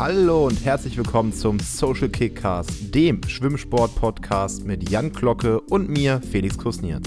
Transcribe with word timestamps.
Hallo 0.00 0.46
und 0.46 0.64
herzlich 0.64 0.96
willkommen 0.96 1.30
zum 1.30 1.60
Social 1.60 2.08
Kickcast, 2.08 2.94
dem 2.94 3.22
Schwimmsport-Podcast 3.22 4.64
mit 4.64 4.88
Jan 4.88 5.12
Glocke 5.12 5.60
und 5.60 5.90
mir, 5.90 6.22
Felix 6.22 6.56
Kusnierz. 6.56 7.06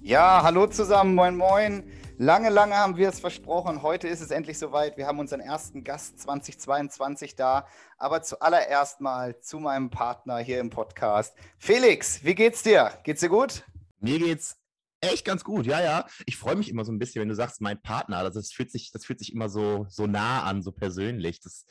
Ja, 0.00 0.40
hallo 0.42 0.66
zusammen, 0.66 1.14
moin 1.14 1.36
moin. 1.36 1.84
Lange, 2.16 2.48
lange 2.48 2.74
haben 2.74 2.96
wir 2.96 3.10
es 3.10 3.20
versprochen. 3.20 3.82
Heute 3.82 4.08
ist 4.08 4.22
es 4.22 4.30
endlich 4.30 4.58
soweit. 4.58 4.96
Wir 4.96 5.06
haben 5.06 5.18
unseren 5.18 5.40
ersten 5.40 5.84
Gast 5.84 6.18
2022 6.20 7.36
da. 7.36 7.66
Aber 7.98 8.22
zuallererst 8.22 9.02
mal 9.02 9.38
zu 9.40 9.58
meinem 9.58 9.90
Partner 9.90 10.38
hier 10.38 10.60
im 10.60 10.70
Podcast. 10.70 11.36
Felix, 11.58 12.24
wie 12.24 12.34
geht's 12.34 12.62
dir? 12.62 12.92
Geht's 13.02 13.20
dir 13.20 13.28
gut? 13.28 13.62
Mir 14.00 14.18
geht's 14.18 14.57
echt 15.00 15.24
ganz 15.24 15.44
gut, 15.44 15.66
ja, 15.66 15.80
ja. 15.80 16.06
Ich 16.26 16.36
freue 16.36 16.56
mich 16.56 16.68
immer 16.68 16.84
so 16.84 16.92
ein 16.92 16.98
bisschen, 16.98 17.20
wenn 17.20 17.28
du 17.28 17.34
sagst, 17.34 17.60
mein 17.60 17.80
Partner. 17.80 18.18
Also 18.18 18.40
das 18.40 18.52
fühlt 18.52 18.70
sich, 18.70 18.90
das 18.92 19.04
fühlt 19.04 19.18
sich 19.18 19.32
immer 19.32 19.48
so, 19.48 19.86
so 19.88 20.06
nah 20.06 20.42
an, 20.42 20.62
so 20.62 20.72
persönlich. 20.72 21.40
Das, 21.40 21.66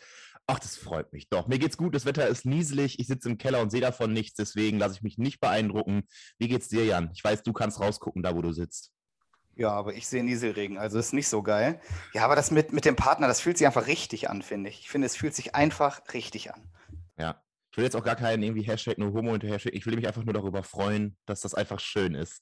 ach, 0.47 0.59
das 0.59 0.77
freut 0.77 1.13
mich 1.13 1.29
doch. 1.29 1.47
Mir 1.47 1.59
geht's 1.59 1.77
gut, 1.77 1.93
das 1.93 2.05
Wetter 2.05 2.27
ist 2.27 2.45
nieselig, 2.45 2.99
ich 2.99 3.07
sitze 3.07 3.29
im 3.29 3.37
Keller 3.37 3.61
und 3.61 3.69
sehe 3.69 3.81
davon 3.81 4.13
nichts, 4.13 4.35
deswegen 4.37 4.79
lasse 4.79 4.95
ich 4.95 5.01
mich 5.01 5.17
nicht 5.17 5.39
beeindrucken. 5.39 6.03
Wie 6.37 6.47
geht's 6.47 6.69
dir, 6.69 6.85
Jan? 6.85 7.11
Ich 7.13 7.23
weiß, 7.23 7.43
du 7.43 7.53
kannst 7.53 7.79
rausgucken, 7.79 8.23
da 8.23 8.35
wo 8.35 8.41
du 8.41 8.53
sitzt. 8.53 8.91
Ja, 9.55 9.71
aber 9.71 9.95
ich 9.95 10.07
sehe 10.07 10.23
Nieselregen, 10.23 10.77
also 10.77 10.99
ist 10.99 11.13
nicht 11.13 11.27
so 11.27 11.41
geil. 11.41 11.81
Ja, 12.13 12.23
aber 12.25 12.35
das 12.35 12.51
mit, 12.51 12.73
mit 12.73 12.85
dem 12.85 12.95
Partner, 12.95 13.27
das 13.27 13.41
fühlt 13.41 13.57
sich 13.57 13.65
einfach 13.65 13.87
richtig 13.87 14.29
an, 14.29 14.43
finde 14.43 14.69
ich. 14.69 14.81
Ich 14.81 14.89
finde, 14.89 15.07
es 15.07 15.15
fühlt 15.15 15.33
sich 15.33 15.55
einfach 15.55 16.01
richtig 16.13 16.53
an. 16.53 16.61
Ja. 17.17 17.41
Ich 17.77 17.79
will 17.79 17.85
jetzt 17.85 17.95
auch 17.95 18.03
gar 18.03 18.15
keinen 18.15 18.41
irgendwie 18.41 18.63
Hashtag 18.63 18.97
nur 18.97 19.13
Homo 19.13 19.33
hinterher 19.33 19.59
schicken. 19.59 19.77
Ich 19.77 19.85
will 19.85 19.95
mich 19.95 20.07
einfach 20.07 20.23
nur 20.23 20.33
darüber 20.33 20.63
freuen, 20.63 21.15
dass 21.27 21.41
das 21.41 21.53
einfach 21.53 21.79
schön 21.79 22.15
ist. 22.15 22.41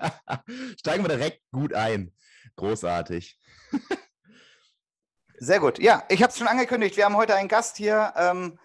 Steigen 0.80 1.04
wir 1.04 1.14
direkt 1.14 1.42
gut 1.52 1.74
ein. 1.74 2.14
Großartig. 2.56 3.38
Sehr 5.38 5.60
gut. 5.60 5.78
Ja, 5.78 6.02
ich 6.08 6.22
habe 6.22 6.30
es 6.32 6.38
schon 6.38 6.48
angekündigt. 6.48 6.96
Wir 6.96 7.04
haben 7.04 7.16
heute 7.16 7.34
einen 7.34 7.50
Gast 7.50 7.76
hier. 7.76 8.14
Ähm, 8.16 8.58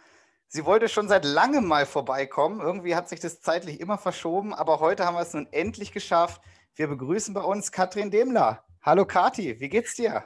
sie 0.48 0.64
wollte 0.64 0.88
schon 0.88 1.10
seit 1.10 1.26
langem 1.26 1.66
mal 1.66 1.86
vorbeikommen. 1.86 2.62
Irgendwie 2.62 2.96
hat 2.96 3.10
sich 3.10 3.20
das 3.20 3.42
zeitlich 3.42 3.82
immer 3.82 3.98
verschoben, 3.98 4.54
aber 4.54 4.80
heute 4.80 5.06
haben 5.06 5.16
wir 5.16 5.22
es 5.22 5.34
nun 5.34 5.50
endlich 5.52 5.92
geschafft. 5.92 6.42
Wir 6.76 6.88
begrüßen 6.88 7.34
bei 7.34 7.42
uns 7.42 7.74
Katrin 7.74 8.10
Demler. 8.10 8.64
Hallo 8.82 9.06
Kati, 9.06 9.60
wie 9.60 9.68
geht's 9.68 9.96
dir? 9.96 10.24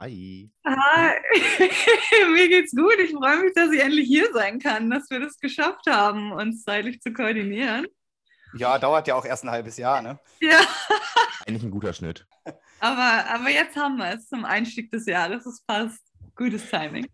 Hi. 0.00 0.48
Hi, 0.64 1.16
mir 2.32 2.48
geht's 2.48 2.70
gut. 2.70 2.94
Ich 3.02 3.10
freue 3.10 3.42
mich, 3.42 3.52
dass 3.54 3.72
ich 3.72 3.80
endlich 3.80 4.06
hier 4.06 4.32
sein 4.32 4.60
kann, 4.60 4.90
dass 4.90 5.10
wir 5.10 5.18
das 5.18 5.40
geschafft 5.40 5.86
haben, 5.88 6.30
uns 6.30 6.62
zeitlich 6.62 7.00
zu 7.00 7.12
koordinieren. 7.12 7.84
Ja, 8.54 8.78
dauert 8.78 9.08
ja 9.08 9.16
auch 9.16 9.24
erst 9.24 9.42
ein 9.42 9.50
halbes 9.50 9.76
Jahr, 9.76 10.00
ne? 10.00 10.20
Ja. 10.40 10.60
Eigentlich 11.46 11.64
ein 11.64 11.72
guter 11.72 11.92
Schnitt. 11.92 12.24
Aber, 12.78 13.24
aber 13.28 13.50
jetzt 13.50 13.76
haben 13.76 13.96
wir 13.96 14.14
es 14.14 14.28
zum 14.28 14.44
Einstieg 14.44 14.92
des 14.92 15.04
Jahres. 15.06 15.44
Es 15.46 15.62
passt. 15.62 16.04
Gutes 16.36 16.70
Timing. 16.70 17.08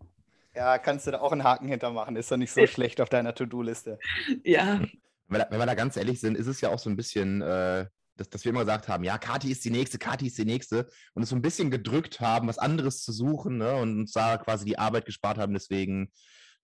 Ja, 0.53 0.77
kannst 0.77 1.07
du 1.07 1.11
da 1.11 1.21
auch 1.21 1.31
einen 1.31 1.43
Haken 1.43 1.67
hintermachen. 1.67 2.15
Ist 2.15 2.31
doch 2.31 2.37
nicht 2.37 2.51
so 2.51 2.67
schlecht 2.67 3.01
auf 3.01 3.09
deiner 3.09 3.33
To-Do-Liste. 3.33 3.97
Ja. 4.43 4.79
Wenn 5.27 5.39
wir, 5.39 5.47
wenn 5.49 5.57
wir, 5.57 5.65
da 5.65 5.73
ganz 5.73 5.97
ehrlich 5.97 6.19
sind, 6.21 6.37
ist 6.37 6.45
es 6.45 6.61
ja 6.61 6.69
auch 6.69 6.77
so 6.77 6.91
ein 6.91 6.95
bisschen 6.95 7.41
äh, 7.41 7.87
dass, 8.15 8.29
dass 8.29 8.45
wir 8.45 8.51
immer 8.51 8.61
gesagt 8.61 8.87
haben, 8.87 9.03
ja, 9.03 9.17
Kati 9.17 9.51
ist 9.51 9.65
die 9.65 9.71
nächste, 9.71 9.97
Kati 9.97 10.27
ist 10.27 10.37
die 10.37 10.45
nächste 10.45 10.89
und 11.13 11.23
es 11.23 11.29
so 11.29 11.35
ein 11.35 11.41
bisschen 11.41 11.71
gedrückt 11.71 12.19
haben, 12.19 12.47
was 12.47 12.57
anderes 12.57 13.03
zu 13.03 13.11
suchen 13.11 13.57
ne, 13.57 13.75
und 13.75 13.99
uns 13.99 14.11
da 14.11 14.37
quasi 14.37 14.65
die 14.65 14.79
Arbeit 14.79 15.05
gespart 15.05 15.37
haben. 15.37 15.53
Deswegen 15.53 16.11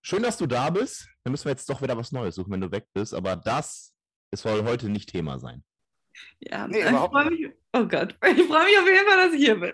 schön, 0.02 0.24
dass 0.24 0.38
du 0.38 0.48
da 0.48 0.70
bist. 0.70 1.08
Dann 1.24 1.32
müssen 1.32 1.46
wir 1.46 1.52
jetzt 1.52 1.70
doch 1.70 1.82
wieder 1.82 1.98
was 1.98 2.12
Neues 2.12 2.36
suchen, 2.36 2.52
wenn 2.52 2.62
du 2.62 2.72
weg 2.72 2.86
bist. 2.94 3.14
Aber 3.14 3.36
das 3.36 3.94
soll 4.34 4.64
heute 4.64 4.90
nicht 4.90 5.10
Thema 5.10 5.40
sein. 5.40 5.64
Ja, 6.40 6.68
nee, 6.68 6.82
ich 6.82 6.90
freue 6.90 7.30
mich. 7.30 7.52
Oh 7.74 7.86
Gott, 7.86 8.18
ich 8.26 8.44
freue 8.44 8.66
mich 8.66 8.80
auf 8.80 8.88
jeden 8.88 9.08
Fall, 9.08 9.18
dass 9.26 9.34
ich 9.34 9.44
hier 9.44 9.60
bin. 9.60 9.74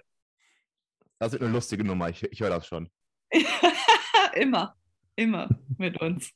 Das 1.20 1.32
wird 1.32 1.42
eine 1.42 1.52
lustige 1.52 1.84
Nummer, 1.84 2.10
ich, 2.10 2.24
ich 2.24 2.40
höre 2.40 2.52
das 2.52 2.68
schon. 2.68 2.90
immer, 4.34 4.76
immer 5.16 5.50
mit 5.78 6.00
uns. 6.00 6.32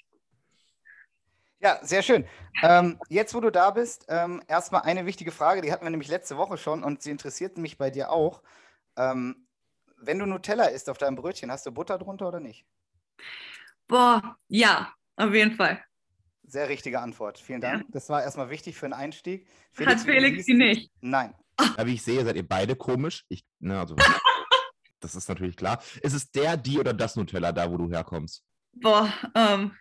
Ja, 1.61 1.79
sehr 1.83 2.01
schön. 2.01 2.25
Ähm, 2.63 2.99
jetzt, 3.07 3.35
wo 3.35 3.39
du 3.39 3.51
da 3.51 3.69
bist, 3.69 4.05
ähm, 4.09 4.41
erstmal 4.47 4.81
eine 4.81 5.05
wichtige 5.05 5.31
Frage, 5.31 5.61
die 5.61 5.71
hatten 5.71 5.85
wir 5.85 5.91
nämlich 5.91 6.09
letzte 6.09 6.37
Woche 6.37 6.57
schon 6.57 6.83
und 6.83 7.03
sie 7.03 7.11
interessiert 7.11 7.57
mich 7.57 7.77
bei 7.77 7.91
dir 7.91 8.11
auch. 8.11 8.41
Ähm, 8.97 9.47
wenn 9.97 10.17
du 10.17 10.25
Nutella 10.25 10.65
isst 10.65 10.89
auf 10.89 10.97
deinem 10.97 11.15
Brötchen, 11.15 11.51
hast 11.51 11.67
du 11.67 11.71
Butter 11.71 11.99
drunter 11.99 12.27
oder 12.27 12.39
nicht? 12.39 12.65
Boah, 13.87 14.35
ja, 14.47 14.91
auf 15.17 15.33
jeden 15.33 15.55
Fall. 15.55 15.83
Sehr 16.43 16.67
richtige 16.67 16.99
Antwort. 16.99 17.37
Vielen 17.37 17.61
Dank. 17.61 17.83
Ja. 17.83 17.87
Das 17.91 18.09
war 18.09 18.23
erstmal 18.23 18.49
wichtig 18.49 18.75
für 18.75 18.87
einen 18.87 18.93
Einstieg. 18.93 19.47
Felix, 19.71 20.01
Hat 20.01 20.05
Felix 20.05 20.45
sie 20.45 20.55
nicht? 20.55 20.91
Nein. 20.99 21.35
Ja, 21.77 21.85
wie 21.85 21.93
ich 21.93 22.01
sehe, 22.01 22.25
seid 22.25 22.35
ihr 22.35 22.47
beide 22.47 22.75
komisch. 22.75 23.23
Ich, 23.29 23.45
ne, 23.59 23.79
also, 23.79 23.95
das 24.99 25.13
ist 25.13 25.29
natürlich 25.29 25.55
klar. 25.55 25.81
Ist 26.01 26.13
es 26.13 26.31
der, 26.31 26.57
die 26.57 26.79
oder 26.79 26.93
das 26.93 27.15
Nutella 27.15 27.51
da, 27.51 27.71
wo 27.71 27.77
du 27.77 27.89
herkommst? 27.89 28.43
Boah, 28.73 29.13
ähm, 29.35 29.75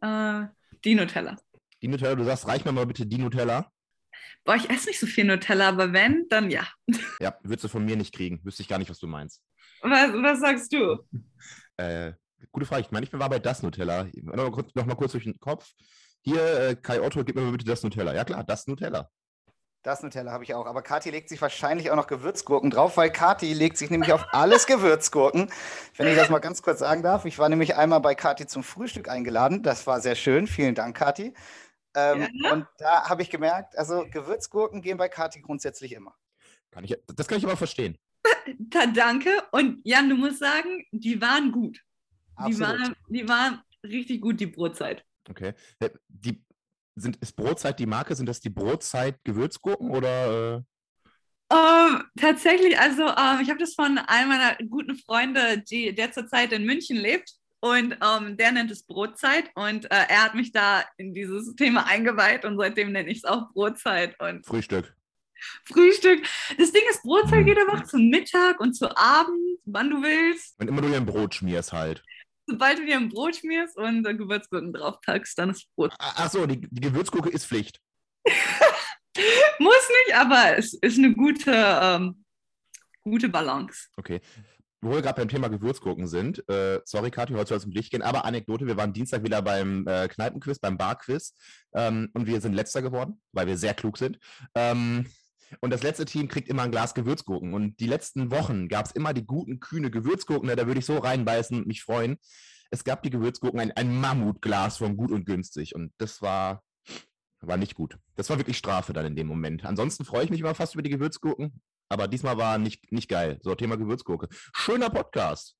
äh, 0.00 0.46
die 0.84 0.94
Nutella. 0.94 1.36
Die 1.82 1.88
Nutella, 1.88 2.14
du 2.14 2.24
sagst, 2.24 2.46
reich 2.46 2.64
mir 2.64 2.72
mal 2.72 2.86
bitte 2.86 3.06
die 3.06 3.18
Nutella. 3.18 3.70
Boah, 4.44 4.56
ich 4.56 4.68
esse 4.70 4.88
nicht 4.88 4.98
so 4.98 5.06
viel 5.06 5.24
Nutella, 5.24 5.68
aber 5.68 5.92
wenn, 5.92 6.26
dann 6.28 6.50
ja. 6.50 6.66
Ja, 7.20 7.36
würdest 7.42 7.64
du 7.64 7.68
von 7.68 7.84
mir 7.84 7.96
nicht 7.96 8.14
kriegen. 8.14 8.40
Wüsste 8.44 8.62
ich 8.62 8.68
gar 8.68 8.78
nicht, 8.78 8.90
was 8.90 8.98
du 8.98 9.06
meinst. 9.06 9.42
Was, 9.82 10.12
was 10.12 10.40
sagst 10.40 10.72
du? 10.72 10.98
Äh, 11.80 12.14
gute 12.50 12.66
Frage. 12.66 12.82
Ich 12.82 12.90
meine, 12.90 13.06
ich 13.06 13.12
war 13.12 13.28
bei 13.28 13.38
das 13.38 13.62
Nutella. 13.62 14.08
Noch 14.14 14.34
mal 14.34 14.50
kurz, 14.50 14.74
noch 14.74 14.84
mal 14.84 14.96
kurz 14.96 15.12
durch 15.12 15.22
den 15.22 15.38
Kopf. 15.38 15.70
Hier, 16.22 16.42
äh, 16.42 16.74
Kai 16.74 17.00
Otto, 17.00 17.22
gib 17.22 17.36
mir 17.36 17.42
mal 17.42 17.52
bitte 17.52 17.66
das 17.66 17.84
Nutella. 17.84 18.12
Ja 18.12 18.24
klar, 18.24 18.42
das 18.42 18.66
Nutella. 18.66 19.08
Das 19.82 20.02
Nutella 20.02 20.32
habe 20.32 20.44
ich 20.44 20.54
auch. 20.54 20.66
Aber 20.66 20.82
Kathi 20.82 21.10
legt 21.10 21.28
sich 21.28 21.40
wahrscheinlich 21.40 21.90
auch 21.90 21.96
noch 21.96 22.08
Gewürzgurken 22.08 22.70
drauf, 22.70 22.96
weil 22.96 23.10
Kathi 23.10 23.52
legt 23.52 23.76
sich 23.76 23.90
nämlich 23.90 24.12
auf 24.12 24.26
alles 24.32 24.66
Gewürzgurken. 24.66 25.50
Wenn 25.96 26.08
ich 26.08 26.16
das 26.16 26.30
mal 26.30 26.40
ganz 26.40 26.62
kurz 26.62 26.80
sagen 26.80 27.02
darf. 27.02 27.24
Ich 27.24 27.38
war 27.38 27.48
nämlich 27.48 27.76
einmal 27.76 28.00
bei 28.00 28.14
Kathi 28.14 28.46
zum 28.46 28.64
Frühstück 28.64 29.08
eingeladen. 29.08 29.62
Das 29.62 29.86
war 29.86 30.00
sehr 30.00 30.16
schön. 30.16 30.46
Vielen 30.46 30.74
Dank, 30.74 30.96
Kathi. 30.96 31.32
Ähm, 31.94 32.28
ja. 32.32 32.52
Und 32.52 32.66
da 32.78 33.08
habe 33.08 33.22
ich 33.22 33.30
gemerkt, 33.30 33.78
also 33.78 34.04
Gewürzgurken 34.10 34.82
gehen 34.82 34.98
bei 34.98 35.08
Kathi 35.08 35.40
grundsätzlich 35.40 35.92
immer. 35.92 36.14
Kann 36.70 36.84
ich, 36.84 36.96
das 37.14 37.28
kann 37.28 37.38
ich 37.38 37.44
aber 37.44 37.56
verstehen. 37.56 37.96
Da, 38.58 38.86
danke. 38.86 39.30
Und 39.52 39.80
Jan, 39.84 40.08
du 40.08 40.16
musst 40.16 40.38
sagen, 40.38 40.84
die 40.90 41.20
waren 41.20 41.52
gut. 41.52 41.82
Die 42.46 42.58
waren, 42.58 42.94
die 43.08 43.28
waren 43.28 43.62
richtig 43.84 44.22
gut, 44.22 44.40
die 44.40 44.46
Brotzeit. 44.46 45.04
Okay. 45.28 45.52
Äh, 45.80 45.90
die, 46.08 46.42
sind, 47.00 47.16
ist 47.16 47.36
Brotzeit 47.36 47.78
die 47.78 47.86
Marke? 47.86 48.14
Sind 48.14 48.26
das 48.26 48.40
die 48.40 48.50
Brotzeit-Gewürzgurken 48.50 49.90
oder? 49.90 50.56
Äh? 50.56 50.62
Um, 51.50 52.02
tatsächlich, 52.20 52.78
also 52.78 53.04
um, 53.04 53.40
ich 53.40 53.48
habe 53.48 53.58
das 53.58 53.74
von 53.74 53.98
einem 53.98 54.28
meiner 54.28 54.56
guten 54.68 54.96
Freunde, 54.96 55.62
die, 55.70 55.94
der 55.94 56.12
zurzeit 56.12 56.52
in 56.52 56.64
München 56.64 56.96
lebt. 56.96 57.32
Und 57.60 57.96
um, 58.04 58.36
der 58.36 58.52
nennt 58.52 58.70
es 58.70 58.84
Brotzeit 58.84 59.50
und 59.56 59.86
uh, 59.86 59.88
er 59.90 60.22
hat 60.22 60.36
mich 60.36 60.52
da 60.52 60.84
in 60.96 61.12
dieses 61.12 61.56
Thema 61.56 61.86
eingeweiht 61.86 62.44
und 62.44 62.56
seitdem 62.56 62.92
nenne 62.92 63.10
ich 63.10 63.18
es 63.18 63.24
auch 63.24 63.52
Brotzeit. 63.52 64.14
Und 64.20 64.46
Frühstück. 64.46 64.94
Frühstück. 65.64 66.24
Das 66.56 66.70
Ding 66.70 66.82
ist, 66.88 67.02
Brotzeit 67.02 67.46
jeder 67.46 67.64
macht 67.64 67.88
zum 67.88 68.10
Mittag 68.10 68.60
und 68.60 68.74
zu 68.74 68.96
Abend, 68.96 69.58
wann 69.64 69.90
du 69.90 70.02
willst. 70.02 70.54
Wenn 70.58 70.68
immer 70.68 70.82
du 70.82 70.88
dir 70.88 70.98
ein 70.98 71.06
Brot 71.06 71.34
schmierst 71.34 71.72
halt 71.72 72.04
sobald 72.48 72.78
du 72.78 72.86
dir 72.86 72.96
ein 72.96 73.08
Brot 73.08 73.36
schmierst 73.36 73.76
und 73.76 74.02
Gewürzgurken 74.04 74.72
draufpackst, 74.72 75.38
dann 75.38 75.50
ist 75.50 75.68
Brot. 75.76 75.94
Achso, 75.98 76.46
die, 76.46 76.60
die 76.60 76.80
Gewürzgurke 76.80 77.28
ist 77.28 77.46
Pflicht. 77.46 77.80
Muss 79.58 79.88
nicht, 80.06 80.16
aber 80.16 80.56
es 80.56 80.74
ist 80.74 80.98
eine 80.98 81.14
gute, 81.14 81.52
ähm, 81.52 82.24
gute 83.02 83.28
Balance. 83.28 83.88
Okay. 83.96 84.20
Wo 84.80 84.92
wir 84.92 85.02
gerade 85.02 85.20
beim 85.20 85.28
Thema 85.28 85.48
Gewürzgurken 85.48 86.06
sind, 86.06 86.48
äh, 86.48 86.80
sorry 86.84 87.10
Kathi, 87.10 87.34
heute 87.34 87.48
soll 87.48 87.58
es 87.58 87.64
um 87.64 87.72
dich 87.72 87.90
gehen, 87.90 88.02
aber 88.02 88.24
Anekdote, 88.24 88.66
wir 88.66 88.76
waren 88.76 88.92
Dienstag 88.92 89.24
wieder 89.24 89.42
beim 89.42 89.84
äh, 89.88 90.06
Kneipenquiz, 90.06 90.60
beim 90.60 90.78
Barquiz 90.78 91.34
ähm, 91.74 92.10
und 92.14 92.26
wir 92.26 92.40
sind 92.40 92.52
letzter 92.52 92.80
geworden, 92.80 93.20
weil 93.32 93.48
wir 93.48 93.58
sehr 93.58 93.74
klug 93.74 93.98
sind. 93.98 94.20
Ähm, 94.54 95.06
und 95.60 95.70
das 95.70 95.82
letzte 95.82 96.04
Team 96.04 96.28
kriegt 96.28 96.48
immer 96.48 96.62
ein 96.62 96.70
Glas 96.70 96.94
Gewürzgurken. 96.94 97.54
Und 97.54 97.80
die 97.80 97.86
letzten 97.86 98.30
Wochen 98.30 98.68
gab 98.68 98.86
es 98.86 98.92
immer 98.92 99.12
die 99.12 99.24
guten, 99.24 99.60
kühne 99.60 99.90
Gewürzgurken. 99.90 100.48
Da 100.48 100.66
würde 100.66 100.80
ich 100.80 100.86
so 100.86 100.98
reinbeißen 100.98 101.56
und 101.56 101.66
mich 101.66 101.82
freuen. 101.82 102.18
Es 102.70 102.84
gab 102.84 103.02
die 103.02 103.10
Gewürzgurken, 103.10 103.60
ein, 103.60 103.72
ein 103.72 103.98
Mammutglas 103.98 104.78
von 104.78 104.96
gut 104.96 105.10
und 105.10 105.24
günstig. 105.24 105.74
Und 105.74 105.92
das 105.98 106.20
war, 106.20 106.62
war 107.40 107.56
nicht 107.56 107.74
gut. 107.74 107.98
Das 108.16 108.28
war 108.30 108.38
wirklich 108.38 108.58
Strafe 108.58 108.92
dann 108.92 109.06
in 109.06 109.16
dem 109.16 109.26
Moment. 109.26 109.64
Ansonsten 109.64 110.04
freue 110.04 110.24
ich 110.24 110.30
mich 110.30 110.40
immer 110.40 110.54
fast 110.54 110.74
über 110.74 110.82
die 110.82 110.90
Gewürzgurken. 110.90 111.60
Aber 111.88 112.06
diesmal 112.08 112.36
war 112.36 112.58
nicht, 112.58 112.92
nicht 112.92 113.08
geil. 113.08 113.38
So, 113.42 113.54
Thema 113.54 113.76
Gewürzgurke. 113.76 114.28
Schöner 114.30 114.90
Podcast. 114.90 115.56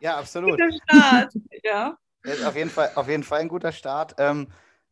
Ja, 0.00 0.16
absolut. 0.18 0.52
Guter 0.52 0.70
Start, 0.72 1.34
ja. 1.62 1.98
Auf 2.46 2.56
jeden 2.56 2.70
Fall, 2.70 2.90
auf 2.94 3.08
jeden 3.08 3.22
Fall 3.22 3.40
ein 3.40 3.48
guter 3.48 3.72
Start. 3.72 4.14
Ähm, 4.18 4.48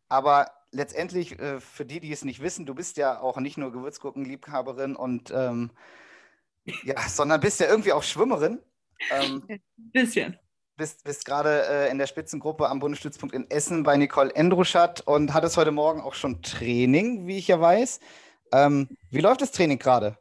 aber 0.08 0.50
letztendlich, 0.76 1.38
äh, 1.38 1.58
für 1.58 1.84
die, 1.84 2.00
die 2.00 2.12
es 2.12 2.25
nicht 2.25 2.40
wissen, 2.40 2.67
du 2.67 2.75
bist 2.75 2.96
ja 2.96 3.19
auch 3.20 3.38
nicht 3.38 3.56
nur 3.56 3.73
Gewürzgurkenliebhaberin 3.73 4.94
und 4.94 5.32
ähm, 5.34 5.70
ja, 6.84 6.96
sondern 7.08 7.40
bist 7.40 7.61
ja 7.61 7.69
irgendwie 7.69 7.93
auch 7.93 8.02
Schwimmerin. 8.02 8.61
Ähm, 9.11 9.43
bisschen. 9.76 10.38
Bist, 10.76 11.05
bist 11.05 11.25
gerade 11.25 11.67
äh, 11.67 11.90
in 11.90 11.99
der 11.99 12.06
Spitzengruppe 12.06 12.69
am 12.69 12.81
Bundesstützpunkt 12.81 13.34
in 13.34 13.50
Essen 13.50 13.82
bei 13.82 13.96
Nicole 13.96 14.34
Endruschat 14.34 15.00
und 15.00 15.32
hattest 15.32 15.56
heute 15.56 15.70
Morgen 15.73 16.02
auch 16.02 16.14
schon 16.14 16.43
Training, 16.43 17.26
wie 17.26 17.38
ich 17.38 17.49
ja 17.49 17.58
weiß. 17.58 17.99
Ähm, 18.52 18.88
wie 19.11 19.20
läuft 19.20 19.40
das 19.40 19.52
Training 19.52 19.78
gerade? 19.78 20.19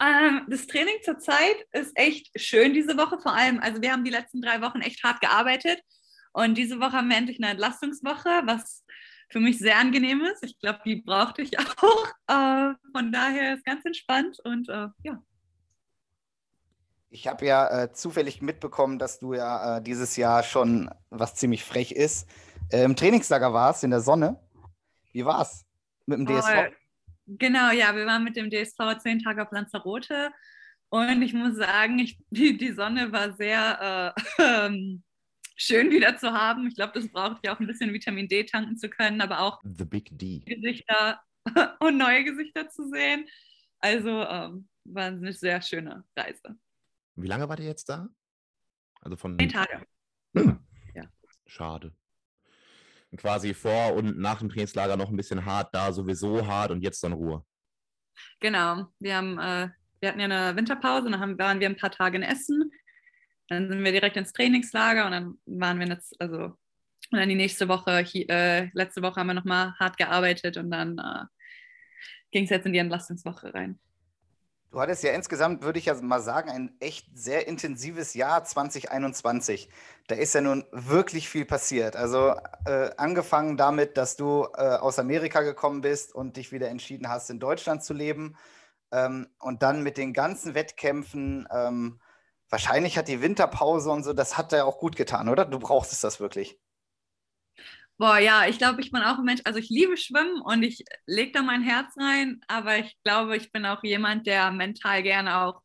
Ähm, 0.00 0.44
das 0.48 0.66
Training 0.66 0.96
zurzeit 1.04 1.56
ist 1.70 1.92
echt 1.94 2.32
schön 2.34 2.74
diese 2.74 2.96
Woche, 2.96 3.18
vor 3.20 3.32
allem, 3.32 3.60
also 3.60 3.80
wir 3.80 3.92
haben 3.92 4.04
die 4.04 4.10
letzten 4.10 4.42
drei 4.42 4.60
Wochen 4.60 4.80
echt 4.80 5.04
hart 5.04 5.20
gearbeitet 5.20 5.80
und 6.32 6.58
diese 6.58 6.80
Woche 6.80 6.94
haben 6.94 7.08
wir 7.08 7.16
endlich 7.16 7.38
eine 7.40 7.52
Entlastungswoche, 7.52 8.42
was 8.44 8.83
für 9.30 9.40
mich 9.40 9.58
sehr 9.58 9.78
angenehm 9.78 10.22
ist. 10.22 10.42
Ich 10.44 10.58
glaube, 10.58 10.80
die 10.84 10.96
brauchte 10.96 11.42
ich 11.42 11.58
auch. 11.58 12.06
Äh, 12.28 12.74
von 12.92 13.12
daher 13.12 13.54
ist 13.54 13.64
ganz 13.64 13.84
entspannt 13.84 14.38
und 14.44 14.68
äh, 14.68 14.88
ja. 15.02 15.22
Ich 17.10 17.28
habe 17.28 17.46
ja 17.46 17.84
äh, 17.84 17.92
zufällig 17.92 18.42
mitbekommen, 18.42 18.98
dass 18.98 19.20
du 19.20 19.34
ja 19.34 19.76
äh, 19.76 19.82
dieses 19.82 20.16
Jahr 20.16 20.42
schon, 20.42 20.90
was 21.10 21.36
ziemlich 21.36 21.62
frech 21.62 21.92
ist, 21.92 22.28
im 22.70 22.96
Trainingslager 22.96 23.52
warst 23.52 23.84
in 23.84 23.90
der 23.90 24.00
Sonne. 24.00 24.40
Wie 25.12 25.24
war's 25.24 25.64
mit 26.06 26.18
dem 26.18 26.26
DSV? 26.26 26.48
Oh, 26.48 26.72
genau, 27.26 27.70
ja, 27.70 27.94
wir 27.94 28.06
waren 28.06 28.24
mit 28.24 28.36
dem 28.36 28.50
DSV 28.50 28.98
zehn 29.00 29.20
Tage 29.20 29.42
auf 29.42 29.52
Lanzarote 29.52 30.32
und 30.94 31.22
ich 31.22 31.34
muss 31.34 31.56
sagen, 31.56 31.98
ich, 31.98 32.18
die, 32.30 32.56
die 32.56 32.72
Sonne 32.72 33.10
war 33.12 33.32
sehr 33.32 34.14
äh, 34.38 34.42
ähm, 34.66 35.02
schön 35.56 35.90
wieder 35.90 36.16
zu 36.16 36.32
haben. 36.32 36.66
Ich 36.66 36.74
glaube, 36.74 36.92
das 36.94 37.08
braucht 37.08 37.44
ja 37.44 37.54
auch 37.54 37.60
ein 37.60 37.66
bisschen 37.66 37.92
Vitamin 37.92 38.28
D 38.28 38.44
tanken 38.44 38.76
zu 38.76 38.88
können, 38.88 39.20
aber 39.20 39.40
auch 39.40 39.60
The 39.62 39.84
Big 39.84 40.08
D. 40.18 40.40
Gesichter 40.40 41.20
und 41.80 41.98
neue 41.98 42.24
Gesichter 42.24 42.68
zu 42.68 42.88
sehen. 42.90 43.26
Also 43.80 44.22
ähm, 44.22 44.68
war 44.84 45.06
eine 45.06 45.32
sehr 45.32 45.60
schöne 45.62 46.04
Reise. 46.16 46.56
Wie 47.16 47.28
lange 47.28 47.48
war 47.48 47.58
ihr 47.58 47.66
jetzt 47.66 47.88
da? 47.88 48.08
Also 49.00 49.16
von. 49.16 49.38
Zehn 49.38 49.48
Tage. 49.48 49.86
Hm. 50.36 50.60
Ja. 50.94 51.04
Schade. 51.46 51.92
Quasi 53.16 53.52
vor 53.54 53.94
und 53.94 54.18
nach 54.18 54.38
dem 54.38 54.48
Trainingslager 54.48 54.96
noch 54.96 55.08
ein 55.08 55.16
bisschen 55.16 55.44
hart, 55.44 55.74
da 55.74 55.92
sowieso 55.92 56.46
hart 56.46 56.70
und 56.70 56.82
jetzt 56.82 57.02
dann 57.02 57.12
Ruhe. 57.12 57.44
Genau. 58.40 58.86
Wir 58.98 59.16
haben, 59.16 59.38
äh, 59.38 59.70
wir 60.00 60.08
hatten 60.08 60.20
ja 60.20 60.24
eine 60.24 60.56
Winterpause, 60.56 61.10
dann 61.10 61.20
haben, 61.20 61.38
waren 61.38 61.60
wir 61.60 61.68
ein 61.68 61.76
paar 61.76 61.90
Tage 61.90 62.16
in 62.16 62.22
Essen. 62.22 62.70
Dann 63.54 63.68
sind 63.68 63.84
wir 63.84 63.92
direkt 63.92 64.16
ins 64.16 64.32
Trainingslager 64.32 65.06
und 65.06 65.12
dann 65.12 65.38
waren 65.46 65.80
wir 65.80 65.86
jetzt, 65.86 66.20
also, 66.20 66.56
und 67.10 67.18
dann 67.18 67.28
die 67.28 67.34
nächste 67.34 67.68
Woche, 67.68 67.98
hier, 68.00 68.28
äh, 68.28 68.70
letzte 68.72 69.02
Woche 69.02 69.20
haben 69.20 69.28
wir 69.28 69.34
nochmal 69.34 69.74
hart 69.78 69.96
gearbeitet 69.96 70.56
und 70.56 70.70
dann 70.70 70.98
äh, 70.98 71.24
ging 72.30 72.44
es 72.44 72.50
jetzt 72.50 72.66
in 72.66 72.72
die 72.72 72.78
Entlastungswoche 72.78 73.54
rein. 73.54 73.78
Du 74.74 74.80
hattest 74.80 75.04
ja 75.04 75.12
insgesamt, 75.12 75.62
würde 75.62 75.78
ich 75.78 75.84
ja 75.84 75.94
mal 76.02 76.20
sagen, 76.20 76.50
ein 76.50 76.74
echt 76.80 77.06
sehr 77.16 77.46
intensives 77.46 78.14
Jahr 78.14 78.42
2021. 78.42 79.68
Da 80.08 80.16
ist 80.16 80.34
ja 80.34 80.40
nun 80.40 80.64
wirklich 80.72 81.28
viel 81.28 81.44
passiert. 81.44 81.94
Also 81.94 82.34
äh, 82.64 82.90
angefangen 82.96 83.56
damit, 83.56 83.96
dass 83.96 84.16
du 84.16 84.48
äh, 84.56 84.62
aus 84.62 84.98
Amerika 84.98 85.42
gekommen 85.42 85.80
bist 85.80 86.12
und 86.12 86.36
dich 86.36 86.50
wieder 86.50 86.70
entschieden 86.70 87.08
hast, 87.08 87.30
in 87.30 87.38
Deutschland 87.38 87.84
zu 87.84 87.94
leben. 87.94 88.34
Ähm, 88.90 89.28
und 89.38 89.62
dann 89.62 89.84
mit 89.84 89.96
den 89.96 90.12
ganzen 90.12 90.54
Wettkämpfen. 90.56 91.46
Ähm, 91.52 92.00
wahrscheinlich 92.50 92.96
hat 92.96 93.08
die 93.08 93.20
Winterpause 93.20 93.90
und 93.90 94.04
so, 94.04 94.12
das 94.12 94.36
hat 94.36 94.52
ja 94.52 94.64
auch 94.64 94.78
gut 94.78 94.96
getan, 94.96 95.28
oder? 95.28 95.44
Du 95.44 95.58
brauchst 95.58 96.04
das 96.04 96.20
wirklich. 96.20 96.58
Boah, 97.96 98.18
ja, 98.18 98.46
ich 98.46 98.58
glaube, 98.58 98.80
ich 98.80 98.90
bin 98.90 99.02
auch 99.02 99.18
ein 99.18 99.24
Mensch, 99.24 99.40
also 99.44 99.60
ich 99.60 99.68
liebe 99.68 99.96
Schwimmen 99.96 100.40
und 100.42 100.64
ich 100.64 100.84
lege 101.06 101.30
da 101.30 101.42
mein 101.42 101.62
Herz 101.62 101.94
rein, 101.96 102.40
aber 102.48 102.78
ich 102.78 102.96
glaube, 103.04 103.36
ich 103.36 103.52
bin 103.52 103.64
auch 103.64 103.84
jemand, 103.84 104.26
der 104.26 104.50
mental 104.50 105.02
gerne 105.04 105.42
auch 105.42 105.62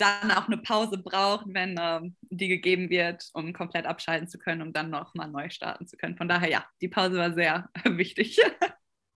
dann 0.00 0.30
auch 0.30 0.46
eine 0.46 0.58
Pause 0.58 0.98
braucht, 0.98 1.46
wenn 1.48 1.76
ähm, 1.78 2.16
die 2.22 2.48
gegeben 2.48 2.88
wird, 2.88 3.28
um 3.34 3.52
komplett 3.52 3.86
abschalten 3.86 4.28
zu 4.28 4.38
können, 4.38 4.62
um 4.62 4.72
dann 4.72 4.90
nochmal 4.90 5.28
neu 5.28 5.50
starten 5.50 5.86
zu 5.86 5.96
können. 5.96 6.16
Von 6.16 6.28
daher, 6.28 6.48
ja, 6.48 6.64
die 6.80 6.88
Pause 6.88 7.18
war 7.18 7.34
sehr 7.34 7.68
wichtig. 7.84 8.40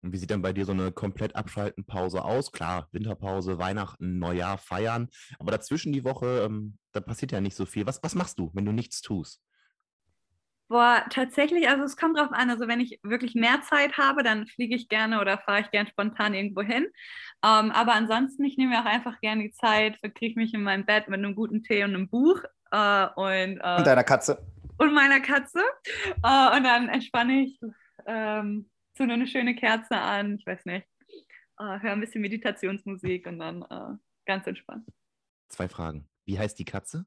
Und 0.02 0.12
wie 0.12 0.16
sieht 0.16 0.30
dann 0.30 0.42
bei 0.42 0.52
dir 0.52 0.64
so 0.64 0.72
eine 0.72 0.92
komplett 0.92 1.36
abschalten 1.36 1.84
Pause 1.84 2.24
aus? 2.24 2.52
Klar, 2.52 2.88
Winterpause, 2.92 3.58
Weihnachten, 3.58 4.18
Neujahr, 4.18 4.58
Feiern, 4.58 5.08
aber 5.38 5.50
dazwischen 5.50 5.92
die 5.92 6.04
Woche, 6.04 6.42
ähm, 6.44 6.78
da 6.92 7.00
passiert 7.00 7.32
ja 7.32 7.40
nicht 7.40 7.56
so 7.56 7.66
viel. 7.66 7.86
Was, 7.86 8.02
was 8.02 8.14
machst 8.14 8.38
du, 8.38 8.50
wenn 8.54 8.64
du 8.64 8.72
nichts 8.72 9.02
tust? 9.02 9.42
Boah, 10.70 11.04
tatsächlich, 11.10 11.68
also 11.68 11.82
es 11.82 11.96
kommt 11.96 12.16
drauf 12.16 12.30
an. 12.30 12.48
Also 12.48 12.68
wenn 12.68 12.78
ich 12.78 13.00
wirklich 13.02 13.34
mehr 13.34 13.60
Zeit 13.62 13.98
habe, 13.98 14.22
dann 14.22 14.46
fliege 14.46 14.76
ich 14.76 14.88
gerne 14.88 15.20
oder 15.20 15.38
fahre 15.38 15.62
ich 15.62 15.70
gerne 15.72 15.90
spontan 15.90 16.32
irgendwo 16.32 16.62
hin. 16.62 16.86
Ähm, 17.44 17.72
aber 17.72 17.94
ansonsten, 17.94 18.44
ich 18.44 18.56
nehme 18.56 18.70
mir 18.70 18.80
auch 18.80 18.84
einfach 18.84 19.20
gerne 19.20 19.42
die 19.42 19.52
Zeit, 19.52 19.98
verkriege 19.98 20.38
mich 20.38 20.54
in 20.54 20.62
mein 20.62 20.86
Bett 20.86 21.08
mit 21.08 21.18
einem 21.18 21.34
guten 21.34 21.64
Tee 21.64 21.82
und 21.82 21.94
einem 21.94 22.08
Buch. 22.08 22.44
Äh, 22.70 23.06
und, 23.16 23.58
äh, 23.58 23.76
und 23.78 23.86
deiner 23.86 24.04
Katze. 24.04 24.46
Und 24.78 24.94
meiner 24.94 25.18
Katze. 25.18 25.58
Äh, 26.22 26.56
und 26.56 26.62
dann 26.62 26.88
entspanne 26.88 27.42
ich, 27.42 27.60
ähm, 28.06 28.69
zünde 29.00 29.14
eine 29.14 29.26
schöne 29.26 29.54
Kerze 29.54 29.96
an, 29.96 30.36
ich 30.38 30.46
weiß 30.46 30.66
nicht, 30.66 30.86
äh, 31.58 31.80
höre 31.80 31.92
ein 31.92 32.00
bisschen 32.00 32.20
Meditationsmusik 32.20 33.26
und 33.26 33.38
dann 33.38 33.62
äh, 33.62 33.96
ganz 34.26 34.46
entspannt. 34.46 34.86
Zwei 35.48 35.70
Fragen. 35.70 36.06
Wie 36.26 36.38
heißt 36.38 36.58
die 36.58 36.66
Katze? 36.66 37.06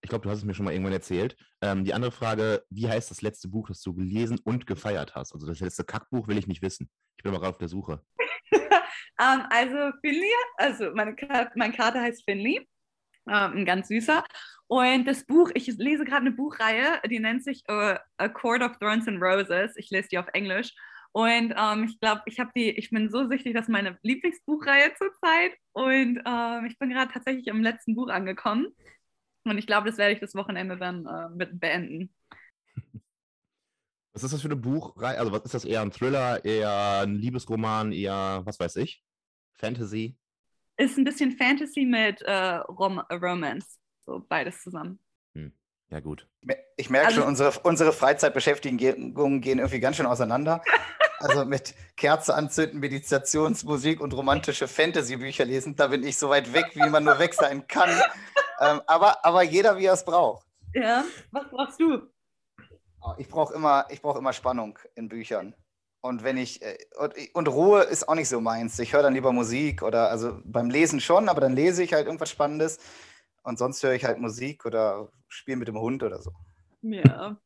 Ich 0.00 0.08
glaube, 0.08 0.22
du 0.22 0.30
hast 0.30 0.38
es 0.38 0.44
mir 0.44 0.54
schon 0.54 0.64
mal 0.64 0.72
irgendwann 0.72 0.94
erzählt. 0.94 1.36
Ähm, 1.60 1.84
die 1.84 1.92
andere 1.92 2.12
Frage, 2.12 2.64
wie 2.70 2.88
heißt 2.88 3.10
das 3.10 3.20
letzte 3.20 3.48
Buch, 3.48 3.68
das 3.68 3.82
du 3.82 3.92
gelesen 3.92 4.40
und 4.42 4.66
gefeiert 4.66 5.14
hast? 5.14 5.34
Also 5.34 5.46
das 5.46 5.60
letzte 5.60 5.84
Kackbuch 5.84 6.28
will 6.28 6.38
ich 6.38 6.46
nicht 6.46 6.62
wissen. 6.62 6.88
Ich 7.18 7.22
bin 7.22 7.30
mal 7.30 7.38
gerade 7.38 7.50
auf 7.50 7.58
der 7.58 7.68
Suche. 7.68 8.02
um, 8.50 8.58
ähm, 9.20 9.42
also 9.50 9.92
Finley, 10.00 10.32
also 10.56 10.92
meine 10.94 11.14
mein 11.56 11.72
Kater 11.74 12.00
heißt 12.00 12.24
Finley, 12.24 12.66
um, 13.26 13.34
ähm, 13.34 13.52
ein 13.58 13.64
ganz 13.66 13.88
süßer. 13.88 14.24
Und 14.66 15.04
das 15.04 15.26
Buch, 15.26 15.50
ich 15.52 15.66
lese 15.76 16.06
gerade 16.06 16.22
eine 16.22 16.32
Buchreihe, 16.32 17.02
die 17.10 17.20
nennt 17.20 17.44
sich 17.44 17.64
uh, 17.70 17.96
A 18.16 18.28
Court 18.28 18.62
of 18.62 18.78
Thorns 18.78 19.06
and 19.06 19.22
Roses. 19.22 19.76
Ich 19.76 19.90
lese 19.90 20.08
die 20.08 20.18
auf 20.18 20.28
Englisch. 20.32 20.72
Und 21.16 21.52
um, 21.52 21.56
ähm, 21.56 21.84
ich 21.84 22.00
glaube, 22.00 22.22
ich 22.26 22.40
habe 22.40 22.50
die, 22.56 22.70
ich 22.70 22.90
bin 22.90 23.08
so 23.08 23.28
süchtig, 23.28 23.54
das 23.54 23.66
ist 23.66 23.68
meine 23.68 23.96
Lieblingsbuchreihe 24.02 24.92
zurzeit. 24.98 25.52
Und 25.72 26.18
ich 26.66 26.78
bin 26.78 26.90
gerade 26.90 27.12
tatsächlich 27.12 27.46
im 27.46 27.62
letzten 27.62 27.94
Buch 27.94 28.08
angekommen. 28.08 28.74
Und 29.44 29.58
ich 29.58 29.66
glaube, 29.66 29.88
das 29.88 29.98
werde 29.98 30.12
ich 30.12 30.20
das 30.20 30.34
Wochenende 30.34 30.76
dann 30.76 31.06
äh, 31.06 31.28
mit 31.28 31.60
beenden. 31.60 32.12
Was 34.12 34.24
ist 34.24 34.32
das 34.32 34.42
für 34.42 34.48
eine 34.48 34.56
Buchreihe? 34.56 35.18
Also, 35.18 35.32
was 35.32 35.42
ist 35.42 35.54
das 35.54 35.64
eher 35.64 35.82
ein 35.82 35.92
Thriller, 35.92 36.44
eher 36.44 37.00
ein 37.02 37.16
Liebesroman, 37.16 37.92
eher 37.92 38.42
was 38.44 38.58
weiß 38.58 38.76
ich? 38.76 39.02
Fantasy? 39.54 40.16
Ist 40.76 40.98
ein 40.98 41.04
bisschen 41.04 41.32
Fantasy 41.32 41.84
mit 41.84 42.22
äh, 42.22 42.56
Rom 42.56 42.98
Romance. 43.10 43.78
So 44.04 44.24
beides 44.28 44.62
zusammen. 44.62 44.98
Hm. 45.34 45.52
Ja, 45.90 46.00
gut. 46.00 46.26
Ich 46.76 46.90
merke 46.90 47.08
also, 47.08 47.20
schon, 47.20 47.28
unsere, 47.28 47.52
unsere 47.60 47.92
Freizeitbeschäftigungen 47.92 49.40
gehen 49.40 49.58
irgendwie 49.58 49.80
ganz 49.80 49.96
schön 49.96 50.06
auseinander. 50.06 50.62
Also 51.18 51.44
mit 51.44 51.74
Kerze 51.96 52.34
anzünden, 52.34 52.80
Meditationsmusik 52.80 54.00
und 54.00 54.12
romantische 54.14 54.68
Fantasy-Bücher 54.68 55.44
lesen, 55.44 55.76
da 55.76 55.88
bin 55.88 56.02
ich 56.02 56.18
so 56.18 56.28
weit 56.28 56.52
weg, 56.52 56.72
wie 56.74 56.88
man 56.90 57.04
nur 57.04 57.18
weg 57.18 57.34
sein 57.34 57.66
kann 57.66 57.90
ähm, 58.60 58.80
aber, 58.86 59.24
aber 59.24 59.42
jeder, 59.42 59.76
wie 59.78 59.86
er 59.86 59.94
es 59.94 60.04
braucht. 60.04 60.46
Ja, 60.74 61.04
was 61.30 61.48
brauchst 61.50 61.80
du? 61.80 62.02
Oh, 63.00 63.12
ich 63.18 63.28
brauche 63.28 63.54
immer, 63.54 63.86
brauch 64.02 64.16
immer 64.16 64.32
Spannung 64.32 64.78
in 64.94 65.08
Büchern. 65.08 65.54
Und 66.00 66.22
wenn 66.22 66.36
ich, 66.36 66.62
äh, 66.62 66.76
und, 66.98 67.14
und 67.34 67.48
Ruhe 67.48 67.82
ist 67.82 68.08
auch 68.08 68.14
nicht 68.14 68.28
so 68.28 68.40
meins. 68.40 68.78
Ich 68.78 68.92
höre 68.92 69.02
dann 69.02 69.14
lieber 69.14 69.32
Musik 69.32 69.82
oder, 69.82 70.10
also 70.10 70.40
beim 70.44 70.70
Lesen 70.70 71.00
schon, 71.00 71.28
aber 71.28 71.40
dann 71.40 71.54
lese 71.54 71.82
ich 71.82 71.92
halt 71.92 72.06
irgendwas 72.06 72.30
Spannendes. 72.30 72.78
Und 73.42 73.58
sonst 73.58 73.82
höre 73.82 73.92
ich 73.92 74.04
halt 74.04 74.18
Musik 74.18 74.64
oder 74.64 75.08
spiele 75.28 75.58
mit 75.58 75.68
dem 75.68 75.78
Hund 75.78 76.02
oder 76.02 76.20
so. 76.20 76.32
Ja. 76.82 77.36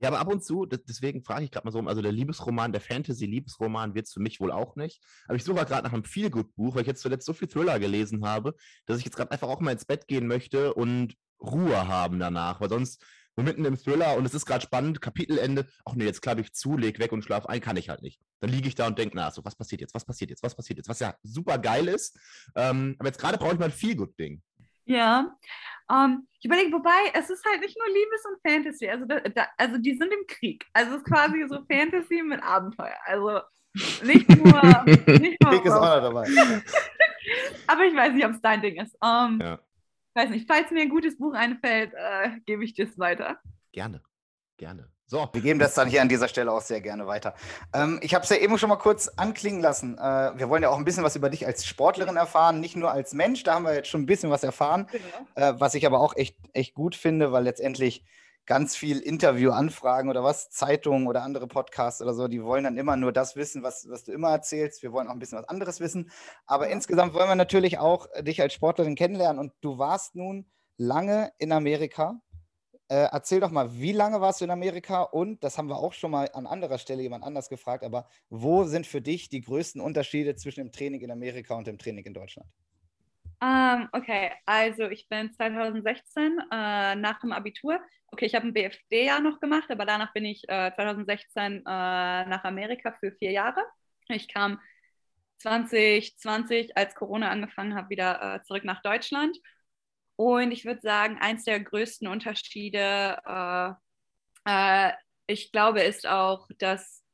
Ja, 0.00 0.08
aber 0.08 0.18
ab 0.18 0.28
und 0.28 0.44
zu, 0.44 0.66
deswegen 0.66 1.22
frage 1.22 1.44
ich 1.44 1.50
gerade 1.50 1.66
mal 1.66 1.70
so, 1.70 1.80
also 1.80 2.02
der 2.02 2.12
Liebesroman, 2.12 2.72
der 2.72 2.80
Fantasy-Liebesroman 2.80 3.94
wird 3.94 4.06
es 4.06 4.12
für 4.12 4.20
mich 4.20 4.40
wohl 4.40 4.52
auch 4.52 4.76
nicht. 4.76 5.02
Aber 5.26 5.36
ich 5.36 5.44
suche 5.44 5.64
gerade 5.64 5.84
nach 5.84 5.92
einem 5.92 6.04
Feelgood-Buch, 6.04 6.74
weil 6.74 6.82
ich 6.82 6.88
jetzt 6.88 7.02
zuletzt 7.02 7.26
so 7.26 7.32
viel 7.32 7.48
Thriller 7.48 7.78
gelesen 7.78 8.24
habe, 8.26 8.54
dass 8.86 8.98
ich 8.98 9.04
jetzt 9.04 9.16
gerade 9.16 9.30
einfach 9.30 9.48
auch 9.48 9.60
mal 9.60 9.72
ins 9.72 9.84
Bett 9.84 10.06
gehen 10.08 10.26
möchte 10.26 10.74
und 10.74 11.14
Ruhe 11.40 11.88
haben 11.88 12.18
danach, 12.18 12.60
weil 12.60 12.68
sonst 12.68 13.02
wir 13.36 13.44
mitten 13.44 13.64
im 13.64 13.76
Thriller 13.76 14.16
und 14.16 14.24
es 14.24 14.34
ist 14.34 14.46
gerade 14.46 14.62
spannend, 14.62 15.00
Kapitelende, 15.00 15.66
ach 15.84 15.94
nee, 15.94 16.04
jetzt 16.04 16.22
klappe 16.22 16.40
ich 16.40 16.52
zu, 16.52 16.76
leg 16.76 16.98
weg 16.98 17.10
und 17.12 17.24
schlaf 17.24 17.46
ein, 17.46 17.60
kann 17.60 17.76
ich 17.76 17.88
halt 17.88 18.02
nicht. 18.02 18.20
Dann 18.40 18.50
liege 18.50 18.68
ich 18.68 18.74
da 18.74 18.86
und 18.86 18.98
denke, 18.98 19.16
na, 19.16 19.30
so, 19.30 19.44
was 19.44 19.56
passiert 19.56 19.80
jetzt, 19.80 19.94
was 19.94 20.04
passiert 20.04 20.30
jetzt, 20.30 20.42
was 20.42 20.54
passiert 20.54 20.78
jetzt, 20.78 20.88
was 20.88 21.00
ja 21.00 21.14
super 21.22 21.58
geil 21.58 21.88
ist. 21.88 22.16
Ähm, 22.54 22.94
aber 22.98 23.08
jetzt 23.08 23.18
gerade 23.18 23.38
brauche 23.38 23.54
ich 23.54 23.58
mal 23.58 23.66
ein 23.66 23.72
Feelgood-Ding. 23.72 24.40
Ja, 24.86 25.36
um, 25.88 25.96
ähm, 25.96 26.28
ich 26.38 26.46
überlege, 26.46 26.72
wobei, 26.72 27.10
es 27.12 27.28
ist 27.30 27.44
halt 27.44 27.60
nicht 27.60 27.76
nur 27.76 27.86
Liebes 27.88 28.24
und 28.26 28.40
Fantasy, 28.46 28.88
also, 28.88 29.04
da, 29.06 29.20
da, 29.20 29.46
also 29.58 29.78
die 29.78 29.94
sind 29.94 30.12
im 30.12 30.26
Krieg. 30.26 30.66
Also 30.72 30.92
es 30.92 30.96
ist 30.98 31.04
quasi 31.04 31.44
so 31.48 31.64
Fantasy 31.70 32.22
mit 32.22 32.42
Abenteuer. 32.42 32.96
Also 33.04 33.40
nicht 34.02 34.28
nur. 34.28 34.84
nicht 35.06 35.42
nur 35.42 35.52
Krieg 35.52 35.64
ist 35.64 35.72
auch 35.72 36.00
dabei. 36.00 36.28
Aber 37.66 37.84
ich 37.84 37.94
weiß 37.94 38.12
nicht, 38.12 38.24
ob 38.24 38.32
es 38.32 38.40
dein 38.40 38.62
Ding 38.62 38.80
ist. 38.80 38.94
Um, 39.00 39.40
ähm, 39.40 39.40
ja. 39.40 39.58
Weiß 40.14 40.30
nicht, 40.30 40.46
falls 40.46 40.70
mir 40.70 40.82
ein 40.82 40.90
gutes 40.90 41.18
Buch 41.18 41.34
einfällt, 41.34 41.92
äh, 41.94 42.38
gebe 42.46 42.64
ich 42.64 42.74
das 42.74 42.98
weiter. 42.98 43.40
Gerne, 43.72 44.00
gerne. 44.56 44.93
So. 45.06 45.28
Wir 45.32 45.42
geben 45.42 45.58
das 45.58 45.74
dann 45.74 45.88
hier 45.88 46.00
an 46.00 46.08
dieser 46.08 46.28
Stelle 46.28 46.50
auch 46.50 46.62
sehr 46.62 46.80
gerne 46.80 47.06
weiter. 47.06 47.34
Ähm, 47.74 48.00
ich 48.02 48.14
habe 48.14 48.24
es 48.24 48.30
ja 48.30 48.36
eben 48.36 48.56
schon 48.58 48.70
mal 48.70 48.76
kurz 48.76 49.08
anklingen 49.08 49.60
lassen. 49.60 49.98
Äh, 49.98 50.32
wir 50.38 50.48
wollen 50.48 50.62
ja 50.62 50.70
auch 50.70 50.78
ein 50.78 50.84
bisschen 50.84 51.04
was 51.04 51.14
über 51.14 51.28
dich 51.28 51.46
als 51.46 51.66
Sportlerin 51.66 52.16
erfahren, 52.16 52.60
nicht 52.60 52.76
nur 52.76 52.90
als 52.90 53.12
Mensch. 53.12 53.42
Da 53.42 53.54
haben 53.54 53.64
wir 53.64 53.74
jetzt 53.74 53.88
schon 53.88 54.02
ein 54.02 54.06
bisschen 54.06 54.30
was 54.30 54.42
erfahren, 54.42 54.86
genau. 54.90 55.48
äh, 55.48 55.60
was 55.60 55.74
ich 55.74 55.86
aber 55.86 56.00
auch 56.00 56.16
echt, 56.16 56.36
echt 56.52 56.74
gut 56.74 56.96
finde, 56.96 57.32
weil 57.32 57.44
letztendlich 57.44 58.04
ganz 58.46 58.76
viel 58.76 58.98
Interviewanfragen 58.98 60.10
oder 60.10 60.22
was, 60.22 60.50
Zeitungen 60.50 61.06
oder 61.06 61.22
andere 61.22 61.46
Podcasts 61.46 62.02
oder 62.02 62.14
so, 62.14 62.28
die 62.28 62.42
wollen 62.42 62.64
dann 62.64 62.76
immer 62.76 62.96
nur 62.96 63.12
das 63.12 63.36
wissen, 63.36 63.62
was, 63.62 63.86
was 63.88 64.04
du 64.04 64.12
immer 64.12 64.30
erzählst. 64.30 64.82
Wir 64.82 64.92
wollen 64.92 65.08
auch 65.08 65.12
ein 65.12 65.18
bisschen 65.18 65.38
was 65.38 65.48
anderes 65.48 65.80
wissen. 65.80 66.10
Aber 66.46 66.68
insgesamt 66.68 67.14
wollen 67.14 67.28
wir 67.28 67.36
natürlich 67.36 67.78
auch 67.78 68.06
dich 68.20 68.42
als 68.42 68.52
Sportlerin 68.52 68.96
kennenlernen. 68.96 69.38
Und 69.38 69.52
du 69.60 69.78
warst 69.78 70.14
nun 70.14 70.46
lange 70.76 71.32
in 71.38 71.52
Amerika. 71.52 72.20
Äh, 72.88 73.08
erzähl 73.12 73.40
doch 73.40 73.50
mal, 73.50 73.72
wie 73.72 73.92
lange 73.92 74.20
warst 74.20 74.40
du 74.40 74.44
in 74.44 74.50
Amerika? 74.50 75.02
Und 75.02 75.42
das 75.42 75.56
haben 75.56 75.68
wir 75.68 75.76
auch 75.76 75.94
schon 75.94 76.10
mal 76.10 76.28
an 76.34 76.46
anderer 76.46 76.78
Stelle 76.78 77.02
jemand 77.02 77.24
anders 77.24 77.48
gefragt, 77.48 77.82
aber 77.82 78.06
wo 78.28 78.64
sind 78.64 78.86
für 78.86 79.00
dich 79.00 79.30
die 79.30 79.40
größten 79.40 79.80
Unterschiede 79.80 80.36
zwischen 80.36 80.60
dem 80.60 80.72
Training 80.72 81.00
in 81.00 81.10
Amerika 81.10 81.54
und 81.54 81.66
dem 81.66 81.78
Training 81.78 82.04
in 82.04 82.14
Deutschland? 82.14 82.48
Um, 83.40 83.48
ähm, 83.48 83.88
okay, 83.92 84.32
also 84.46 84.84
ich 84.84 85.08
bin 85.08 85.32
2016 85.32 86.38
äh, 86.50 86.94
nach 86.94 87.20
dem 87.20 87.32
Abitur. 87.32 87.80
Okay, 88.08 88.26
ich 88.26 88.34
habe 88.34 88.46
ein 88.46 88.52
BFD-Jahr 88.52 89.20
noch 89.20 89.40
gemacht, 89.40 89.70
aber 89.70 89.86
danach 89.86 90.12
bin 90.12 90.24
ich 90.24 90.44
äh, 90.48 90.70
2016 90.74 91.58
äh, 91.58 91.62
nach 91.64 92.44
Amerika 92.44 92.92
für 93.00 93.12
vier 93.12 93.32
Jahre. 93.32 93.60
Ich 94.08 94.28
kam 94.28 94.60
2020, 95.38 96.76
als 96.76 96.94
Corona 96.94 97.30
angefangen 97.30 97.74
hat, 97.74 97.90
wieder 97.90 98.36
äh, 98.36 98.42
zurück 98.42 98.64
nach 98.64 98.82
Deutschland. 98.82 99.36
Und 100.16 100.52
ich 100.52 100.64
würde 100.64 100.80
sagen, 100.80 101.18
eins 101.20 101.44
der 101.44 101.60
größten 101.60 102.06
Unterschiede, 102.08 103.18
äh, 103.26 103.72
äh, 104.44 104.92
ich 105.26 105.52
glaube, 105.52 105.82
ist 105.82 106.06
auch, 106.06 106.48
dass 106.58 107.04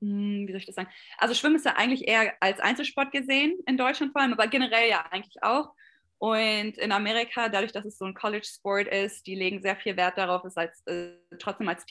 hm, 0.00 0.46
wie 0.46 0.52
soll 0.52 0.60
ich 0.60 0.66
das 0.66 0.74
sagen? 0.74 0.90
Also 1.18 1.34
Schwimmen 1.34 1.56
ist 1.56 1.64
ja 1.64 1.76
eigentlich 1.76 2.06
eher 2.06 2.34
als 2.40 2.60
Einzelsport 2.60 3.12
gesehen, 3.12 3.58
in 3.66 3.76
Deutschland 3.76 4.12
vor 4.12 4.20
allem, 4.22 4.32
aber 4.32 4.46
generell 4.46 4.88
ja 4.88 5.06
eigentlich 5.10 5.42
auch. 5.42 5.74
Und 6.18 6.78
in 6.78 6.92
Amerika, 6.92 7.48
dadurch, 7.48 7.72
dass 7.72 7.84
es 7.84 7.98
so 7.98 8.04
ein 8.04 8.14
College-Sport 8.14 8.88
ist, 8.88 9.26
die 9.26 9.34
legen 9.34 9.60
sehr 9.60 9.76
viel 9.76 9.96
Wert 9.96 10.16
darauf, 10.16 10.44
es 10.44 10.56
als, 10.56 10.86
äh, 10.86 11.12
trotzdem 11.38 11.68
als 11.68 11.84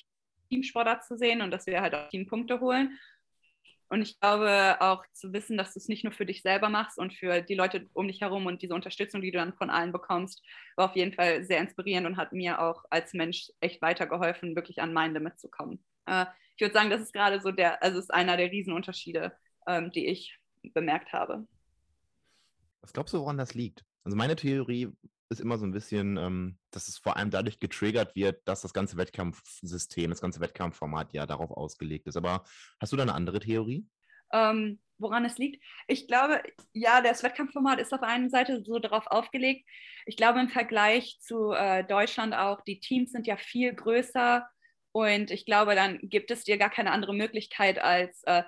Teamsportart 0.49 1.03
zu 1.03 1.17
sehen 1.17 1.41
und 1.41 1.51
dass 1.51 1.67
wir 1.67 1.81
halt 1.81 1.93
auch 1.93 2.09
Teampunkte 2.09 2.59
holen. 2.59 2.97
Und 3.87 4.01
ich 4.01 4.19
glaube 4.19 4.77
auch 4.79 5.03
zu 5.13 5.31
wissen, 5.31 5.57
dass 5.57 5.73
du 5.73 5.79
es 5.79 5.87
nicht 5.87 6.03
nur 6.03 6.13
für 6.13 6.25
dich 6.25 6.41
selber 6.41 6.69
machst 6.69 6.97
und 6.97 7.13
für 7.13 7.41
die 7.41 7.55
Leute 7.55 7.87
um 7.93 8.07
dich 8.07 8.21
herum 8.21 8.45
und 8.47 8.61
diese 8.61 8.73
Unterstützung, 8.73 9.21
die 9.21 9.31
du 9.31 9.37
dann 9.37 9.53
von 9.53 9.69
allen 9.69 9.91
bekommst, 9.91 10.41
war 10.75 10.89
auf 10.89 10.95
jeden 10.95 11.13
Fall 11.13 11.43
sehr 11.43 11.59
inspirierend 11.59 12.07
und 12.07 12.17
hat 12.17 12.31
mir 12.31 12.61
auch 12.61 12.83
als 12.89 13.13
Mensch 13.13 13.51
echt 13.59 13.81
weitergeholfen, 13.81 14.55
wirklich 14.55 14.81
an 14.81 14.93
mein 14.93 15.13
Limit 15.13 15.39
zu 15.39 15.49
kommen. 15.49 15.83
Äh, 16.07 16.25
ich 16.55 16.61
würde 16.61 16.73
sagen, 16.73 16.89
das 16.89 17.01
ist 17.01 17.13
gerade 17.13 17.41
so 17.41 17.51
der, 17.51 17.83
also 17.83 17.99
ist 17.99 18.13
einer 18.13 18.37
der 18.37 18.51
Riesenunterschiede, 18.51 19.33
ähm, 19.67 19.91
die 19.91 20.07
ich 20.07 20.37
bemerkt 20.73 21.13
habe. 21.13 21.45
Was 22.81 22.93
glaubst 22.93 23.13
du, 23.13 23.19
woran 23.19 23.37
das 23.37 23.53
liegt? 23.53 23.83
Also 24.03 24.15
meine 24.15 24.35
Theorie 24.35 24.91
ist 25.29 25.39
immer 25.39 25.57
so 25.57 25.65
ein 25.65 25.71
bisschen, 25.71 26.17
ähm, 26.17 26.57
dass 26.71 26.87
es 26.87 26.97
vor 26.97 27.17
allem 27.17 27.31
dadurch 27.31 27.59
getriggert 27.59 28.15
wird, 28.15 28.47
dass 28.47 28.61
das 28.61 28.73
ganze 28.73 28.97
Wettkampfsystem, 28.97 30.09
das 30.09 30.21
ganze 30.21 30.39
Wettkampfformat 30.39 31.13
ja 31.13 31.25
darauf 31.25 31.51
ausgelegt 31.51 32.07
ist. 32.07 32.17
Aber 32.17 32.43
hast 32.79 32.93
du 32.93 32.97
da 32.97 33.03
eine 33.03 33.13
andere 33.13 33.39
Theorie? 33.39 33.87
Ähm, 34.31 34.79
woran 34.97 35.25
es 35.25 35.37
liegt? 35.37 35.63
Ich 35.87 36.07
glaube, 36.07 36.41
ja, 36.73 37.01
das 37.01 37.23
Wettkampfformat 37.23 37.79
ist 37.79 37.93
auf 37.93 38.01
der 38.01 38.09
einen 38.09 38.29
Seite 38.29 38.63
so 38.63 38.79
darauf 38.79 39.07
aufgelegt. 39.07 39.67
Ich 40.05 40.17
glaube, 40.17 40.39
im 40.39 40.49
Vergleich 40.49 41.17
zu 41.19 41.51
äh, 41.51 41.83
Deutschland 41.83 42.35
auch, 42.35 42.61
die 42.61 42.79
Teams 42.79 43.11
sind 43.11 43.27
ja 43.27 43.37
viel 43.37 43.73
größer 43.73 44.47
und 44.91 45.31
ich 45.31 45.45
glaube, 45.45 45.75
dann 45.75 45.99
gibt 46.03 46.31
es 46.31 46.43
dir 46.43 46.57
gar 46.57 46.69
keine 46.69 46.91
andere 46.91 47.13
Möglichkeit, 47.13 47.79
als 47.79 48.23
äh, 48.23 48.43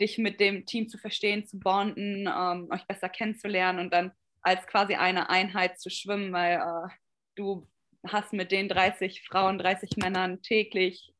dich 0.00 0.18
mit 0.18 0.40
dem 0.40 0.66
Team 0.66 0.88
zu 0.88 0.98
verstehen, 0.98 1.46
zu 1.46 1.58
bonden, 1.58 2.26
ähm, 2.26 2.68
euch 2.70 2.86
besser 2.86 3.08
kennenzulernen 3.08 3.78
und 3.78 3.92
dann 3.92 4.12
als 4.46 4.64
quasi 4.68 4.94
eine 4.94 5.28
Einheit 5.28 5.80
zu 5.80 5.90
schwimmen, 5.90 6.32
weil 6.32 6.58
äh, 6.58 6.88
du 7.34 7.66
hast 8.06 8.32
mit 8.32 8.52
den 8.52 8.68
30 8.68 9.26
Frauen, 9.26 9.58
30 9.58 9.96
Männern 9.96 10.40
täglich 10.40 11.12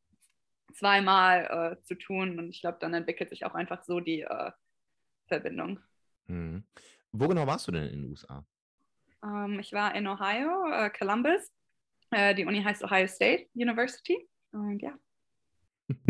zweimal 0.75 1.77
äh, 1.81 1.83
zu 1.83 1.97
tun. 1.97 2.39
Und 2.39 2.51
ich 2.51 2.61
glaube, 2.61 2.79
dann 2.81 2.95
entwickelt 2.95 3.31
sich 3.31 3.45
auch 3.45 3.55
einfach 3.55 3.83
so 3.83 3.99
die 3.99 4.21
äh, 4.21 4.53
Verbindung. 5.27 5.81
Hm. 6.27 6.63
Wo 7.11 7.27
genau 7.27 7.49
warst 7.49 7.67
du 7.67 7.73
denn 7.73 7.89
in 7.89 8.03
den 8.03 8.11
USA? 8.11 8.47
Ähm, 9.25 9.59
ich 9.59 9.73
war 9.73 9.93
in 9.97 10.07
Ohio, 10.07 10.71
äh, 10.71 10.91
Columbus. 10.91 11.53
Äh, 12.13 12.33
die 12.37 12.45
Uni 12.45 12.63
heißt 12.63 12.85
Ohio 12.85 13.09
State 13.09 13.49
University. 13.55 14.29
Und 14.53 14.81
ja. 14.81 14.97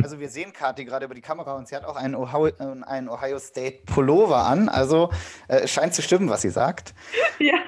Also 0.02 0.18
wir 0.18 0.28
sehen 0.28 0.52
Kathi 0.52 0.84
gerade 0.84 1.04
über 1.04 1.14
die 1.14 1.20
Kamera 1.20 1.54
und 1.54 1.68
sie 1.68 1.76
hat 1.76 1.84
auch 1.84 1.96
einen 1.96 2.14
Ohio, 2.14 2.46
äh, 2.46 2.84
einen 2.86 3.08
Ohio 3.08 3.38
State 3.38 3.80
Pullover 3.84 4.46
an. 4.46 4.68
Also 4.68 5.10
äh, 5.48 5.66
scheint 5.68 5.94
zu 5.94 6.02
stimmen, 6.02 6.28
was 6.28 6.42
sie 6.42 6.50
sagt. 6.50 6.94
Ja. 7.38 7.58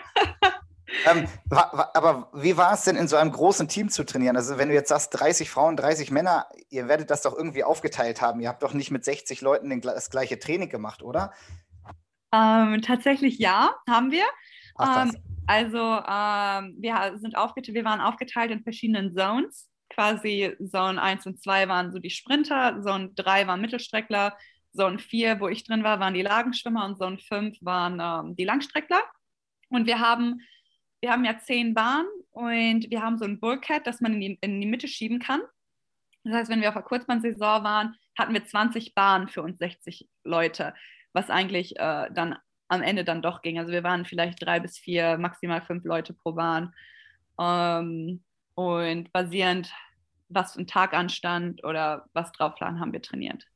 Ähm, 1.07 1.29
aber 1.51 2.31
wie 2.33 2.57
war 2.57 2.73
es 2.73 2.85
denn 2.85 2.97
in 2.97 3.07
so 3.07 3.17
einem 3.17 3.31
großen 3.31 3.69
Team 3.69 3.91
zu 3.91 4.05
trainieren? 4.05 4.37
Also 4.37 4.57
wenn 4.57 4.69
du 4.69 4.75
jetzt 4.75 4.89
sagst, 4.89 5.11
30 5.21 5.51
Frauen, 5.51 5.77
30 5.77 6.11
Männer, 6.11 6.47
ihr 6.71 6.89
werdet 6.89 7.11
das 7.11 7.23
doch 7.23 7.37
irgendwie 7.37 7.63
aufgeteilt 7.63 8.23
haben. 8.23 8.41
Ihr 8.41 8.49
habt 8.49 8.63
doch 8.63 8.73
nicht 8.73 8.91
mit 8.91 9.05
60 9.05 9.43
Leuten 9.43 9.81
das 9.83 10.11
gleiche 10.11 10.39
Training 10.39 10.71
gemacht, 10.71 11.03
oder? 11.03 11.33
Ähm, 12.33 12.81
tatsächlich 12.83 13.39
ja, 13.39 13.75
haben 13.89 14.11
wir. 14.11 14.25
Ach, 14.77 15.07
ähm, 15.07 15.17
also 15.47 15.79
ähm, 15.79 16.77
wir 16.79 17.19
sind 17.19 17.37
aufgeteilt, 17.37 17.75
wir 17.75 17.85
waren 17.85 18.01
aufgeteilt 18.01 18.51
in 18.51 18.63
verschiedenen 18.63 19.13
Zones 19.13 19.69
quasi 19.99 20.57
Zone 20.65 21.03
1 21.03 21.27
und 21.27 21.43
2 21.43 21.67
waren 21.67 21.91
so 21.91 21.99
die 21.99 22.11
Sprinter, 22.11 22.81
Zone 22.83 23.11
3 23.17 23.49
waren 23.49 23.61
Mittelstreckler, 23.61 24.39
Zone 24.73 25.01
4, 25.01 25.41
wo 25.41 25.49
ich 25.49 25.65
drin 25.65 25.83
war, 25.83 25.99
waren 25.99 26.15
die 26.15 26.23
Lagenschwimmer 26.23 26.85
und 26.85 26.99
Zone 26.99 27.19
5 27.19 27.59
waren 27.63 27.99
ähm, 28.01 28.37
die 28.37 28.45
Langstreckler. 28.45 29.03
Und 29.71 29.89
wir 29.89 29.99
haben, 29.99 30.41
wir 31.01 31.11
haben 31.11 31.25
ja 31.25 31.41
zehn 31.41 31.75
Bahnen 31.75 32.07
und 32.31 32.89
wir 32.89 33.03
haben 33.03 33.19
so 33.19 33.25
ein 33.25 33.41
Bulkhead, 33.41 33.89
das 33.89 34.01
man 34.01 34.15
in 34.15 34.21
die, 34.21 34.39
in 34.41 34.61
die 34.61 34.69
Mitte 34.69 34.87
schieben 34.87 35.19
kann. 35.19 35.41
Das 36.23 36.33
heißt, 36.35 36.51
wenn 36.51 36.61
wir 36.61 36.69
auf 36.69 36.75
der 36.75 36.85
Kurzbahnsaison 36.85 37.65
waren, 37.65 37.97
hatten 38.17 38.35
wir 38.35 38.45
20 38.45 38.95
Bahnen 38.95 39.27
für 39.27 39.43
uns 39.43 39.59
60 39.59 40.09
Leute, 40.23 40.75
was 41.13 41.29
eigentlich 41.29 41.77
äh, 41.77 42.09
dann 42.13 42.39
am 42.69 42.83
Ende 42.83 43.03
dann 43.03 43.21
doch 43.21 43.43
ging. 43.43 43.59
Also 43.59 43.73
wir 43.73 43.83
waren 43.83 44.05
vielleicht 44.05 44.41
drei 44.41 44.61
bis 44.61 44.79
vier, 44.79 45.19
maximal 45.19 45.61
fünf 45.61 45.85
Leute 45.85 46.15
pro 46.15 46.35
Bahn. 46.35 46.73
Ähm, 47.41 48.23
und 48.55 49.13
basierend, 49.13 49.73
was 50.29 50.57
ein 50.57 50.67
Tag 50.67 50.95
anstand 50.95 51.65
oder 51.65 52.07
was 52.13 52.33
drauf 52.33 52.59
lag, 52.61 52.79
haben 52.79 52.93
wir 52.93 53.03
trainiert. 53.03 53.47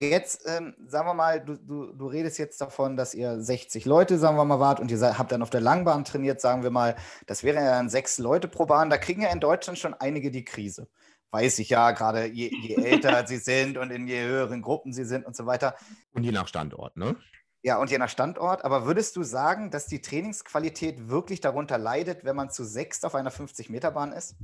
Jetzt, 0.00 0.48
ähm, 0.48 0.74
sagen 0.88 1.06
wir 1.06 1.14
mal, 1.14 1.40
du, 1.44 1.56
du, 1.56 1.92
du 1.92 2.06
redest 2.06 2.36
jetzt 2.38 2.60
davon, 2.60 2.96
dass 2.96 3.14
ihr 3.14 3.40
60 3.40 3.84
Leute, 3.84 4.18
sagen 4.18 4.36
wir 4.36 4.44
mal, 4.44 4.58
wart 4.58 4.80
und 4.80 4.90
ihr 4.90 5.00
habt 5.16 5.30
dann 5.30 5.42
auf 5.42 5.50
der 5.50 5.60
Langbahn 5.60 6.04
trainiert, 6.04 6.40
sagen 6.40 6.64
wir 6.64 6.70
mal, 6.70 6.96
das 7.26 7.44
wären 7.44 7.64
ja 7.64 7.70
dann 7.70 7.88
sechs 7.88 8.18
Leute 8.18 8.48
pro 8.48 8.66
Bahn. 8.66 8.90
Da 8.90 8.98
kriegen 8.98 9.22
ja 9.22 9.30
in 9.30 9.38
Deutschland 9.38 9.78
schon 9.78 9.94
einige 9.94 10.32
die 10.32 10.44
Krise. 10.44 10.88
Weiß 11.30 11.60
ich 11.60 11.70
ja, 11.70 11.92
gerade 11.92 12.26
je, 12.26 12.50
je 12.52 12.74
älter 12.84 13.26
sie 13.28 13.38
sind 13.38 13.78
und 13.78 13.90
in 13.90 14.08
je 14.08 14.24
höheren 14.24 14.60
Gruppen 14.60 14.92
sie 14.92 15.04
sind 15.04 15.24
und 15.24 15.36
so 15.36 15.46
weiter. 15.46 15.76
Und 16.12 16.24
je 16.24 16.32
nach 16.32 16.48
Standort, 16.48 16.96
ne? 16.96 17.14
Ja, 17.62 17.78
und 17.78 17.88
je 17.88 17.98
nach 17.98 18.08
Standort. 18.08 18.64
Aber 18.64 18.86
würdest 18.86 19.14
du 19.14 19.22
sagen, 19.22 19.70
dass 19.70 19.86
die 19.86 20.02
Trainingsqualität 20.02 21.08
wirklich 21.08 21.40
darunter 21.40 21.78
leidet, 21.78 22.24
wenn 22.24 22.34
man 22.34 22.50
zu 22.50 22.64
sechst 22.64 23.06
auf 23.06 23.14
einer 23.14 23.30
50-Meter-Bahn 23.30 24.10
ist? 24.12 24.34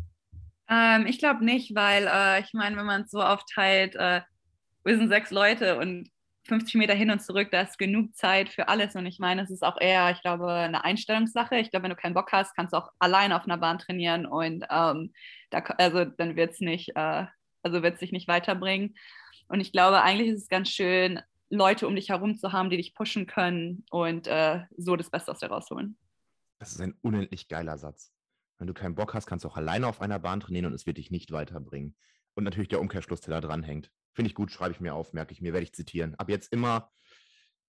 Ähm, 0.69 1.07
ich 1.07 1.19
glaube 1.19 1.45
nicht, 1.45 1.75
weil 1.75 2.07
äh, 2.07 2.41
ich 2.41 2.53
meine, 2.53 2.77
wenn 2.77 2.87
man 2.87 3.03
es 3.03 3.11
so 3.11 3.23
aufteilt, 3.23 3.95
äh, 3.97 4.21
wir 4.85 4.97
sind 4.97 5.09
sechs 5.09 5.31
Leute 5.31 5.79
und 5.79 6.11
50 6.49 6.75
Meter 6.77 6.95
hin 6.95 7.11
und 7.11 7.21
zurück, 7.21 7.49
da 7.51 7.61
ist 7.61 7.79
genug 7.79 8.17
Zeit 8.17 8.49
für 8.49 8.69
alles. 8.69 8.95
Und 8.95 9.07
ich 9.07 9.19
meine, 9.19 9.43
es 9.43 9.51
ist 9.51 9.63
auch 9.63 9.79
eher, 9.81 10.11
ich 10.11 10.23
glaube, 10.23 10.51
eine 10.51 10.83
Einstellungssache. 10.83 11.59
Ich 11.59 11.71
glaube, 11.71 11.85
wenn 11.85 11.91
du 11.91 11.97
keinen 11.97 12.15
Bock 12.15 12.33
hast, 12.33 12.55
kannst 12.57 12.73
du 12.73 12.79
auch 12.79 12.91
allein 12.99 13.33
auf 13.33 13.45
einer 13.45 13.59
Bahn 13.59 13.79
trainieren 13.79 14.27
und 14.27 14.65
ähm, 14.71 15.13
da, 15.51 15.59
also 15.79 16.05
dann 16.05 16.37
wird 16.37 16.53
es 16.53 16.61
nicht, 16.61 16.97
äh, 16.97 17.27
also 17.63 17.83
wird 17.83 17.99
sich 17.99 18.13
nicht 18.13 18.29
weiterbringen. 18.29 18.97
Und 19.49 19.61
ich 19.61 19.73
glaube, 19.73 20.03
eigentlich 20.03 20.29
ist 20.29 20.43
es 20.43 20.49
ganz 20.49 20.71
schön, 20.71 21.21
Leute 21.51 21.87
um 21.87 21.95
dich 21.95 22.11
herum 22.11 22.37
zu 22.37 22.53
haben, 22.53 22.71
die 22.71 22.77
dich 22.77 22.95
pushen 22.95 23.27
können 23.27 23.85
und 23.91 24.27
äh, 24.27 24.61
so 24.77 24.97
das 24.97 25.11
Beste 25.11 25.31
aus 25.31 25.39
dir 25.39 25.49
rausholen. 25.49 25.97
Das 26.59 26.73
ist 26.73 26.81
ein 26.81 26.95
unendlich 27.03 27.49
geiler 27.49 27.79
Satz. 27.79 28.13
Wenn 28.59 28.67
du 28.67 28.75
keinen 28.75 28.95
Bock 28.95 29.15
hast, 29.15 29.27
kannst 29.27 29.45
du 29.45 29.49
auch 29.49 29.57
alleine 29.57 29.87
auf 29.87 30.01
einer 30.01 30.19
Bahn 30.19 30.41
trainieren 30.41 30.67
und 30.67 30.75
es 30.75 30.87
wird 30.87 30.99
dich 30.99 31.11
nicht 31.11 31.31
weiterbringen. 31.31 31.97
Und 32.35 32.45
natürlich 32.45 32.69
der 32.69 32.81
Umkehrschluss, 32.81 33.21
der 33.21 33.41
da 33.41 33.47
dranhängt. 33.47 33.91
Finde 34.13 34.29
ich 34.29 34.35
gut, 34.35 34.51
schreibe 34.51 34.73
ich 34.73 34.81
mir 34.81 34.95
auf, 34.95 35.13
merke 35.13 35.33
ich 35.33 35.41
mir, 35.41 35.53
werde 35.53 35.65
ich 35.65 35.75
zitieren. 35.75 36.15
Ab 36.17 36.29
jetzt 36.29 36.53
immer 36.53 36.91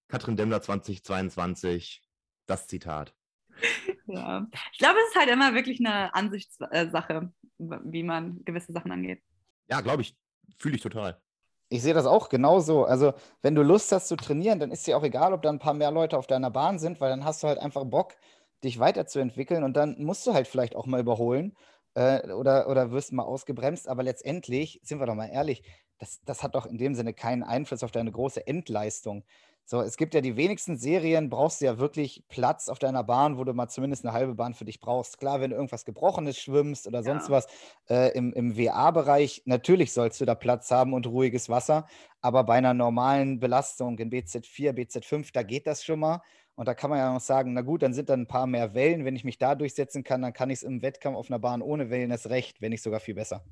Katrin 0.08 0.36
Demmler 0.36 0.60
2022, 0.60 2.02
das 2.46 2.66
Zitat. 2.66 3.14
Ja, 4.06 4.44
ich 4.72 4.78
glaube, 4.78 4.98
es 5.04 5.10
ist 5.10 5.20
halt 5.20 5.30
immer 5.30 5.54
wirklich 5.54 5.78
eine 5.78 6.12
Ansichtssache, 6.14 7.32
wie 7.58 8.02
man 8.02 8.44
gewisse 8.44 8.72
Sachen 8.72 8.90
angeht. 8.90 9.22
Ja, 9.68 9.82
glaube 9.82 10.02
ich, 10.02 10.16
fühle 10.58 10.74
ich 10.74 10.82
total. 10.82 11.20
Ich 11.68 11.82
sehe 11.82 11.94
das 11.94 12.06
auch 12.06 12.28
genauso. 12.28 12.84
Also, 12.84 13.14
wenn 13.42 13.54
du 13.54 13.62
Lust 13.62 13.92
hast 13.92 14.08
zu 14.08 14.16
trainieren, 14.16 14.58
dann 14.58 14.72
ist 14.72 14.84
dir 14.84 14.96
auch 14.96 15.04
egal, 15.04 15.32
ob 15.32 15.42
da 15.42 15.50
ein 15.50 15.60
paar 15.60 15.74
mehr 15.74 15.92
Leute 15.92 16.18
auf 16.18 16.26
deiner 16.26 16.50
Bahn 16.50 16.80
sind, 16.80 17.00
weil 17.00 17.10
dann 17.10 17.24
hast 17.24 17.44
du 17.44 17.46
halt 17.46 17.60
einfach 17.60 17.84
Bock, 17.84 18.16
dich 18.64 18.78
weiterzuentwickeln 18.78 19.64
und 19.64 19.76
dann 19.76 20.02
musst 20.02 20.26
du 20.26 20.34
halt 20.34 20.48
vielleicht 20.48 20.76
auch 20.76 20.86
mal 20.86 21.00
überholen 21.00 21.56
äh, 21.94 22.30
oder, 22.32 22.68
oder 22.68 22.90
wirst 22.92 23.12
mal 23.12 23.22
ausgebremst. 23.24 23.88
Aber 23.88 24.02
letztendlich, 24.02 24.80
sind 24.82 25.00
wir 25.00 25.06
doch 25.06 25.14
mal 25.14 25.26
ehrlich, 25.30 25.62
das, 25.98 26.20
das 26.24 26.42
hat 26.42 26.54
doch 26.54 26.66
in 26.66 26.78
dem 26.78 26.94
Sinne 26.94 27.14
keinen 27.14 27.42
Einfluss 27.42 27.82
auf 27.82 27.90
deine 27.90 28.12
große 28.12 28.46
Endleistung. 28.46 29.24
So, 29.64 29.82
es 29.82 29.96
gibt 29.96 30.14
ja 30.14 30.20
die 30.20 30.36
wenigsten 30.36 30.76
Serien, 30.78 31.30
brauchst 31.30 31.60
du 31.60 31.66
ja 31.66 31.78
wirklich 31.78 32.24
Platz 32.28 32.68
auf 32.68 32.80
deiner 32.80 33.04
Bahn, 33.04 33.38
wo 33.38 33.44
du 33.44 33.52
mal 33.52 33.68
zumindest 33.68 34.04
eine 34.04 34.12
halbe 34.12 34.34
Bahn 34.34 34.52
für 34.54 34.64
dich 34.64 34.80
brauchst. 34.80 35.18
Klar, 35.18 35.40
wenn 35.40 35.50
du 35.50 35.56
irgendwas 35.56 35.84
Gebrochenes 35.84 36.38
schwimmst 36.38 36.88
oder 36.88 37.04
sonst 37.04 37.28
Ja. 37.28 37.30
was 37.30 37.46
äh, 37.88 38.12
im, 38.16 38.32
im 38.32 38.56
WA-Bereich, 38.56 39.42
natürlich 39.44 39.92
sollst 39.92 40.20
du 40.20 40.24
da 40.24 40.34
Platz 40.34 40.70
haben 40.72 40.92
und 40.92 41.06
ruhiges 41.06 41.48
Wasser, 41.48 41.86
aber 42.20 42.42
bei 42.44 42.54
einer 42.54 42.74
normalen 42.74 43.38
Belastung 43.38 43.98
in 43.98 44.10
BZ4, 44.10 44.72
BZ5, 44.72 45.30
da 45.32 45.42
geht 45.44 45.68
das 45.68 45.84
schon 45.84 46.00
mal. 46.00 46.20
Und 46.60 46.66
da 46.66 46.74
kann 46.74 46.90
man 46.90 46.98
ja 46.98 47.10
noch 47.10 47.22
sagen, 47.22 47.54
na 47.54 47.62
gut, 47.62 47.80
dann 47.80 47.94
sind 47.94 48.10
dann 48.10 48.20
ein 48.20 48.26
paar 48.26 48.46
mehr 48.46 48.74
Wellen. 48.74 49.06
Wenn 49.06 49.16
ich 49.16 49.24
mich 49.24 49.38
da 49.38 49.54
durchsetzen 49.54 50.04
kann, 50.04 50.20
dann 50.20 50.34
kann 50.34 50.50
ich 50.50 50.58
es 50.58 50.62
im 50.62 50.82
Wettkampf 50.82 51.16
auf 51.16 51.30
einer 51.30 51.38
Bahn 51.38 51.62
ohne 51.62 51.88
Wellen 51.88 52.10
erst 52.10 52.28
recht, 52.28 52.60
wenn 52.60 52.68
nicht 52.68 52.82
sogar 52.82 53.00
viel 53.00 53.14
besser. 53.14 53.42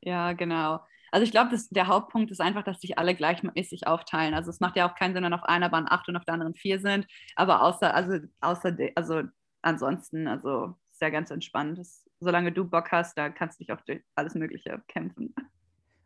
Ja, 0.00 0.32
genau. 0.32 0.78
Also 1.10 1.24
ich 1.24 1.32
glaube, 1.32 1.58
der 1.72 1.88
Hauptpunkt 1.88 2.30
ist 2.30 2.40
einfach, 2.40 2.62
dass 2.62 2.80
sich 2.80 2.98
alle 2.98 3.16
gleichmäßig 3.16 3.88
aufteilen. 3.88 4.32
Also 4.32 4.50
es 4.50 4.60
macht 4.60 4.76
ja 4.76 4.88
auch 4.88 4.94
keinen 4.94 5.12
Sinn, 5.12 5.24
wenn 5.24 5.32
auf 5.32 5.42
einer 5.42 5.70
Bahn 5.70 5.86
acht 5.88 6.08
und 6.08 6.16
auf 6.16 6.24
der 6.24 6.34
anderen 6.34 6.54
vier 6.54 6.78
sind. 6.78 7.08
Aber 7.34 7.64
außer, 7.64 7.92
also, 7.92 8.20
außer, 8.40 8.76
also 8.94 9.22
ansonsten, 9.62 10.28
also 10.28 10.76
ist 10.92 11.02
ja 11.02 11.10
ganz 11.10 11.32
entspannt. 11.32 11.78
Das, 11.78 12.04
solange 12.20 12.52
du 12.52 12.64
Bock 12.64 12.92
hast, 12.92 13.18
da 13.18 13.28
kannst 13.28 13.58
du 13.58 13.64
dich 13.64 13.72
auch 13.72 13.80
durch 13.80 14.04
alles 14.14 14.36
Mögliche 14.36 14.80
kämpfen. 14.86 15.34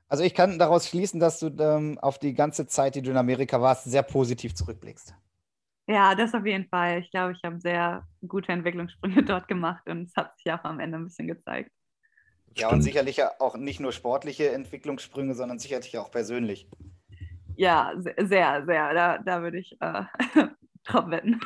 Also 0.08 0.24
ich 0.24 0.32
kann 0.32 0.58
daraus 0.58 0.88
schließen, 0.88 1.20
dass 1.20 1.38
du 1.38 1.54
ähm, 1.58 1.98
auf 1.98 2.18
die 2.18 2.32
ganze 2.32 2.66
Zeit, 2.66 2.94
die 2.94 3.02
du 3.02 3.10
in 3.10 3.18
Amerika 3.18 3.60
warst, 3.60 3.84
sehr 3.84 4.02
positiv 4.02 4.54
zurückblickst. 4.54 5.14
Ja, 5.90 6.14
das 6.14 6.34
auf 6.34 6.46
jeden 6.46 6.68
Fall. 6.68 7.00
Ich 7.00 7.10
glaube, 7.10 7.32
ich 7.32 7.42
habe 7.42 7.58
sehr 7.60 8.06
gute 8.26 8.52
Entwicklungssprünge 8.52 9.22
dort 9.24 9.48
gemacht 9.48 9.88
und 9.88 10.04
es 10.04 10.14
hat 10.16 10.38
sich 10.38 10.52
auch 10.52 10.62
am 10.62 10.78
Ende 10.78 10.98
ein 10.98 11.04
bisschen 11.04 11.26
gezeigt. 11.26 11.70
Ja, 12.56 12.68
und 12.68 12.74
Stimmt. 12.74 12.84
sicherlich 12.84 13.16
ja 13.16 13.30
auch 13.40 13.56
nicht 13.56 13.80
nur 13.80 13.92
sportliche 13.92 14.50
Entwicklungssprünge, 14.52 15.34
sondern 15.34 15.58
sicherlich 15.58 15.96
auch 15.98 16.10
persönlich. 16.10 16.68
Ja, 17.56 17.92
se- 17.98 18.14
sehr, 18.18 18.64
sehr. 18.66 18.94
Da, 18.94 19.18
da 19.18 19.42
würde 19.42 19.58
ich 19.58 19.76
äh, 19.80 20.02
drauf 20.84 21.10
wetten. 21.10 21.40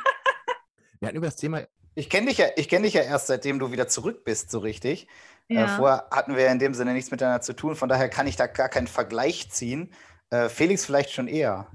Wir 0.99 1.07
hatten 1.09 1.17
über 1.17 1.27
das 1.27 1.35
Thema, 1.35 1.61
Ich 1.95 2.09
kenne 2.09 2.27
dich, 2.27 2.37
ja, 2.37 2.47
ich 2.55 2.69
kenn 2.69 2.83
dich 2.83 2.93
ja 2.93 3.01
erst, 3.01 3.27
seitdem 3.27 3.59
du 3.59 3.71
wieder 3.71 3.87
zurück 3.87 4.23
bist, 4.23 4.49
so 4.51 4.59
richtig. 4.59 5.07
Äh, 5.49 5.55
Ja. 5.55 5.67
vorher 5.67 6.07
hatten 6.11 6.35
wir 6.35 6.47
in 6.49 6.59
dem 6.59 6.73
Sinne 6.73 6.93
nichts 6.93 7.11
miteinander 7.11 7.41
zu 7.41 7.53
tun, 7.53 7.75
von 7.75 7.89
daher 7.89 8.09
kann 8.09 8.27
ich 8.27 8.35
da 8.35 8.47
gar 8.47 8.69
keinen 8.69 8.87
Vergleich 8.87 9.49
ziehen. 9.51 9.91
Äh, 10.29 10.49
Felix 10.49 10.85
vielleicht 10.85 11.11
schon 11.11 11.27
eher. 11.27 11.67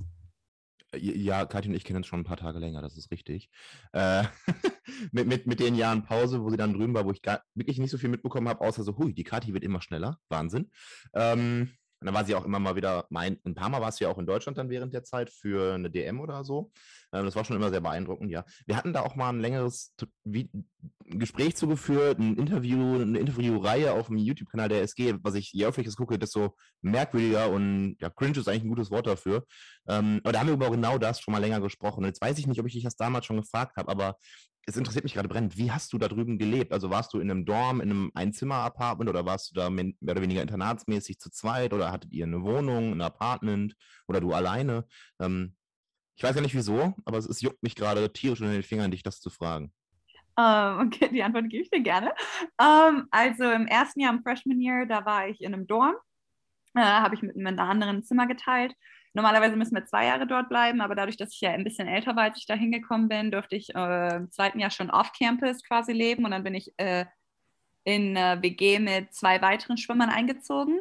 Ja, 0.96 1.44
Katja 1.46 1.70
und 1.70 1.76
ich 1.76 1.84
kennen 1.84 1.98
uns 1.98 2.06
schon 2.06 2.20
ein 2.20 2.24
paar 2.24 2.36
Tage 2.36 2.58
länger, 2.58 2.82
das 2.82 2.96
ist 2.96 3.10
richtig. 3.10 3.50
Äh, 3.92 4.24
mit, 5.12 5.26
mit, 5.26 5.46
mit 5.46 5.60
den 5.60 5.74
Jahren 5.74 6.04
Pause, 6.04 6.42
wo 6.42 6.50
sie 6.50 6.56
dann 6.56 6.74
drüben 6.74 6.94
war, 6.94 7.04
wo 7.04 7.12
ich 7.12 7.22
gar, 7.22 7.42
wirklich 7.54 7.78
nicht 7.78 7.90
so 7.90 7.98
viel 7.98 8.08
mitbekommen 8.08 8.48
habe, 8.48 8.60
außer 8.60 8.82
so, 8.82 8.96
hui, 8.98 9.14
die 9.14 9.24
Kathi 9.24 9.54
wird 9.54 9.64
immer 9.64 9.82
schneller. 9.82 10.18
Wahnsinn. 10.28 10.70
Ähm, 11.14 11.70
und 12.00 12.06
dann 12.06 12.14
war 12.14 12.24
sie 12.24 12.34
auch 12.34 12.46
immer 12.46 12.58
mal 12.58 12.76
wieder, 12.76 13.06
mein, 13.10 13.38
ein 13.44 13.54
paar 13.54 13.68
Mal 13.68 13.82
war 13.82 13.92
sie 13.92 14.04
ja 14.04 14.10
auch 14.10 14.18
in 14.18 14.26
Deutschland 14.26 14.56
dann 14.56 14.70
während 14.70 14.94
der 14.94 15.04
Zeit 15.04 15.28
für 15.30 15.74
eine 15.74 15.90
DM 15.90 16.18
oder 16.20 16.44
so. 16.44 16.72
Ähm, 17.12 17.24
das 17.24 17.36
war 17.36 17.44
schon 17.44 17.56
immer 17.56 17.70
sehr 17.70 17.80
beeindruckend, 17.80 18.30
ja. 18.30 18.44
Wir 18.66 18.76
hatten 18.76 18.92
da 18.92 19.02
auch 19.02 19.16
mal 19.16 19.30
ein 19.30 19.40
längeres 19.40 19.94
Gespräch 21.04 21.56
zugeführt, 21.56 22.18
ein 22.18 22.36
Interview, 22.36 23.00
eine 23.00 23.18
Interviewreihe 23.18 23.92
auf 23.92 24.06
dem 24.06 24.16
YouTube-Kanal 24.16 24.68
der 24.68 24.82
SG, 24.82 25.14
was 25.22 25.34
ich, 25.34 25.52
je 25.52 25.66
öfter 25.66 25.82
gucke, 25.96 26.18
desto 26.18 26.56
merkwürdiger 26.82 27.50
und 27.50 27.96
ja, 28.00 28.10
cringe 28.10 28.38
ist 28.38 28.48
eigentlich 28.48 28.64
ein 28.64 28.68
gutes 28.68 28.90
Wort 28.90 29.06
dafür. 29.06 29.44
Ähm, 29.88 30.20
aber 30.22 30.32
da 30.32 30.40
haben 30.40 30.46
wir 30.46 30.54
über 30.54 30.70
genau 30.70 30.98
das 30.98 31.20
schon 31.20 31.32
mal 31.32 31.38
länger 31.38 31.60
gesprochen. 31.60 32.00
Und 32.00 32.06
jetzt 32.06 32.22
weiß 32.22 32.38
ich 32.38 32.46
nicht, 32.46 32.60
ob 32.60 32.66
ich 32.66 32.74
dich 32.74 32.84
das 32.84 32.96
damals 32.96 33.26
schon 33.26 33.40
gefragt 33.40 33.76
habe, 33.76 33.90
aber 33.90 34.16
es 34.66 34.76
interessiert 34.76 35.04
mich 35.04 35.14
gerade 35.14 35.28
brennend. 35.28 35.56
Wie 35.56 35.72
hast 35.72 35.92
du 35.92 35.98
da 35.98 36.08
drüben 36.08 36.38
gelebt? 36.38 36.72
Also 36.72 36.90
warst 36.90 37.12
du 37.12 37.18
in 37.18 37.30
einem 37.30 37.44
Dorm, 37.44 37.80
in 37.80 37.90
einem 37.90 38.10
Einzimmer-Apartment 38.14 39.10
oder 39.10 39.24
warst 39.24 39.50
du 39.50 39.54
da 39.54 39.70
mehr 39.70 39.86
mehr 40.00 40.12
oder 40.12 40.22
weniger 40.22 40.42
internatsmäßig 40.42 41.18
zu 41.18 41.30
zweit 41.30 41.72
oder 41.72 41.90
hattet 41.90 42.12
ihr 42.12 42.24
eine 42.24 42.42
Wohnung, 42.42 42.92
ein 42.92 43.00
Apartment 43.00 43.74
oder 44.06 44.20
du 44.20 44.32
alleine? 44.32 44.86
Ähm, 45.18 45.56
ich 46.16 46.22
weiß 46.22 46.34
ja 46.36 46.42
nicht 46.42 46.54
wieso, 46.54 46.94
aber 47.04 47.18
es, 47.18 47.26
es 47.26 47.40
juckt 47.40 47.62
mich 47.62 47.74
gerade 47.74 48.12
tierisch 48.12 48.40
unter 48.40 48.52
den 48.52 48.62
Fingern, 48.62 48.90
dich 48.90 49.02
das 49.02 49.20
zu 49.20 49.30
fragen. 49.30 49.72
Ähm, 50.38 50.80
okay, 50.86 51.08
die 51.12 51.22
Antwort 51.22 51.48
gebe 51.48 51.62
ich 51.62 51.70
dir 51.70 51.82
gerne. 51.82 52.12
Ähm, 52.60 53.06
also 53.10 53.50
im 53.50 53.66
ersten 53.66 54.00
Jahr, 54.00 54.12
im 54.12 54.22
Freshman 54.22 54.60
Year, 54.60 54.86
da 54.86 55.04
war 55.04 55.28
ich 55.28 55.40
in 55.40 55.54
einem 55.54 55.66
Dorm. 55.66 55.94
Äh, 56.74 56.80
Habe 56.80 57.14
ich 57.14 57.22
mit, 57.22 57.36
mit 57.36 57.46
einer 57.58 57.68
anderen 57.68 57.96
ein 57.96 58.02
Zimmer 58.04 58.26
geteilt. 58.26 58.74
Normalerweise 59.12 59.56
müssen 59.56 59.74
wir 59.74 59.86
zwei 59.86 60.06
Jahre 60.06 60.26
dort 60.26 60.48
bleiben, 60.48 60.80
aber 60.80 60.94
dadurch, 60.94 61.16
dass 61.16 61.34
ich 61.34 61.40
ja 61.40 61.50
ein 61.50 61.64
bisschen 61.64 61.88
älter 61.88 62.14
war, 62.14 62.24
als 62.24 62.38
ich 62.38 62.46
da 62.46 62.54
hingekommen 62.54 63.08
bin, 63.08 63.32
durfte 63.32 63.56
ich 63.56 63.74
äh, 63.74 64.16
im 64.16 64.30
zweiten 64.30 64.60
Jahr 64.60 64.70
schon 64.70 64.90
off-Campus 64.90 65.64
quasi 65.64 65.92
leben 65.92 66.24
und 66.24 66.30
dann 66.30 66.44
bin 66.44 66.54
ich 66.54 66.72
äh, 66.76 67.06
in 67.82 68.14
äh, 68.14 68.38
WG 68.40 68.78
mit 68.78 69.12
zwei 69.12 69.42
weiteren 69.42 69.78
Schwimmern 69.78 70.10
eingezogen. 70.10 70.80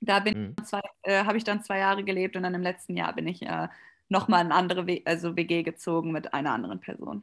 Da 0.00 0.20
Mhm. 0.20 0.54
äh, 1.02 1.24
habe 1.24 1.36
ich 1.36 1.44
dann 1.44 1.62
zwei 1.62 1.78
Jahre 1.78 2.02
gelebt 2.02 2.34
und 2.34 2.44
dann 2.44 2.54
im 2.54 2.62
letzten 2.62 2.96
Jahr 2.96 3.12
bin 3.12 3.28
ich 3.28 3.42
äh, 3.42 3.68
nochmal 4.10 4.44
in 4.44 4.52
eine 4.52 4.56
andere 4.56 4.86
w 4.86 5.02
also 5.04 5.36
WG 5.36 5.62
gezogen 5.62 6.12
mit 6.12 6.34
einer 6.34 6.52
anderen 6.52 6.80
Person. 6.80 7.22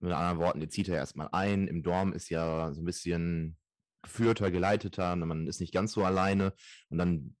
Mit 0.00 0.12
anderen 0.12 0.38
Worten, 0.38 0.60
ihr 0.60 0.68
zieht 0.68 0.88
ja 0.88 0.94
erstmal 0.94 1.28
ein. 1.32 1.66
Im 1.68 1.82
Dorm 1.82 2.12
ist 2.12 2.28
ja 2.30 2.72
so 2.72 2.82
ein 2.82 2.84
bisschen 2.84 3.56
geführter, 4.02 4.50
geleiteter, 4.50 5.14
ne, 5.16 5.26
man 5.26 5.46
ist 5.46 5.60
nicht 5.60 5.74
ganz 5.74 5.92
so 5.92 6.04
alleine 6.04 6.54
und 6.88 6.98
dann 6.98 7.36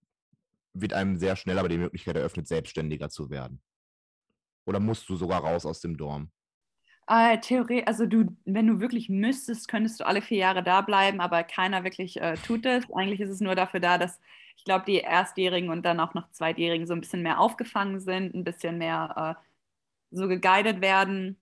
wird 0.72 0.92
einem 0.92 1.16
sehr 1.16 1.36
schnell 1.36 1.58
aber 1.58 1.68
die 1.68 1.78
Möglichkeit 1.78 2.16
eröffnet, 2.16 2.46
selbstständiger 2.46 3.08
zu 3.08 3.30
werden. 3.30 3.60
Oder 4.66 4.78
musst 4.78 5.08
du 5.08 5.16
sogar 5.16 5.40
raus 5.40 5.66
aus 5.66 5.80
dem 5.80 5.96
Dorm? 5.96 6.30
Äh, 7.08 7.40
Theorie, 7.40 7.84
also 7.86 8.06
du, 8.06 8.36
wenn 8.44 8.68
du 8.68 8.78
wirklich 8.78 9.08
müsstest, 9.08 9.66
könntest 9.66 9.98
du 9.98 10.06
alle 10.06 10.22
vier 10.22 10.38
Jahre 10.38 10.62
da 10.62 10.80
bleiben, 10.80 11.20
aber 11.20 11.42
keiner 11.42 11.82
wirklich 11.82 12.20
äh, 12.20 12.34
tut 12.34 12.64
das. 12.64 12.84
Eigentlich 12.94 13.20
ist 13.20 13.30
es 13.30 13.40
nur 13.40 13.56
dafür 13.56 13.80
da, 13.80 13.98
dass 13.98 14.20
ich 14.56 14.64
glaube, 14.64 14.84
die 14.86 14.98
Erstjährigen 14.98 15.70
und 15.70 15.82
dann 15.82 16.00
auch 16.00 16.14
noch 16.14 16.30
Zweitjährigen 16.30 16.86
so 16.86 16.94
ein 16.94 17.00
bisschen 17.00 17.22
mehr 17.22 17.40
aufgefangen 17.40 18.00
sind, 18.00 18.34
ein 18.34 18.44
bisschen 18.44 18.78
mehr 18.78 19.36
äh, 19.38 19.44
so 20.10 20.28
geguided 20.28 20.80
werden 20.80 21.40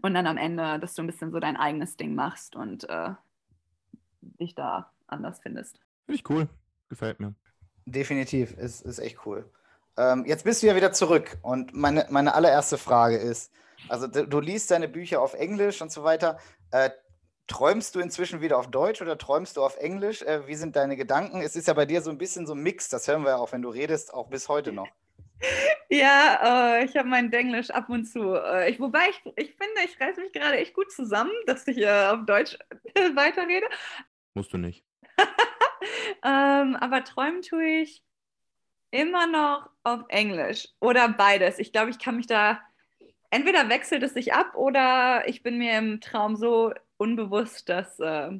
und 0.00 0.14
dann 0.14 0.26
am 0.26 0.36
Ende, 0.36 0.78
dass 0.78 0.94
du 0.94 1.02
ein 1.02 1.06
bisschen 1.06 1.32
so 1.32 1.40
dein 1.40 1.56
eigenes 1.56 1.96
Ding 1.96 2.14
machst 2.14 2.56
und 2.56 2.88
äh, 2.88 3.10
dich 4.20 4.54
da 4.54 4.90
anders 5.06 5.40
findest. 5.40 5.78
Finde 6.06 6.16
ich 6.16 6.28
cool. 6.30 6.48
Gefällt 6.88 7.20
mir. 7.20 7.34
Definitiv, 7.84 8.52
ist, 8.52 8.82
ist 8.82 8.98
echt 8.98 9.26
cool. 9.26 9.50
Ähm, 9.96 10.24
jetzt 10.26 10.44
bist 10.44 10.62
du 10.62 10.66
ja 10.66 10.76
wieder 10.76 10.92
zurück 10.92 11.38
und 11.42 11.74
meine, 11.74 12.06
meine 12.10 12.34
allererste 12.34 12.78
Frage 12.78 13.16
ist, 13.16 13.52
also 13.88 14.06
du, 14.06 14.26
du 14.26 14.40
liest 14.40 14.70
deine 14.70 14.88
Bücher 14.88 15.20
auf 15.20 15.34
Englisch 15.34 15.82
und 15.82 15.90
so 15.90 16.04
weiter. 16.04 16.38
Äh, 16.70 16.90
träumst 17.46 17.94
du 17.94 18.00
inzwischen 18.00 18.40
wieder 18.40 18.58
auf 18.58 18.70
Deutsch 18.70 19.02
oder 19.02 19.18
träumst 19.18 19.56
du 19.56 19.62
auf 19.62 19.76
Englisch? 19.76 20.22
Äh, 20.22 20.46
wie 20.46 20.54
sind 20.54 20.76
deine 20.76 20.96
Gedanken? 20.96 21.40
Es 21.42 21.56
ist 21.56 21.68
ja 21.68 21.74
bei 21.74 21.86
dir 21.86 22.02
so 22.02 22.10
ein 22.10 22.18
bisschen 22.18 22.46
so 22.46 22.54
ein 22.54 22.62
Mix, 22.62 22.88
das 22.88 23.08
hören 23.08 23.22
wir 23.22 23.30
ja 23.30 23.36
auch, 23.36 23.52
wenn 23.52 23.62
du 23.62 23.68
redest, 23.68 24.14
auch 24.14 24.28
bis 24.28 24.48
heute 24.48 24.72
noch. 24.72 24.88
Ja, 25.88 26.78
äh, 26.78 26.84
ich 26.86 26.96
habe 26.96 27.06
mein 27.08 27.30
Denglisch 27.30 27.68
ab 27.70 27.90
und 27.90 28.06
zu. 28.06 28.32
Äh, 28.32 28.70
ich, 28.70 28.80
wobei 28.80 29.10
ich, 29.10 29.20
ich 29.36 29.50
finde, 29.50 29.82
ich 29.84 30.00
reiße 30.00 30.22
mich 30.22 30.32
gerade 30.32 30.56
echt 30.56 30.72
gut 30.72 30.90
zusammen, 30.90 31.32
dass 31.44 31.68
ich 31.68 31.76
äh, 31.76 32.06
auf 32.06 32.24
Deutsch 32.24 32.56
weiterrede. 33.14 33.66
Musst 34.32 34.52
du 34.54 34.56
nicht. 34.56 34.84
Ähm, 36.24 36.76
aber 36.76 37.02
träumen 37.02 37.42
tue 37.42 37.82
ich 37.82 38.04
immer 38.92 39.26
noch 39.26 39.68
auf 39.82 40.04
Englisch 40.08 40.68
oder 40.80 41.08
beides. 41.08 41.58
Ich 41.58 41.72
glaube, 41.72 41.90
ich 41.90 41.98
kann 41.98 42.16
mich 42.16 42.26
da, 42.26 42.60
entweder 43.30 43.68
wechselt 43.68 44.02
es 44.02 44.14
sich 44.14 44.32
ab 44.32 44.54
oder 44.54 45.26
ich 45.26 45.42
bin 45.42 45.58
mir 45.58 45.76
im 45.78 46.00
Traum 46.00 46.36
so 46.36 46.72
unbewusst, 47.02 47.68
dass 47.68 47.98
äh, 47.98 48.30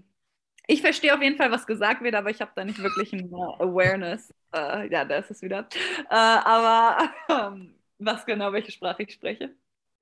ich 0.68 0.80
verstehe 0.80 1.14
auf 1.14 1.20
jeden 1.20 1.36
Fall, 1.36 1.50
was 1.50 1.66
gesagt 1.66 2.02
wird, 2.02 2.14
aber 2.14 2.30
ich 2.30 2.40
habe 2.40 2.52
da 2.54 2.64
nicht 2.64 2.78
wirklich 2.78 3.12
eine 3.12 3.24
Awareness. 3.58 4.32
Äh, 4.54 4.90
ja, 4.90 5.04
da 5.04 5.16
ist 5.16 5.30
es 5.30 5.42
wieder. 5.42 5.68
Äh, 6.08 6.14
aber 6.14 7.10
ähm, 7.28 7.74
was 7.98 8.24
genau, 8.24 8.52
welche 8.52 8.70
Sprache 8.70 9.02
ich 9.02 9.12
spreche. 9.12 9.54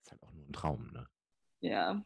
Ist 0.02 0.12
halt 0.12 0.22
auch 0.22 0.32
nur 0.32 0.46
ein 0.46 0.52
Traum, 0.52 0.90
ne? 0.92 1.06
Ja. 1.60 2.02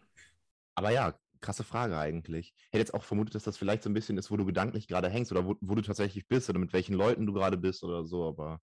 Aber 0.77 0.91
ja, 0.91 1.15
krasse 1.41 1.65
Frage 1.65 1.99
eigentlich. 1.99 2.55
Ich 2.57 2.67
hätte 2.67 2.79
jetzt 2.79 2.95
auch 2.95 3.05
vermutet, 3.05 3.35
dass 3.35 3.45
das 3.45 3.59
vielleicht 3.59 3.83
so 3.83 3.91
ein 3.91 3.95
bisschen 3.95 4.17
ist, 4.19 4.31
wo 4.31 4.37
du 4.37 4.45
gedanklich 4.45 4.89
gerade 4.89 5.09
hängst 5.09 5.33
oder 5.33 5.45
wo, 5.45 5.57
wo 5.61 5.75
du 5.75 5.83
tatsächlich 5.83 6.27
bist 6.29 6.49
oder 6.49 6.59
mit 6.59 6.73
welchen 6.73 6.95
Leuten 6.95 7.27
du 7.27 7.33
gerade 7.33 7.57
bist 7.57 7.83
oder 7.83 8.05
so. 8.05 8.29
Aber 8.29 8.61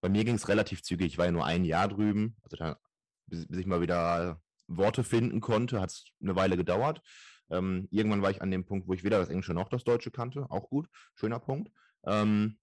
bei 0.00 0.08
mir 0.08 0.24
ging 0.24 0.36
es 0.36 0.48
relativ 0.48 0.82
zügig. 0.82 1.06
Ich 1.08 1.18
war 1.18 1.26
ja 1.26 1.32
nur 1.32 1.44
ein 1.44 1.64
Jahr 1.64 1.88
drüben. 1.88 2.36
Also 2.42 2.56
da, 2.56 2.78
bis, 3.26 3.46
bis 3.46 3.58
ich 3.58 3.66
mal 3.66 3.80
wieder 3.80 4.40
Worte 4.68 5.04
finden 5.04 5.40
konnte, 5.40 5.80
hat 5.80 5.90
es 5.90 6.06
eine 6.22 6.36
Weile 6.36 6.56
gedauert. 6.56 7.02
Ähm, 7.50 7.86
irgendwann 7.90 8.22
war 8.22 8.30
ich 8.30 8.42
an 8.42 8.50
dem 8.50 8.64
Punkt, 8.66 8.88
wo 8.88 8.92
ich 8.92 9.04
weder 9.04 9.18
das 9.18 9.28
Englische 9.28 9.54
noch 9.54 9.68
das 9.68 9.84
Deutsche 9.84 10.10
kannte. 10.10 10.46
Auch 10.50 10.68
gut. 10.68 10.88
Schöner 11.14 11.38
Punkt. 11.38 11.70
Ähm, 12.04 12.58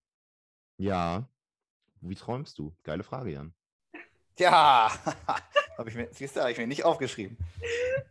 ja. 0.77 1.29
Wie 2.01 2.15
träumst 2.15 2.57
du? 2.59 2.75
Geile 2.83 3.03
Frage, 3.03 3.31
Jan. 3.31 3.53
Ja, 4.37 4.91
habe 5.77 5.89
ich 5.89 5.95
mir, 5.95 6.09
siehst 6.11 6.35
du, 6.35 6.41
habe 6.41 6.51
ich 6.51 6.57
mir 6.57 6.67
nicht 6.67 6.83
aufgeschrieben. 6.83 7.37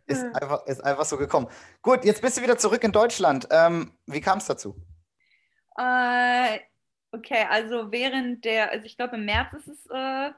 Ist 0.07 0.23
Hm. 0.23 0.33
einfach, 0.35 0.65
ist 0.65 0.83
einfach 0.83 1.05
so 1.05 1.17
gekommen. 1.17 1.47
Gut, 1.81 2.05
jetzt 2.05 2.21
bist 2.21 2.37
du 2.37 2.41
wieder 2.41 2.57
zurück 2.57 2.83
in 2.83 2.91
Deutschland. 2.91 3.47
Ähm, 3.51 3.91
wie 4.07 4.21
kam 4.21 4.39
es 4.39 4.45
dazu? 4.47 4.75
Äh, 5.77 6.59
okay, 7.11 7.45
also 7.49 7.91
während 7.91 8.45
der, 8.45 8.71
also 8.71 8.85
ich 8.85 8.95
glaube 8.97 9.15
im 9.17 9.25
März 9.25 9.53
ist 9.53 9.67
es, 9.67 9.85
äh, 9.91 10.31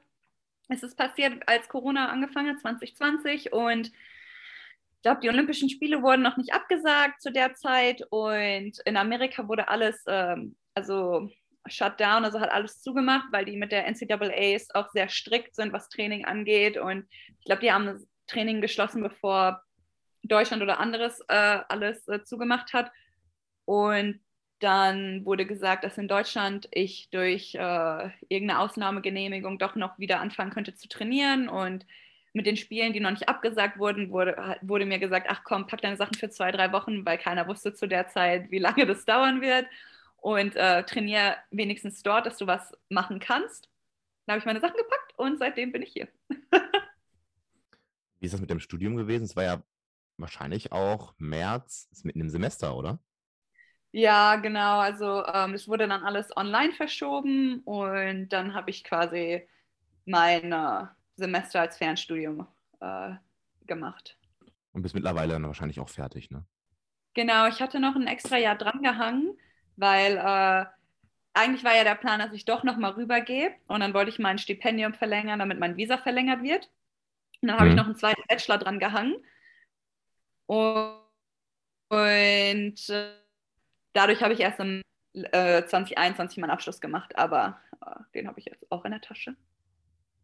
ist 0.70 0.84
es 0.84 0.96
passiert, 0.96 1.48
als 1.48 1.68
Corona 1.70 2.10
angefangen 2.10 2.50
hat, 2.50 2.62
2020 2.62 3.54
und 3.54 3.88
ich 3.88 5.02
glaube, 5.02 5.22
die 5.22 5.30
Olympischen 5.30 5.70
Spiele 5.70 6.02
wurden 6.02 6.24
noch 6.24 6.38
nicht 6.38 6.54
abgesagt 6.54 7.22
zu 7.22 7.32
der 7.32 7.54
Zeit 7.54 8.02
und 8.10 8.80
in 8.86 8.98
Amerika 8.98 9.48
wurde 9.48 9.68
alles, 9.68 10.04
ähm, 10.08 10.56
also 10.74 11.30
shut 11.68 12.00
down, 12.00 12.26
also 12.26 12.40
hat 12.40 12.52
alles 12.52 12.82
zugemacht, 12.82 13.28
weil 13.32 13.46
die 13.46 13.58
mit 13.58 13.72
der 13.72 13.86
NCAAs 13.88 14.74
auch 14.74 14.90
sehr 14.90 15.10
strikt 15.10 15.56
sind, 15.56 15.74
was 15.74 15.90
Training 15.90 16.26
angeht. 16.26 16.78
Und 16.78 17.08
ich 17.40 17.46
glaube, 17.46 17.62
die 17.62 17.72
haben 17.72 17.86
das 17.86 18.08
Training 18.28 18.62
geschlossen, 18.62 19.02
bevor 19.02 19.62
Deutschland 20.24 20.64
oder 20.64 20.80
anderes 20.80 21.20
äh, 21.28 21.60
alles 21.68 22.08
äh, 22.08 22.24
zugemacht 22.24 22.74
hat. 22.74 22.92
Und 23.66 24.20
dann 24.60 25.26
wurde 25.26 25.46
gesagt, 25.46 25.84
dass 25.84 25.98
in 25.98 26.08
Deutschland 26.08 26.68
ich 26.72 27.10
durch 27.10 27.56
äh, 27.56 28.10
irgendeine 28.30 28.60
Ausnahmegenehmigung 28.60 29.60
doch 29.60 29.76
noch 29.76 30.00
wieder 30.00 30.20
anfangen 30.22 30.52
könnte 30.52 30.76
zu 30.76 30.88
trainieren. 30.88 31.50
Und 31.50 31.86
mit 32.34 32.46
den 32.46 32.58
Spielen, 32.58 32.94
die 32.94 33.00
noch 33.00 33.12
nicht 33.12 33.28
abgesagt 33.28 33.78
wurden, 33.78 34.12
wurde, 34.12 34.58
wurde 34.62 34.86
mir 34.86 35.00
gesagt, 35.00 35.28
ach 35.30 35.44
komm, 35.44 35.68
pack 35.68 35.82
deine 35.82 35.98
Sachen 35.98 36.16
für 36.16 36.30
zwei, 36.30 36.52
drei 36.52 36.72
Wochen, 36.72 37.06
weil 37.06 37.18
keiner 37.18 37.48
wusste 37.48 37.74
zu 37.74 37.88
der 37.88 38.08
Zeit, 38.08 38.50
wie 38.52 38.60
lange 38.60 38.86
das 38.86 39.06
dauern 39.06 39.42
wird. 39.42 39.68
Und 40.18 40.56
äh, 40.56 40.84
trainiere 40.84 41.36
wenigstens 41.52 42.02
dort, 42.02 42.26
dass 42.26 42.38
du 42.38 42.48
was 42.48 42.74
machen 42.90 43.20
kannst. 43.20 43.70
Dann 44.26 44.34
habe 44.34 44.40
ich 44.40 44.46
meine 44.46 44.62
Sachen 44.62 44.78
gepackt 44.78 45.14
und 45.18 45.38
seitdem 45.38 45.72
bin 45.72 45.84
ich 45.84 45.94
hier. 45.94 46.08
wie 48.20 48.26
ist 48.26 48.34
das 48.34 48.42
mit 48.42 48.50
dem 48.50 48.60
Studium 48.60 48.96
gewesen? 48.96 49.26
Es 49.26 49.36
war 49.36 49.44
ja 49.44 49.64
wahrscheinlich 50.18 50.72
auch 50.72 51.14
März, 51.18 51.90
ist 51.92 52.06
mitten 52.06 52.22
im 52.22 52.30
Semester, 52.30 52.76
oder? 52.76 53.00
Ja, 53.96 54.36
genau. 54.36 54.80
Also 54.80 55.26
ähm, 55.26 55.54
es 55.54 55.70
wurde 55.70 55.88
dann 55.88 56.04
alles 56.04 56.36
online 56.36 56.74
verschoben 56.74 57.62
und 57.62 58.28
dann 58.28 58.54
habe 58.54 58.70
ich 58.70 58.84
quasi 58.84 59.48
mein 60.04 60.52
äh, 60.52 60.88
Semester 61.16 61.62
als 61.62 61.78
Fernstudium 61.78 62.46
äh, 62.82 63.12
gemacht. 63.66 64.18
Und 64.74 64.82
bist 64.82 64.96
mittlerweile 64.96 65.32
dann 65.32 65.48
wahrscheinlich 65.48 65.80
auch 65.80 65.88
fertig, 65.88 66.30
ne? 66.30 66.46
Genau, 67.14 67.48
ich 67.48 67.62
hatte 67.62 67.80
noch 67.80 67.96
ein 67.96 68.08
extra 68.08 68.38
Jahr 68.38 68.58
drangehangen, 68.58 69.38
weil 69.78 70.18
äh, 70.18 70.66
eigentlich 71.34 71.64
war 71.64 71.74
ja 71.74 71.86
der 71.86 71.96
Plan, 71.96 72.20
dass 72.20 72.34
ich 72.34 72.44
doch 72.44 72.66
noch 72.66 72.76
mal 72.76 72.92
rübergehe 72.92 73.56
und 73.68 73.80
dann 73.80 73.94
wollte 73.94 74.10
ich 74.10 74.20
mein 74.20 74.40
Stipendium 74.40 74.94
verlängern, 74.94 75.40
damit 75.40 75.58
mein 75.58 75.78
Visa 75.78 75.98
verlängert 75.98 76.44
wird. 76.44 76.70
Und 77.42 77.48
dann 77.48 77.58
habe 77.58 77.68
ich 77.68 77.76
mhm. 77.76 77.78
noch 77.78 77.86
einen 77.86 77.96
zweiten 77.96 78.24
Bachelor 78.28 78.58
dran 78.58 78.80
gehangen. 78.80 79.16
Und, 80.48 81.00
und 81.88 82.90
äh, 82.90 83.25
dadurch 83.96 84.22
habe 84.22 84.34
ich 84.34 84.42
erst 84.42 84.60
im 84.60 84.82
äh, 85.14 85.66
2021 85.66 86.38
meinen 86.38 86.52
Abschluss 86.52 86.82
gemacht, 86.82 87.18
aber 87.18 87.60
äh, 87.82 87.96
den 88.14 88.28
habe 88.28 88.40
ich 88.40 88.46
jetzt 88.46 88.72
auch 88.72 88.86
in 88.86 88.92
der 88.92 89.02
Tasche. 89.02 89.36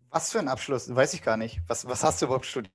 Was 0.10 0.32
für 0.32 0.40
ein 0.40 0.48
Abschluss? 0.48 0.94
Weiß 0.94 1.14
ich 1.14 1.24
gar 1.24 1.38
nicht. 1.38 1.62
Was, 1.68 1.88
was 1.88 2.04
hast 2.04 2.22
du 2.22 2.26
überhaupt 2.26 2.46
studiert? 2.46 2.74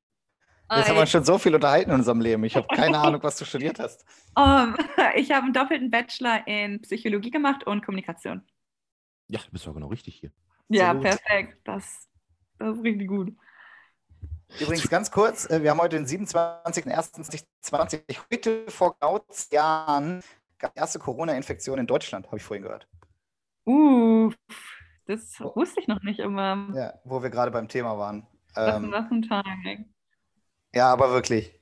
Jetzt 0.69 0.89
haben 0.89 0.97
wir 0.97 1.03
uns 1.03 1.11
schon 1.11 1.25
so 1.25 1.39
viel 1.39 1.55
unterhalten 1.55 1.91
in 1.91 1.97
unserem 1.97 2.21
Leben. 2.21 2.43
Ich 2.43 2.57
habe 2.57 2.67
keine 2.75 2.99
Ahnung, 2.99 3.23
was 3.23 3.37
du 3.37 3.45
studiert 3.45 3.79
hast. 3.79 4.05
Um, 4.35 4.75
ich 5.15 5.31
habe 5.31 5.45
einen 5.45 5.53
doppelten 5.53 5.93
Bachelor 5.93 6.45
in 6.49 6.83
Psychologie 6.83 7.31
gemacht 7.31 7.65
und 7.65 7.85
Kommunikation. 7.85 8.43
Ja, 9.29 9.39
du 9.39 9.51
bist 9.53 9.65
ja 9.65 9.73
genau 9.73 9.87
richtig 9.89 10.17
hier. 10.17 10.33
Ja, 10.69 10.95
so 10.95 11.01
perfekt. 11.01 11.59
Das, 11.65 12.09
das 12.59 12.77
ist 12.77 12.83
richtig 12.83 13.09
gut. 13.09 13.33
Übrigens 14.61 14.89
ganz 14.89 15.11
kurz, 15.11 15.51
äh, 15.51 15.61
wir 15.63 15.71
haben 15.71 15.81
heute 15.81 15.97
den 15.97 16.07
27.01.2020. 16.07 18.19
Heute 18.33 18.65
vor 18.69 18.97
genau 19.01 19.51
Jahren 19.53 20.23
erste 20.75 20.99
Corona-Infektion 20.99 21.79
in 21.79 21.87
Deutschland, 21.87 22.27
habe 22.27 22.39
ich 22.39 22.43
vorhin 22.43 22.63
gehört. 22.63 22.89
Uh, 23.67 24.33
das 25.07 25.41
wusste 25.41 25.81
ich 25.81 25.89
noch 25.89 26.03
nicht 26.03 26.21
immer. 26.21 26.69
Ja, 26.75 26.95
wo 27.05 27.23
wir 27.23 27.31
gerade 27.31 27.51
beim 27.51 27.69
Thema 27.69 27.99
waren. 27.99 28.27
Das 28.55 28.77
ähm, 28.77 28.93
ist 28.93 29.11
ein 29.11 29.23
Timing. 29.23 29.95
Ja, 30.75 30.93
aber 30.93 31.11
wirklich. 31.11 31.53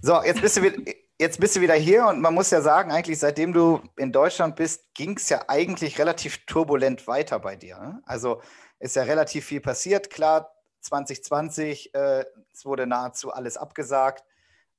So, 0.00 0.22
jetzt 0.22 0.40
bist, 0.40 0.56
du 0.56 0.62
wieder, 0.62 0.92
jetzt 1.18 1.40
bist 1.40 1.56
du 1.56 1.60
wieder 1.60 1.74
hier 1.74 2.06
und 2.06 2.20
man 2.20 2.34
muss 2.34 2.50
ja 2.50 2.60
sagen, 2.62 2.90
eigentlich 2.90 3.18
seitdem 3.18 3.52
du 3.52 3.82
in 3.96 4.12
Deutschland 4.12 4.56
bist, 4.56 4.94
ging 4.94 5.16
es 5.16 5.28
ja 5.28 5.44
eigentlich 5.48 5.98
relativ 5.98 6.44
turbulent 6.46 7.06
weiter 7.06 7.38
bei 7.38 7.56
dir. 7.56 7.78
Ne? 7.78 8.02
Also 8.04 8.40
ist 8.78 8.96
ja 8.96 9.02
relativ 9.02 9.44
viel 9.44 9.60
passiert. 9.60 10.10
Klar, 10.10 10.50
2020, 10.80 11.94
äh, 11.94 12.24
es 12.52 12.64
wurde 12.64 12.86
nahezu 12.86 13.32
alles 13.32 13.56
abgesagt. 13.56 14.24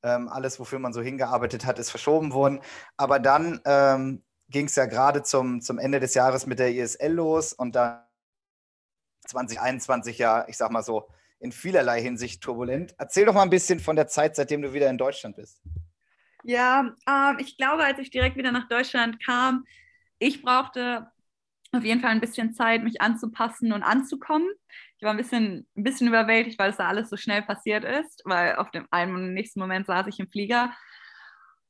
Ähm, 0.04 0.30
alles, 0.30 0.60
wofür 0.60 0.80
man 0.80 0.94
so 0.94 1.02
hingearbeitet 1.02 1.66
hat, 1.66 1.80
ist 1.80 1.92
verschoben 1.92 2.34
worden. 2.34 2.60
Aber 2.98 3.20
dann 3.20 3.62
ähm, 3.66 4.24
ging 4.50 4.66
es 4.66 4.76
ja 4.76 4.86
gerade 4.86 5.24
zum, 5.24 5.62
zum 5.62 5.80
Ende 5.80 6.00
des 6.00 6.14
Jahres 6.14 6.46
mit 6.46 6.60
der 6.60 6.72
ISL 6.72 7.14
los 7.14 7.54
und 7.54 7.76
dann 7.76 8.04
2021 9.28 10.18
ja, 10.18 10.46
ich 10.48 10.58
sag 10.58 10.72
mal 10.72 10.84
so, 10.84 11.08
in 11.40 11.52
vielerlei 11.52 12.02
Hinsicht 12.02 12.42
turbulent. 12.42 12.94
Erzähl 12.98 13.26
doch 13.26 13.34
mal 13.34 13.44
ein 13.44 13.50
bisschen 13.50 13.80
von 13.80 13.96
der 13.96 14.08
Zeit, 14.08 14.36
seitdem 14.36 14.62
du 14.62 14.74
wieder 14.74 14.90
in 14.90 14.98
Deutschland 14.98 15.36
bist. 15.36 15.62
Ja, 16.44 16.94
ähm, 17.08 17.38
ich 17.40 17.58
glaube, 17.58 17.84
als 17.84 18.00
ich 18.00 18.12
direkt 18.12 18.38
wieder 18.38 18.52
nach 18.52 18.68
Deutschland 18.68 19.24
kam, 19.24 19.66
ich 20.20 20.42
brauchte 20.42 21.12
auf 21.72 21.84
jeden 21.84 22.02
Fall 22.02 22.12
ein 22.12 22.22
bisschen 22.22 22.54
Zeit, 22.54 22.84
mich 22.84 23.02
anzupassen 23.02 23.72
und 23.74 23.84
anzukommen 23.84 24.50
ich 25.02 25.06
war 25.06 25.12
ein 25.12 25.18
bisschen, 25.18 25.68
ein 25.76 25.84
bisschen 25.84 26.08
überwältigt, 26.08 26.60
weil 26.60 26.70
es 26.70 26.78
da 26.78 26.88
alles 26.88 27.10
so 27.10 27.18
schnell 27.18 27.42
passiert 27.42 27.84
ist, 27.84 28.22
weil 28.24 28.58
auf 28.58 28.70
dem 28.70 28.86
einen 28.92 29.16
und 29.16 29.34
nächsten 29.34 29.60
Moment 29.60 29.88
saß 29.88 30.06
ich 30.06 30.20
im 30.20 30.30
Flieger. 30.30 30.72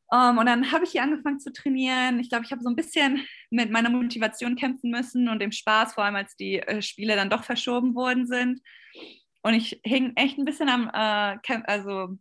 Um, 0.07 0.19
ähm, 0.19 0.37
und 0.39 0.45
dann 0.47 0.69
habe 0.73 0.83
ich 0.83 0.91
hier 0.91 1.03
angefangen 1.03 1.39
zu 1.39 1.53
trainieren. 1.53 2.19
Ich 2.19 2.27
glaube, 2.27 2.43
ich 2.43 2.51
habe 2.51 2.61
so 2.61 2.67
ein 2.69 2.75
bisschen 2.75 3.25
mit 3.49 3.71
meiner 3.71 3.89
Motivation 3.89 4.57
kämpfen 4.57 4.91
müssen 4.91 5.29
und 5.29 5.39
dem 5.39 5.53
Spaß, 5.53 5.93
vor 5.93 6.03
allem 6.03 6.17
als 6.17 6.35
die 6.35 6.59
äh, 6.59 6.81
Spiele 6.81 7.15
dann 7.15 7.29
doch 7.29 7.45
verschoben 7.45 7.95
worden 7.95 8.27
sind. 8.27 8.59
Und 9.43 9.53
ich 9.53 9.79
hing 9.85 10.11
echt 10.17 10.37
ein 10.37 10.43
bisschen 10.43 10.67
am, 10.67 10.89
äh, 10.93 11.37
also 11.67 12.17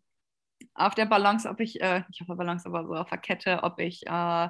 auf 0.74 0.94
der 0.94 1.06
Balance, 1.06 1.48
ob 1.48 1.58
ich, 1.58 1.80
äh, 1.80 2.04
nicht 2.08 2.20
auf 2.20 2.28
Balance, 2.28 2.68
aber 2.68 2.86
so 2.86 2.94
auf 2.94 3.10
der 3.10 3.18
Kette, 3.18 3.64
ob 3.64 3.80
ich 3.80 4.06
äh, 4.06 4.48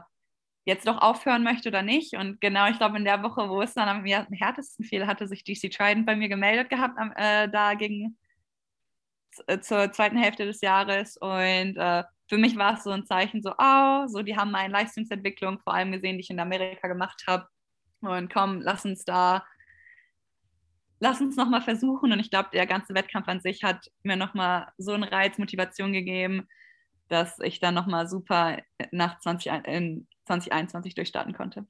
jetzt 0.71 0.87
doch 0.87 1.03
aufhören 1.03 1.43
möchte 1.43 1.69
oder 1.69 1.83
nicht. 1.83 2.15
Und 2.15 2.41
genau, 2.41 2.69
ich 2.69 2.79
glaube, 2.79 2.97
in 2.97 3.05
der 3.05 3.23
Woche, 3.23 3.49
wo 3.49 3.61
es 3.61 3.75
dann 3.75 3.89
am 3.89 4.05
härtesten 4.05 4.85
fiel, 4.85 5.07
hatte 5.07 5.27
sich 5.27 5.45
DC 5.45 5.71
Trident 5.71 6.07
bei 6.07 6.17
mir 6.17 6.29
gemeldet 6.29 6.71
gehabt, 6.71 6.97
äh, 7.17 7.49
da 7.49 7.75
gegen 7.75 8.17
äh, 9.47 9.61
zur 9.61 9.93
zweiten 9.93 10.17
Hälfte 10.17 10.47
des 10.47 10.61
Jahres. 10.61 11.17
Und 11.17 11.77
äh, 11.77 12.05
für 12.29 12.39
mich 12.39 12.57
war 12.57 12.75
es 12.75 12.85
so 12.85 12.91
ein 12.91 13.05
Zeichen, 13.05 13.43
so, 13.43 13.53
oh, 13.59 14.07
so, 14.07 14.23
die 14.23 14.37
haben 14.37 14.53
meine 14.53 14.73
Leistungsentwicklung 14.73 15.59
vor 15.61 15.75
allem 15.75 15.93
gesehen, 15.93 16.17
die 16.17 16.21
ich 16.21 16.31
in 16.31 16.41
Amerika 16.41 16.89
gemacht 16.89 17.25
habe. 17.27 17.47
Und 18.01 18.33
komm, 18.33 18.61
lass 18.61 18.85
uns 18.85 19.05
da, 19.05 19.45
lass 21.01 21.21
uns 21.21 21.37
nochmal 21.37 21.63
versuchen. 21.63 22.13
Und 22.13 22.21
ich 22.21 22.31
glaube, 22.31 22.51
der 22.53 22.67
ganze 22.67 22.95
Wettkampf 22.95 23.29
an 23.29 23.41
sich 23.41 23.65
hat 23.65 23.91
mir 24.05 24.17
nochmal 24.17 24.69
so 24.79 24.93
einen 24.93 25.05
Reiz, 25.05 25.37
Motivation 25.37 25.93
gegeben, 25.93 26.49
dass 27.09 27.41
ich 27.41 27.59
dann 27.59 27.75
nochmal 27.75 28.09
super 28.09 28.59
nach 28.93 29.19
20, 29.19 29.53
in 29.67 30.07
2021 30.31 30.95
durchstarten 30.95 31.35
konnte. 31.35 31.67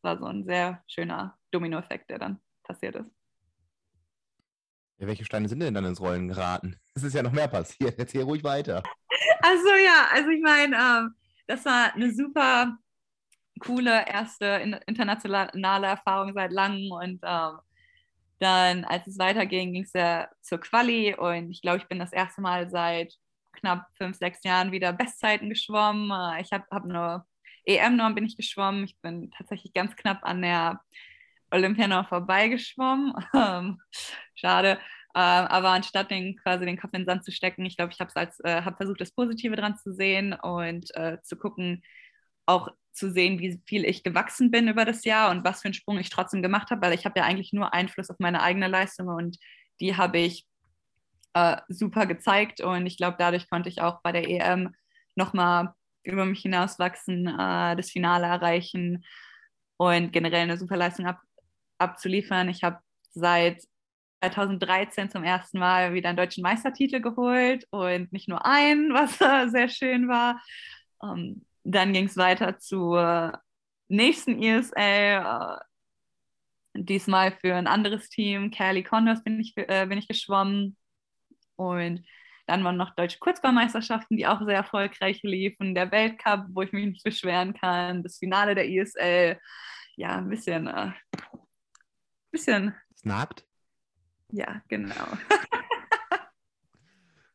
Das 0.00 0.04
war 0.04 0.18
so 0.18 0.26
ein 0.26 0.44
sehr 0.44 0.82
schöner 0.86 1.36
Dominoeffekt, 1.50 2.08
der 2.10 2.18
dann 2.18 2.40
passiert 2.62 2.94
ist. 2.94 3.10
Ja, 4.98 5.06
welche 5.06 5.24
Steine 5.24 5.48
sind 5.48 5.60
denn 5.60 5.74
dann 5.74 5.84
ins 5.84 6.00
Rollen 6.00 6.28
geraten? 6.28 6.76
Es 6.94 7.04
ist 7.04 7.14
ja 7.14 7.22
noch 7.22 7.32
mehr 7.32 7.46
passiert. 7.46 7.96
Erzähl 7.96 8.22
ruhig 8.22 8.42
weiter. 8.42 8.82
Also 9.40 9.68
ja, 9.84 10.08
also 10.12 10.30
ich 10.30 10.42
meine, 10.42 10.76
ähm, 10.76 11.14
das 11.46 11.64
war 11.64 11.94
eine 11.94 12.12
super 12.12 12.76
coole 13.60 14.04
erste 14.06 14.80
internationale 14.86 15.86
Erfahrung 15.86 16.32
seit 16.34 16.52
langem 16.52 16.90
und 16.90 17.20
ähm, 17.22 17.58
dann, 18.40 18.84
als 18.84 19.06
es 19.06 19.18
weiterging, 19.18 19.72
ging 19.72 19.84
es 19.84 19.92
ja 19.92 20.28
zur 20.40 20.58
Quali 20.58 21.14
und 21.14 21.50
ich 21.50 21.62
glaube, 21.62 21.78
ich 21.78 21.88
bin 21.88 22.00
das 22.00 22.12
erste 22.12 22.40
Mal 22.40 22.68
seit 22.68 23.14
knapp 23.52 23.86
fünf, 23.96 24.16
sechs 24.16 24.42
Jahren 24.44 24.72
wieder 24.72 24.92
Bestzeiten 24.92 25.48
geschwommen. 25.48 26.10
Äh, 26.10 26.42
ich 26.42 26.52
habe 26.52 26.64
hab 26.70 26.84
nur 26.84 27.24
EM-Norm 27.68 28.14
bin 28.14 28.24
ich 28.24 28.36
geschwommen. 28.36 28.84
Ich 28.84 28.98
bin 29.00 29.30
tatsächlich 29.30 29.72
ganz 29.74 29.94
knapp 29.96 30.20
an 30.22 30.42
der 30.42 30.80
Olympianorm 31.50 32.06
vorbeigeschwommen. 32.06 33.14
Ähm, 33.34 33.80
schade. 34.34 34.78
Ähm, 35.14 35.46
aber 35.46 35.70
anstatt 35.70 36.10
den, 36.10 36.36
quasi 36.36 36.64
den 36.64 36.78
Kopf 36.78 36.92
in 36.94 37.02
den 37.02 37.06
Sand 37.06 37.24
zu 37.24 37.32
stecken, 37.32 37.64
ich 37.66 37.76
glaube, 37.76 37.92
ich 37.92 38.00
habe 38.00 38.12
äh, 38.44 38.62
hab 38.62 38.76
versucht, 38.76 39.00
das 39.00 39.12
Positive 39.12 39.56
dran 39.56 39.76
zu 39.76 39.92
sehen 39.92 40.32
und 40.32 40.94
äh, 40.96 41.18
zu 41.22 41.36
gucken, 41.36 41.82
auch 42.46 42.68
zu 42.92 43.10
sehen, 43.10 43.38
wie 43.38 43.60
viel 43.66 43.84
ich 43.84 44.02
gewachsen 44.02 44.50
bin 44.50 44.68
über 44.68 44.84
das 44.84 45.04
Jahr 45.04 45.30
und 45.30 45.44
was 45.44 45.62
für 45.62 45.66
einen 45.66 45.74
Sprung 45.74 45.98
ich 45.98 46.10
trotzdem 46.10 46.42
gemacht 46.42 46.70
habe, 46.70 46.82
weil 46.82 46.94
ich 46.94 47.04
habe 47.04 47.18
ja 47.20 47.24
eigentlich 47.26 47.52
nur 47.52 47.72
Einfluss 47.74 48.10
auf 48.10 48.18
meine 48.18 48.42
eigene 48.42 48.68
Leistung 48.68 49.08
und 49.08 49.38
die 49.80 49.96
habe 49.96 50.18
ich 50.18 50.46
äh, 51.34 51.58
super 51.68 52.06
gezeigt 52.06 52.60
und 52.60 52.86
ich 52.86 52.96
glaube, 52.96 53.16
dadurch 53.18 53.48
konnte 53.48 53.68
ich 53.68 53.80
auch 53.80 54.02
bei 54.02 54.12
der 54.12 54.28
EM 54.28 54.74
nochmal 55.14 55.74
über 56.08 56.26
mich 56.26 56.40
hinauswachsen, 56.40 57.26
äh, 57.26 57.76
das 57.76 57.90
Finale 57.90 58.26
erreichen 58.26 59.04
und 59.76 60.12
generell 60.12 60.42
eine 60.42 60.58
super 60.58 60.76
Leistung 60.76 61.06
ab, 61.06 61.20
abzuliefern. 61.78 62.48
Ich 62.48 62.62
habe 62.64 62.78
seit 63.10 63.62
2013 64.20 65.10
zum 65.10 65.24
ersten 65.24 65.58
Mal 65.58 65.94
wieder 65.94 66.08
einen 66.08 66.18
deutschen 66.18 66.42
Meistertitel 66.42 67.00
geholt 67.00 67.66
und 67.70 68.12
nicht 68.12 68.28
nur 68.28 68.44
einen, 68.44 68.92
was 68.94 69.20
äh, 69.20 69.48
sehr 69.48 69.68
schön 69.68 70.08
war. 70.08 70.42
Ähm, 71.02 71.44
dann 71.64 71.92
ging 71.92 72.06
es 72.06 72.16
weiter 72.16 72.58
zur 72.58 73.40
nächsten 73.88 74.42
ESL. 74.42 75.24
Äh, 75.24 75.58
diesmal 76.74 77.32
für 77.32 77.54
ein 77.54 77.66
anderes 77.66 78.08
Team, 78.08 78.50
Kelly 78.50 78.82
Condors, 78.82 79.22
bin 79.22 79.40
ich, 79.40 79.56
äh, 79.56 79.86
bin 79.86 79.98
ich 79.98 80.08
geschwommen. 80.08 80.76
Und 81.56 82.04
dann 82.48 82.64
waren 82.64 82.78
noch 82.78 82.94
deutsche 82.94 83.18
Kurzbahnmeisterschaften, 83.18 84.16
die 84.16 84.26
auch 84.26 84.40
sehr 84.42 84.56
erfolgreich 84.56 85.22
liefen. 85.22 85.74
Der 85.74 85.92
Weltcup, 85.92 86.46
wo 86.48 86.62
ich 86.62 86.72
mich 86.72 86.86
nicht 86.86 87.04
beschweren 87.04 87.52
kann. 87.52 88.02
Das 88.02 88.16
Finale 88.16 88.54
der 88.54 88.66
ISL. 88.66 89.38
ja, 89.96 90.16
ein 90.16 90.30
bisschen, 90.30 90.66
äh, 90.66 90.92
bisschen. 92.30 92.74
Es 92.94 93.04
nagt? 93.04 93.44
Ja, 94.32 94.62
genau. 94.68 94.94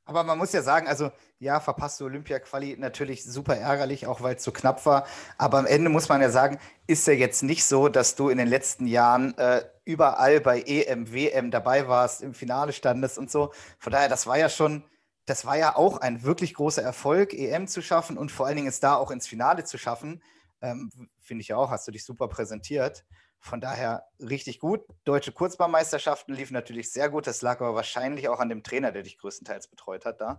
Aber 0.06 0.23
man 0.23 0.38
muss 0.38 0.52
ja 0.52 0.63
sagen, 0.63 0.88
also 0.88 1.12
ja, 1.39 1.60
verpasste 1.60 2.06
Olympia-Quali 2.06 2.78
natürlich 2.78 3.23
super 3.23 3.56
ärgerlich, 3.56 4.08
auch 4.08 4.21
weil 4.21 4.36
es 4.36 4.43
so 4.43 4.52
knapp 4.52 4.86
war. 4.86 5.06
Aber 5.38 5.60
am 5.60 5.65
Ende 5.65 5.89
muss 5.89 6.10
man 6.10 6.21
ja 6.21 6.30
sagen, 6.30 6.60
ist 6.88 7.06
ja 7.08 7.13
jetzt 7.13 7.43
nicht 7.43 7.63
so, 7.65 7.88
dass 7.88 8.15
du 8.15 8.30
in 8.30 8.38
den 8.39 8.47
letzten 8.47 8.88
Jahren 8.88 9.38
äh, 9.38 9.63
überall 9.86 10.41
bei 10.41 10.62
EM, 10.62 11.13
WM 11.13 11.52
dabei 11.52 11.88
warst, 11.88 12.21
im 12.21 12.34
Finale 12.34 12.73
standest 12.73 13.17
und 13.17 13.30
so. 13.30 13.54
Von 13.80 13.93
daher, 13.93 14.10
das 14.10 14.28
war 14.28 14.38
ja 14.38 14.49
schon, 14.49 14.84
das 15.26 15.46
war 15.46 15.58
ja 15.58 15.76
auch 15.76 15.98
ein 15.98 16.24
wirklich 16.24 16.54
großer 16.54 16.82
Erfolg, 16.82 17.34
EM 17.34 17.68
zu 17.68 17.82
schaffen 17.82 18.18
und 18.18 18.32
vor 18.32 18.46
allen 18.46 18.58
Dingen 18.58 18.68
es 18.68 18.80
da 18.80 18.96
auch 18.96 19.12
ins 19.12 19.28
Finale 19.28 19.64
zu 19.64 19.78
schaffen. 19.78 20.22
Ähm, 20.62 20.92
Finde 21.20 21.42
ich 21.42 21.54
auch, 21.54 21.70
hast 21.70 21.88
du 21.88 21.92
dich 21.92 22.04
super 22.04 22.28
präsentiert. 22.28 23.06
Von 23.40 23.60
daher 23.60 24.08
richtig 24.20 24.60
gut. 24.60 24.82
Deutsche 25.04 25.34
Kurzbahnmeisterschaften 25.34 26.34
liefen 26.34 26.54
natürlich 26.54 26.92
sehr 26.92 27.10
gut. 27.10 27.28
Das 27.28 27.42
lag 27.42 27.60
aber 27.60 27.76
wahrscheinlich 27.76 28.30
auch 28.30 28.40
an 28.40 28.48
dem 28.48 28.64
Trainer, 28.64 28.94
der 28.94 29.04
dich 29.04 29.18
größtenteils 29.18 29.68
betreut 29.68 30.06
hat 30.06 30.22
da. 30.22 30.38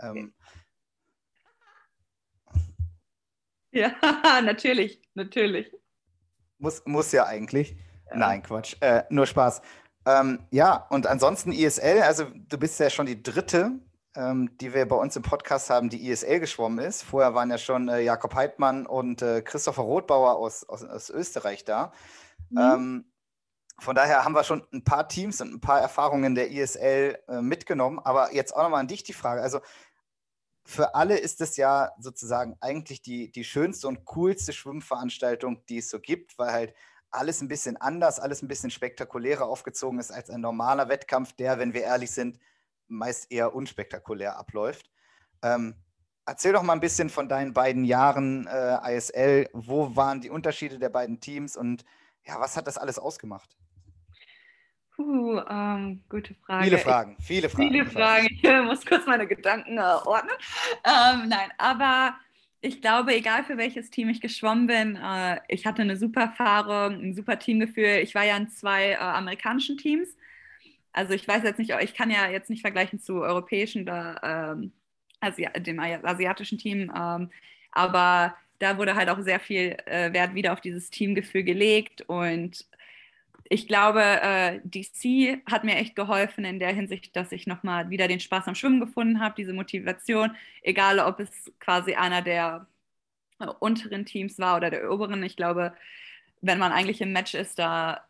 Ähm, 0.00 0.34
ja, 3.70 3.94
natürlich, 4.42 5.02
natürlich. 5.14 5.70
Muss, 6.58 6.82
muss 6.86 7.12
ja 7.12 7.26
eigentlich. 7.26 7.76
Ja. 8.10 8.16
Nein, 8.16 8.42
Quatsch. 8.42 8.76
Äh, 8.80 9.04
nur 9.10 9.26
Spaß. 9.26 9.60
Ähm, 10.06 10.46
ja, 10.50 10.86
und 10.88 11.06
ansonsten 11.06 11.52
ISL, 11.52 12.00
also 12.00 12.24
du 12.24 12.58
bist 12.58 12.80
ja 12.80 12.88
schon 12.88 13.04
die 13.04 13.22
dritte, 13.22 13.78
ähm, 14.18 14.50
die 14.58 14.74
wir 14.74 14.86
bei 14.86 14.96
uns 14.96 15.14
im 15.14 15.22
Podcast 15.22 15.70
haben, 15.70 15.88
die 15.88 16.10
ISL 16.10 16.40
geschwommen 16.40 16.84
ist. 16.84 17.02
Vorher 17.02 17.34
waren 17.34 17.50
ja 17.50 17.58
schon 17.58 17.88
äh, 17.88 18.00
Jakob 18.00 18.34
Heidmann 18.34 18.84
und 18.84 19.22
äh, 19.22 19.42
Christopher 19.42 19.82
Rothbauer 19.82 20.36
aus, 20.36 20.68
aus, 20.68 20.82
aus 20.84 21.08
Österreich 21.08 21.64
da. 21.64 21.92
Mhm. 22.50 22.58
Ähm, 22.58 23.04
von 23.78 23.94
daher 23.94 24.24
haben 24.24 24.34
wir 24.34 24.42
schon 24.42 24.66
ein 24.72 24.82
paar 24.82 25.08
Teams 25.08 25.40
und 25.40 25.54
ein 25.54 25.60
paar 25.60 25.80
Erfahrungen 25.80 26.34
der 26.34 26.50
ISL 26.50 27.16
äh, 27.28 27.40
mitgenommen. 27.40 28.00
Aber 28.00 28.34
jetzt 28.34 28.54
auch 28.56 28.64
nochmal 28.64 28.80
an 28.80 28.88
dich 28.88 29.04
die 29.04 29.12
Frage. 29.12 29.40
Also 29.40 29.60
für 30.64 30.96
alle 30.96 31.16
ist 31.16 31.40
es 31.40 31.56
ja 31.56 31.92
sozusagen 32.00 32.56
eigentlich 32.60 33.02
die, 33.02 33.30
die 33.30 33.44
schönste 33.44 33.86
und 33.86 34.04
coolste 34.04 34.52
Schwimmveranstaltung, 34.52 35.64
die 35.66 35.78
es 35.78 35.90
so 35.90 36.00
gibt, 36.00 36.36
weil 36.38 36.52
halt 36.52 36.74
alles 37.10 37.40
ein 37.40 37.48
bisschen 37.48 37.76
anders, 37.76 38.18
alles 38.18 38.42
ein 38.42 38.48
bisschen 38.48 38.70
spektakulärer 38.70 39.46
aufgezogen 39.46 40.00
ist 40.00 40.10
als 40.10 40.28
ein 40.28 40.40
normaler 40.40 40.88
Wettkampf, 40.88 41.32
der, 41.34 41.60
wenn 41.60 41.72
wir 41.72 41.82
ehrlich 41.82 42.10
sind, 42.10 42.38
meist 42.88 43.30
eher 43.30 43.54
unspektakulär 43.54 44.38
abläuft. 44.38 44.90
Ähm, 45.42 45.74
erzähl 46.26 46.52
doch 46.52 46.62
mal 46.62 46.74
ein 46.74 46.80
bisschen 46.80 47.10
von 47.10 47.28
deinen 47.28 47.52
beiden 47.52 47.84
Jahren 47.84 48.46
äh, 48.46 48.96
ISL. 48.96 49.48
Wo 49.52 49.96
waren 49.96 50.20
die 50.20 50.30
Unterschiede 50.30 50.78
der 50.78 50.90
beiden 50.90 51.20
Teams 51.20 51.56
und 51.56 51.84
ja, 52.24 52.40
was 52.40 52.56
hat 52.56 52.66
das 52.66 52.78
alles 52.78 52.98
ausgemacht? 52.98 53.56
Puh, 54.94 55.40
ähm, 55.48 56.02
gute 56.08 56.34
Frage. 56.34 56.64
Viele 56.64 56.78
Fragen, 56.78 57.16
viele 57.20 57.48
Fragen. 57.48 57.68
Viele 57.68 57.86
Fragen. 57.86 58.26
Ich 58.30 58.42
muss 58.64 58.84
kurz 58.84 59.06
meine 59.06 59.28
Gedanken 59.28 59.78
äh, 59.78 59.80
ordnen. 59.80 60.34
Ähm, 60.84 61.28
nein, 61.28 61.50
aber 61.56 62.16
ich 62.60 62.80
glaube, 62.80 63.14
egal 63.14 63.44
für 63.44 63.56
welches 63.56 63.90
Team 63.90 64.08
ich 64.08 64.20
geschwommen 64.20 64.66
bin, 64.66 64.96
äh, 64.96 65.38
ich 65.46 65.66
hatte 65.66 65.82
eine 65.82 65.96
super 65.96 66.22
Erfahrung, 66.22 67.00
ein 67.00 67.14
super 67.14 67.38
Teamgefühl. 67.38 68.00
Ich 68.02 68.16
war 68.16 68.24
ja 68.24 68.36
in 68.36 68.48
zwei 68.48 68.90
äh, 68.90 68.96
amerikanischen 68.96 69.78
Teams. 69.78 70.16
Also 70.98 71.14
ich 71.14 71.28
weiß 71.28 71.44
jetzt 71.44 71.60
nicht, 71.60 71.72
ich 71.80 71.94
kann 71.94 72.10
ja 72.10 72.28
jetzt 72.28 72.50
nicht 72.50 72.62
vergleichen 72.62 72.98
zu 72.98 73.22
europäischen 73.22 73.82
oder 73.82 74.20
ähm, 74.24 74.72
Asi 75.20 75.46
dem 75.58 75.78
asiatischen 75.78 76.58
Team, 76.58 76.92
ähm, 76.92 77.30
aber 77.70 78.34
da 78.58 78.78
wurde 78.78 78.96
halt 78.96 79.08
auch 79.08 79.20
sehr 79.20 79.38
viel 79.38 79.76
äh, 79.86 80.12
Wert 80.12 80.34
wieder 80.34 80.52
auf 80.52 80.60
dieses 80.60 80.90
Teamgefühl 80.90 81.44
gelegt 81.44 82.02
und 82.08 82.66
ich 83.44 83.68
glaube, 83.68 84.02
äh, 84.02 84.60
DC 84.64 85.40
hat 85.48 85.62
mir 85.62 85.76
echt 85.76 85.94
geholfen 85.94 86.44
in 86.44 86.58
der 86.58 86.72
Hinsicht, 86.74 87.14
dass 87.14 87.30
ich 87.30 87.46
nochmal 87.46 87.90
wieder 87.90 88.08
den 88.08 88.18
Spaß 88.18 88.48
am 88.48 88.56
Schwimmen 88.56 88.80
gefunden 88.80 89.20
habe, 89.20 89.36
diese 89.38 89.52
Motivation, 89.52 90.34
egal 90.62 90.98
ob 90.98 91.20
es 91.20 91.30
quasi 91.60 91.94
einer 91.94 92.22
der 92.22 92.66
äh, 93.38 93.46
unteren 93.60 94.04
Teams 94.04 94.40
war 94.40 94.56
oder 94.56 94.70
der 94.70 94.90
oberen. 94.90 95.22
Ich 95.22 95.36
glaube, 95.36 95.74
wenn 96.40 96.58
man 96.58 96.72
eigentlich 96.72 97.00
im 97.00 97.12
Match 97.12 97.34
ist, 97.34 97.60
da 97.60 98.07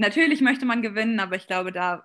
natürlich 0.00 0.40
möchte 0.40 0.66
man 0.66 0.82
gewinnen, 0.82 1.20
aber 1.20 1.36
ich 1.36 1.46
glaube, 1.46 1.72
da 1.72 2.04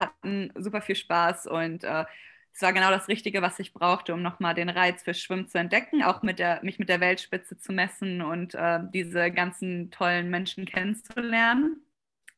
hatten 0.00 0.52
super 0.56 0.80
viel 0.80 0.96
Spaß 0.96 1.46
und 1.46 1.84
äh, 1.84 2.04
es 2.52 2.62
war 2.62 2.72
genau 2.72 2.90
das 2.90 3.08
Richtige, 3.08 3.42
was 3.42 3.58
ich 3.58 3.72
brauchte, 3.72 4.12
um 4.12 4.22
nochmal 4.22 4.54
den 4.54 4.68
Reiz 4.68 5.02
für 5.02 5.14
Schwimmen 5.14 5.46
zu 5.46 5.58
entdecken, 5.58 6.02
auch 6.02 6.22
mit 6.22 6.38
der, 6.38 6.60
mich 6.62 6.78
mit 6.78 6.88
der 6.88 7.00
Weltspitze 7.00 7.56
zu 7.58 7.72
messen 7.72 8.22
und 8.22 8.54
äh, 8.54 8.80
diese 8.92 9.30
ganzen 9.30 9.90
tollen 9.90 10.30
Menschen 10.30 10.66
kennenzulernen, 10.66 11.76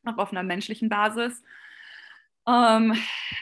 auch 0.05 0.19
auf 0.19 0.33
einer 0.33 0.43
menschlichen 0.43 0.89
Basis. 0.89 1.43
Ähm, 2.47 2.95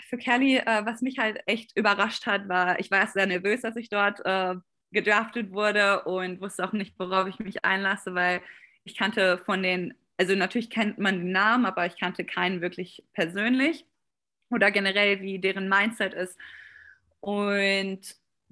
für 0.09 0.19
Kelly, 0.19 0.59
äh, 0.59 0.85
was 0.85 1.03
mich 1.03 1.19
halt 1.19 1.43
echt 1.47 1.77
überrascht 1.77 2.27
hat, 2.27 2.49
war, 2.49 2.79
ich 2.79 2.91
war 2.91 3.01
erst 3.01 3.15
sehr 3.15 3.27
nervös, 3.27 3.65
als 3.65 3.77
ich 3.77 3.89
dort 3.89 4.25
äh, 4.25 4.55
gedraftet 4.93 5.53
wurde 5.53 6.05
und 6.05 6.41
wusste 6.41 6.65
auch 6.65 6.73
nicht, 6.73 6.99
worauf 6.99 7.27
ich 7.29 7.39
mich 7.39 7.65
einlasse, 7.65 8.15
weil 8.15 8.43
ich 8.85 8.97
kannte 8.97 9.39
von 9.39 9.63
den, 9.63 9.95
also 10.21 10.35
natürlich 10.35 10.69
kennt 10.69 10.99
man 10.99 11.17
den 11.17 11.33
Namen, 11.33 11.65
aber 11.65 11.87
ich 11.87 11.99
kannte 11.99 12.27
keinen 12.27 12.61
wirklich 12.61 13.03
persönlich 13.15 13.87
oder 14.51 14.71
generell, 14.71 15.23
wie 15.23 15.39
deren 15.39 15.67
Mindset 15.67 16.13
ist 16.13 16.37
und 17.21 18.01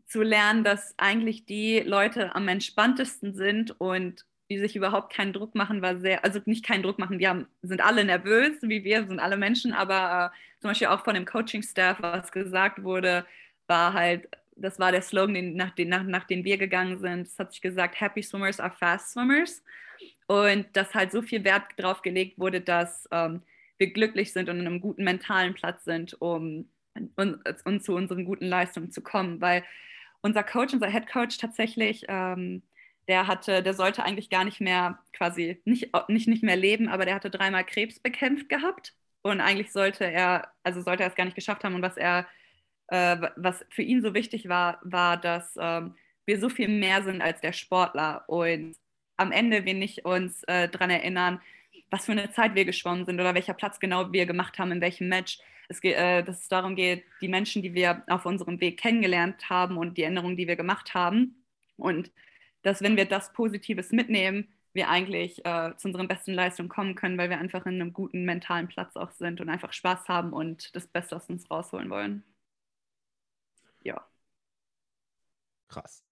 zu 0.07 0.23
lernen, 0.23 0.65
dass 0.65 0.95
eigentlich 0.97 1.45
die 1.45 1.81
Leute 1.81 2.35
am 2.35 2.49
entspanntesten 2.49 3.35
sind 3.35 3.79
und 3.79 4.25
die 4.51 4.59
sich 4.59 4.77
überhaupt 4.77 5.13
keinen 5.13 5.35
Druck 5.35 5.55
machen, 5.55 5.83
war 5.83 5.99
sehr, 5.99 6.25
also 6.25 6.41
nicht 6.47 6.65
keinen 6.65 6.83
Druck 6.83 6.99
machen, 6.99 7.19
die 7.19 7.29
haben, 7.29 7.47
sind 7.61 7.83
alle 7.83 8.03
nervös, 8.03 8.57
wie 8.63 8.83
wir, 8.83 9.07
sind 9.07 9.21
alle 9.21 9.37
Menschen, 9.37 9.75
aber 9.75 10.33
äh, 10.33 10.61
zum 10.63 10.71
Beispiel 10.71 10.87
auch 10.87 11.05
von 11.05 11.13
dem 11.13 11.27
Coaching-Staff, 11.27 11.99
was 12.01 12.33
gesagt 12.33 12.83
wurde, 12.83 13.27
war 13.67 13.93
halt, 13.93 14.27
das 14.57 14.79
war 14.79 14.91
der 14.91 15.03
Slogan, 15.03 15.35
den, 15.35 15.55
nach, 15.55 15.75
den, 15.75 15.91
nach, 15.91 16.03
nach 16.03 16.25
den 16.25 16.45
wir 16.45 16.57
gegangen 16.57 16.99
sind. 16.99 17.27
Es 17.27 17.39
hat 17.39 17.53
sich 17.53 17.61
gesagt, 17.61 18.01
Happy 18.01 18.23
Swimmers 18.23 18.59
are 18.59 18.73
Fast 18.73 19.11
Swimmers. 19.13 19.63
Und 20.29 20.67
dass 20.75 20.95
halt 20.95 21.11
so 21.11 21.23
viel 21.23 21.43
Wert 21.45 21.65
drauf 21.77 22.03
gelegt 22.03 22.39
wurde, 22.39 22.61
dass 22.61 23.09
ähm, 23.11 23.43
wir 23.79 23.93
glücklich 23.93 24.33
sind 24.33 24.49
und 24.49 24.61
in 24.61 24.67
einem 24.67 24.81
guten 24.81 25.03
mentalen 25.03 25.55
Platz 25.55 25.85
sind, 25.85 26.21
um 26.21 26.69
und, 27.17 27.41
und 27.65 27.85
zu 27.85 27.95
unseren 27.95 28.25
guten 28.25 28.47
Leistungen 28.47 28.91
zu 28.91 29.01
kommen, 29.03 29.41
weil 29.41 29.65
unser 30.21 30.43
Coach, 30.43 30.75
unser 30.75 30.91
Head 30.91 31.07
Coach 31.09 31.39
tatsächlich, 31.39 32.05
ähm, 32.09 32.63
der 33.09 33.27
hatte, 33.27 33.63
der 33.63 33.75
sollte 33.75 34.05
eigentlich 34.05 34.31
gar 34.31 34.45
nicht 34.45 34.61
mehr 34.61 34.99
quasi 35.13 35.63
nicht, 35.65 35.91
nicht, 36.09 36.29
nicht 36.29 36.43
mehr 36.43 36.57
leben, 36.57 36.89
aber 36.89 37.07
der 37.07 37.15
hatte 37.15 37.31
dreimal 37.31 37.65
Krebs 37.65 38.01
bekämpft 38.01 38.49
gehabt. 38.49 38.95
Und 39.23 39.41
eigentlich 39.41 39.73
sollte 39.73 40.05
er, 40.05 40.53
also 40.63 40.83
sollte 40.83 41.03
er 41.05 41.09
es 41.09 41.15
gar 41.15 41.25
nicht 41.25 41.35
geschafft 41.35 41.65
haben. 41.65 41.75
Und 41.75 41.83
was 41.83 41.97
er, 41.97 42.27
äh, 42.89 43.17
was 43.37 43.65
für 43.71 43.83
ihn 43.83 44.03
so 44.03 44.15
wichtig 44.15 44.49
war, 44.49 44.79
war, 44.83 45.17
dass 45.17 45.55
ähm, 45.59 45.97
wir 46.27 46.39
so 46.39 46.49
viel 46.51 46.69
mehr 46.69 47.03
sind 47.03 47.23
als 47.23 47.41
der 47.41 47.53
Sportler. 47.53 48.25
Und 48.29 48.77
am 49.19 49.33
Ende 49.33 49.65
wir 49.65 49.75
nicht 49.75 50.05
uns 50.05 50.43
äh, 50.45 50.69
daran 50.69 50.91
erinnern, 50.91 51.41
was 51.91 52.07
für 52.07 52.13
eine 52.13 52.31
Zeit 52.33 52.55
wir 52.55 52.65
geschwommen 52.65 53.05
sind 53.05 53.21
oder 53.21 53.35
welcher 53.35 53.55
Platz 53.55 53.81
genau 53.81 54.13
wir 54.13 54.27
gemacht 54.27 54.59
haben, 54.59 54.73
in 54.73 54.81
welchem 54.81 55.09
Match. 55.09 55.39
Es 55.69 55.81
geht, 55.81 55.97
äh, 55.97 56.23
dass 56.23 56.43
es 56.43 56.49
darum 56.49 56.77
geht, 56.77 57.05
die 57.21 57.29
Menschen, 57.29 57.63
die 57.63 57.75
wir 57.75 58.03
auf 58.09 58.27
unserem 58.27 58.61
Weg 58.61 58.79
kennengelernt 58.79 59.51
haben 59.51 59.77
und 59.77 59.99
die 59.99 60.03
Änderungen, 60.03 60.37
die 60.37 60.49
wir 60.49 60.57
gemacht 60.57 60.95
haben. 60.95 61.45
Und 61.77 62.11
dass, 62.63 62.83
wenn 62.83 62.97
wir 62.97 63.05
das 63.05 63.33
Positives 63.33 63.93
mitnehmen, 63.93 64.49
wir 64.73 64.89
eigentlich 64.89 65.45
äh, 65.45 65.75
zu 65.77 65.89
unseren 65.89 66.09
besten 66.09 66.33
Leistungen 66.35 66.69
kommen 66.69 66.95
können, 66.95 67.19
weil 67.19 67.31
wir 67.31 67.39
einfach 67.39 67.67
in 67.67 67.81
einem 67.81 67.93
guten 67.93 68.25
mentalen 68.25 68.69
Platz 68.69 68.97
auch 68.97 69.11
sind 69.11 69.41
und 69.41 69.49
einfach 69.49 69.73
Spaß 69.73 70.09
haben 70.09 70.33
und 70.33 70.75
das 70.77 70.87
Beste 70.87 71.17
aus 71.17 71.29
uns 71.29 71.51
rausholen 71.51 71.91
wollen. 71.91 72.23
Ja. 73.83 74.07
Krass. 75.69 76.05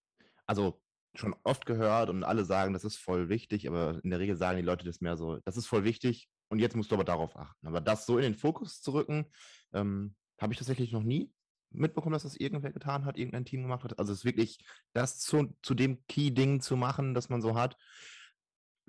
Also 0.46 0.80
schon 1.18 1.34
oft 1.42 1.66
gehört 1.66 2.10
und 2.10 2.24
alle 2.24 2.44
sagen, 2.44 2.72
das 2.72 2.84
ist 2.84 2.96
voll 2.96 3.28
wichtig, 3.28 3.68
aber 3.68 4.00
in 4.02 4.10
der 4.10 4.18
Regel 4.18 4.36
sagen 4.36 4.58
die 4.58 4.64
Leute 4.64 4.84
das 4.84 5.00
mehr 5.00 5.16
so, 5.16 5.38
das 5.44 5.56
ist 5.56 5.66
voll 5.66 5.84
wichtig 5.84 6.28
und 6.48 6.58
jetzt 6.58 6.76
musst 6.76 6.90
du 6.90 6.94
aber 6.94 7.04
darauf 7.04 7.36
achten. 7.36 7.66
Aber 7.66 7.80
das 7.80 8.06
so 8.06 8.18
in 8.18 8.22
den 8.22 8.34
Fokus 8.34 8.80
zu 8.80 8.92
rücken, 8.92 9.26
ähm, 9.72 10.14
habe 10.40 10.52
ich 10.52 10.58
tatsächlich 10.58 10.92
noch 10.92 11.02
nie 11.02 11.32
mitbekommen, 11.70 12.12
dass 12.12 12.22
das 12.22 12.36
irgendwer 12.36 12.72
getan 12.72 13.04
hat, 13.04 13.18
irgendein 13.18 13.44
Team 13.44 13.62
gemacht 13.62 13.84
hat. 13.84 13.98
Also 13.98 14.12
es 14.12 14.20
ist 14.20 14.24
wirklich 14.24 14.58
das 14.92 15.18
zu, 15.18 15.56
zu 15.62 15.74
dem 15.74 16.04
Key-Ding 16.06 16.60
zu 16.60 16.76
machen, 16.76 17.14
das 17.14 17.28
man 17.28 17.42
so 17.42 17.54
hat, 17.56 17.76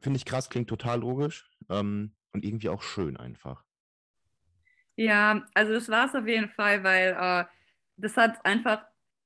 finde 0.02 0.18
ich 0.18 0.26
krass, 0.26 0.50
klingt 0.50 0.70
total 0.70 1.00
logisch 1.00 1.50
ähm, 1.70 2.16
und 2.34 2.46
irgendwie 2.46 2.70
auch 2.70 2.82
schön 2.82 3.18
einfach. 3.18 3.64
Ja, 4.96 5.46
also 5.54 5.74
das 5.74 5.90
war 5.90 6.08
es 6.08 6.16
auf 6.16 6.28
jeden 6.28 6.50
Fall, 6.50 6.84
weil 6.84 7.16
äh, 7.20 7.46
das 7.98 8.18
hat 8.18 8.44
einfach, 8.46 8.84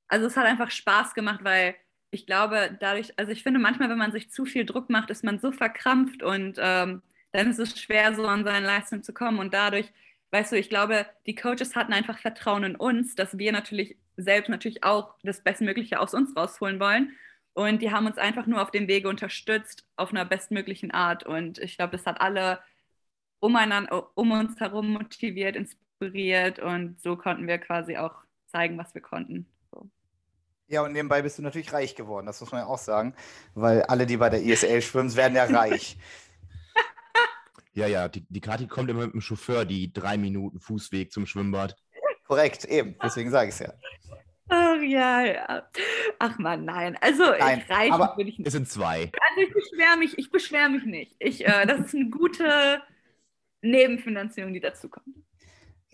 also 0.08 0.26
es 0.26 0.36
hat 0.36 0.46
einfach 0.46 0.70
Spaß 0.70 1.14
gemacht, 1.14 1.40
weil 1.42 1.74
ich 2.12 2.26
glaube, 2.26 2.76
dadurch, 2.78 3.18
also 3.18 3.32
ich 3.32 3.42
finde 3.42 3.58
manchmal, 3.58 3.88
wenn 3.88 3.98
man 3.98 4.12
sich 4.12 4.30
zu 4.30 4.44
viel 4.44 4.66
Druck 4.66 4.90
macht, 4.90 5.10
ist 5.10 5.24
man 5.24 5.40
so 5.40 5.50
verkrampft 5.50 6.22
und 6.22 6.58
ähm, 6.60 7.02
dann 7.32 7.50
ist 7.50 7.58
es 7.58 7.80
schwer, 7.80 8.14
so 8.14 8.26
an 8.26 8.44
seine 8.44 8.66
Leistung 8.66 9.02
zu 9.02 9.14
kommen. 9.14 9.38
Und 9.38 9.54
dadurch, 9.54 9.90
weißt 10.30 10.52
du, 10.52 10.56
ich 10.58 10.68
glaube, 10.68 11.06
die 11.26 11.34
Coaches 11.34 11.74
hatten 11.74 11.94
einfach 11.94 12.18
Vertrauen 12.18 12.64
in 12.64 12.76
uns, 12.76 13.14
dass 13.14 13.38
wir 13.38 13.50
natürlich 13.52 13.96
selbst 14.18 14.50
natürlich 14.50 14.84
auch 14.84 15.14
das 15.22 15.42
Bestmögliche 15.42 16.00
aus 16.00 16.12
uns 16.12 16.36
rausholen 16.36 16.78
wollen. 16.80 17.12
Und 17.54 17.80
die 17.80 17.90
haben 17.92 18.06
uns 18.06 18.18
einfach 18.18 18.46
nur 18.46 18.60
auf 18.62 18.70
dem 18.70 18.88
Wege 18.88 19.08
unterstützt, 19.08 19.86
auf 19.96 20.10
einer 20.10 20.26
bestmöglichen 20.26 20.90
Art. 20.90 21.24
Und 21.24 21.58
ich 21.58 21.78
glaube, 21.78 21.96
das 21.96 22.06
hat 22.06 22.20
alle 22.20 22.60
umeinander, 23.40 24.10
um 24.14 24.32
uns 24.32 24.60
herum 24.60 24.92
motiviert, 24.92 25.56
inspiriert. 25.56 26.58
Und 26.58 27.00
so 27.00 27.16
konnten 27.16 27.46
wir 27.46 27.58
quasi 27.58 27.96
auch 27.96 28.16
zeigen, 28.48 28.76
was 28.78 28.94
wir 28.94 29.02
konnten. 29.02 29.46
Ja, 30.72 30.80
und 30.80 30.92
nebenbei 30.92 31.20
bist 31.20 31.36
du 31.36 31.42
natürlich 31.42 31.70
reich 31.74 31.94
geworden, 31.94 32.24
das 32.24 32.40
muss 32.40 32.50
man 32.50 32.62
ja 32.62 32.66
auch 32.66 32.78
sagen. 32.78 33.14
Weil 33.54 33.82
alle, 33.82 34.06
die 34.06 34.16
bei 34.16 34.30
der 34.30 34.42
ISL 34.42 34.80
schwimmen, 34.80 35.14
werden 35.14 35.36
ja 35.36 35.44
reich. 35.44 35.98
Ja, 37.74 37.86
ja, 37.86 38.06
die, 38.06 38.26
die 38.28 38.42
Kathi 38.42 38.66
kommt 38.66 38.90
immer 38.90 39.06
mit 39.06 39.14
dem 39.14 39.22
Chauffeur 39.22 39.64
die 39.64 39.90
drei 39.90 40.18
Minuten 40.18 40.60
Fußweg 40.60 41.10
zum 41.10 41.24
Schwimmbad. 41.24 41.74
Korrekt, 42.26 42.66
eben. 42.66 42.96
Deswegen 43.02 43.30
sage 43.30 43.48
ich 43.48 43.54
es 43.54 43.60
ja. 43.60 43.72
Ach 44.50 44.82
ja, 44.82 45.22
ja. 45.22 45.62
Ach 46.18 46.38
man, 46.38 46.66
nein. 46.66 46.98
Also 47.00 47.24
Nein, 47.38 47.62
ich 47.64 47.70
reich 47.70 47.90
aber 47.90 48.14
bin 48.14 48.28
ich 48.28 48.36
nicht. 48.36 48.46
Es 48.46 48.52
sind 48.52 48.68
zwei. 48.68 49.10
Also 49.30 49.40
ich 49.40 49.54
beschwere 49.54 49.96
mich, 49.96 50.18
ich 50.18 50.30
beschwere 50.30 50.68
mich 50.68 50.84
nicht. 50.84 51.16
Ich, 51.18 51.46
äh, 51.46 51.64
das 51.64 51.80
ist 51.80 51.94
eine 51.94 52.10
gute 52.10 52.82
Nebenfinanzierung, 53.62 54.52
die 54.52 54.60
dazu 54.60 54.90
kommt. 54.90 55.16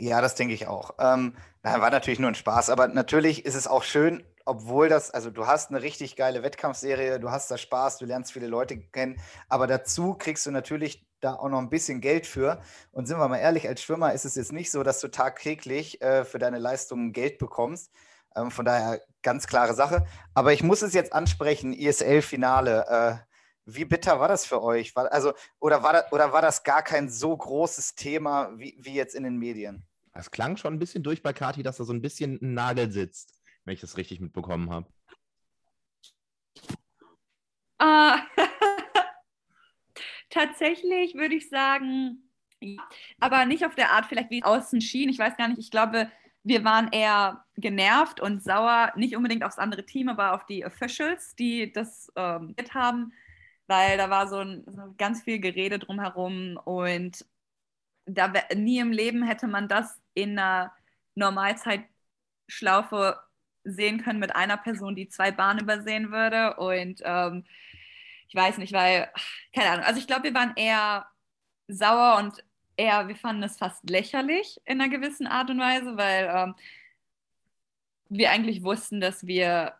Ja, 0.00 0.20
das 0.20 0.36
denke 0.36 0.54
ich 0.54 0.68
auch. 0.68 0.94
Ähm, 1.00 1.34
na, 1.62 1.80
war 1.80 1.90
natürlich 1.90 2.20
nur 2.20 2.30
ein 2.30 2.36
Spaß, 2.36 2.70
aber 2.70 2.86
natürlich 2.86 3.44
ist 3.44 3.56
es 3.56 3.66
auch 3.66 3.82
schön, 3.82 4.24
obwohl 4.44 4.88
das, 4.88 5.10
also 5.10 5.30
du 5.30 5.46
hast 5.46 5.70
eine 5.70 5.82
richtig 5.82 6.14
geile 6.14 6.42
Wettkampfserie, 6.42 7.18
du 7.18 7.30
hast 7.30 7.50
da 7.50 7.58
Spaß, 7.58 7.98
du 7.98 8.06
lernst 8.06 8.32
viele 8.32 8.46
Leute 8.46 8.78
kennen, 8.78 9.20
aber 9.48 9.66
dazu 9.66 10.14
kriegst 10.14 10.46
du 10.46 10.52
natürlich 10.52 11.04
da 11.20 11.34
auch 11.34 11.48
noch 11.48 11.58
ein 11.58 11.68
bisschen 11.68 12.00
Geld 12.00 12.26
für. 12.26 12.60
Und 12.92 13.06
sind 13.06 13.18
wir 13.18 13.28
mal 13.28 13.38
ehrlich, 13.38 13.68
als 13.68 13.82
Schwimmer 13.82 14.12
ist 14.12 14.24
es 14.24 14.36
jetzt 14.36 14.52
nicht 14.52 14.70
so, 14.70 14.82
dass 14.82 15.00
du 15.00 15.08
tagtäglich 15.08 16.00
äh, 16.00 16.24
für 16.24 16.38
deine 16.38 16.58
Leistungen 16.58 17.12
Geld 17.12 17.38
bekommst. 17.38 17.90
Ähm, 18.36 18.50
von 18.50 18.64
daher 18.64 19.02
ganz 19.22 19.46
klare 19.46 19.74
Sache. 19.74 20.06
Aber 20.34 20.52
ich 20.52 20.62
muss 20.62 20.82
es 20.82 20.94
jetzt 20.94 21.12
ansprechen, 21.12 21.72
ISL-Finale. 21.72 22.86
Äh, 22.88 23.28
wie 23.66 23.84
bitter 23.84 24.20
war 24.20 24.28
das 24.28 24.46
für 24.46 24.62
euch? 24.62 24.94
War, 24.96 25.12
also, 25.12 25.34
oder, 25.60 25.82
war 25.82 25.92
das, 25.92 26.12
oder 26.12 26.32
war 26.32 26.42
das 26.42 26.62
gar 26.62 26.82
kein 26.82 27.10
so 27.10 27.36
großes 27.36 27.96
Thema 27.96 28.50
wie, 28.56 28.78
wie 28.80 28.94
jetzt 28.94 29.14
in 29.14 29.24
den 29.24 29.38
Medien? 29.38 29.87
Es 30.18 30.32
klang 30.32 30.56
schon 30.56 30.74
ein 30.74 30.78
bisschen 30.80 31.04
durch 31.04 31.22
bei 31.22 31.32
Kathi, 31.32 31.62
dass 31.62 31.76
da 31.76 31.84
so 31.84 31.92
ein 31.92 32.02
bisschen 32.02 32.40
ein 32.42 32.54
Nagel 32.54 32.90
sitzt, 32.90 33.40
wenn 33.64 33.74
ich 33.74 33.80
das 33.80 33.96
richtig 33.96 34.18
mitbekommen 34.18 34.68
habe. 34.68 34.92
Ah, 37.78 38.18
tatsächlich 40.28 41.14
würde 41.14 41.36
ich 41.36 41.48
sagen, 41.48 42.28
aber 43.20 43.44
nicht 43.44 43.64
auf 43.64 43.76
der 43.76 43.92
Art 43.92 44.06
vielleicht, 44.06 44.30
wie 44.30 44.40
es 44.40 44.44
außen 44.44 44.80
schien. 44.80 45.08
Ich 45.08 45.20
weiß 45.20 45.36
gar 45.36 45.46
nicht, 45.46 45.60
ich 45.60 45.70
glaube, 45.70 46.10
wir 46.42 46.64
waren 46.64 46.90
eher 46.90 47.44
genervt 47.56 48.20
und 48.20 48.42
sauer, 48.42 48.92
nicht 48.96 49.14
unbedingt 49.14 49.44
aufs 49.44 49.58
andere 49.58 49.86
Team, 49.86 50.08
aber 50.08 50.32
auf 50.34 50.46
die 50.46 50.66
Officials, 50.66 51.36
die 51.36 51.72
das 51.72 52.12
ähm, 52.16 52.56
haben, 52.74 53.12
weil 53.68 53.96
da 53.96 54.10
war 54.10 54.26
so, 54.26 54.38
ein, 54.38 54.64
so 54.66 54.94
ganz 54.96 55.22
viel 55.22 55.38
Gerede 55.38 55.78
drumherum 55.78 56.58
und 56.64 57.24
da 58.08 58.32
nie 58.54 58.78
im 58.78 58.90
Leben 58.90 59.22
hätte 59.22 59.46
man 59.46 59.68
das 59.68 60.00
in 60.22 60.38
einer 60.38 60.72
Normalzeitschlaufe 61.14 63.18
sehen 63.64 64.02
können 64.02 64.18
mit 64.18 64.34
einer 64.34 64.56
Person, 64.56 64.96
die 64.96 65.08
zwei 65.08 65.30
Bahnen 65.30 65.60
übersehen 65.60 66.10
würde 66.10 66.56
und 66.56 67.00
ähm, 67.04 67.44
ich 68.28 68.34
weiß 68.34 68.58
nicht, 68.58 68.72
weil, 68.72 69.10
keine 69.54 69.70
Ahnung, 69.70 69.84
also 69.86 69.98
ich 69.98 70.06
glaube, 70.06 70.24
wir 70.24 70.34
waren 70.34 70.52
eher 70.56 71.06
sauer 71.66 72.18
und 72.18 72.44
eher, 72.76 73.08
wir 73.08 73.16
fanden 73.16 73.42
es 73.42 73.56
fast 73.56 73.88
lächerlich 73.88 74.60
in 74.64 74.80
einer 74.80 74.90
gewissen 74.90 75.26
Art 75.26 75.50
und 75.50 75.58
Weise, 75.58 75.96
weil 75.96 76.30
ähm, 76.32 76.54
wir 78.08 78.30
eigentlich 78.30 78.62
wussten, 78.62 79.00
dass 79.00 79.26
wir 79.26 79.74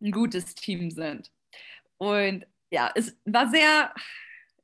ein 0.00 0.12
gutes 0.12 0.54
Team 0.54 0.90
sind. 0.90 1.30
Und 1.98 2.46
ja, 2.70 2.90
es 2.94 3.16
war 3.24 3.48
sehr, 3.48 3.94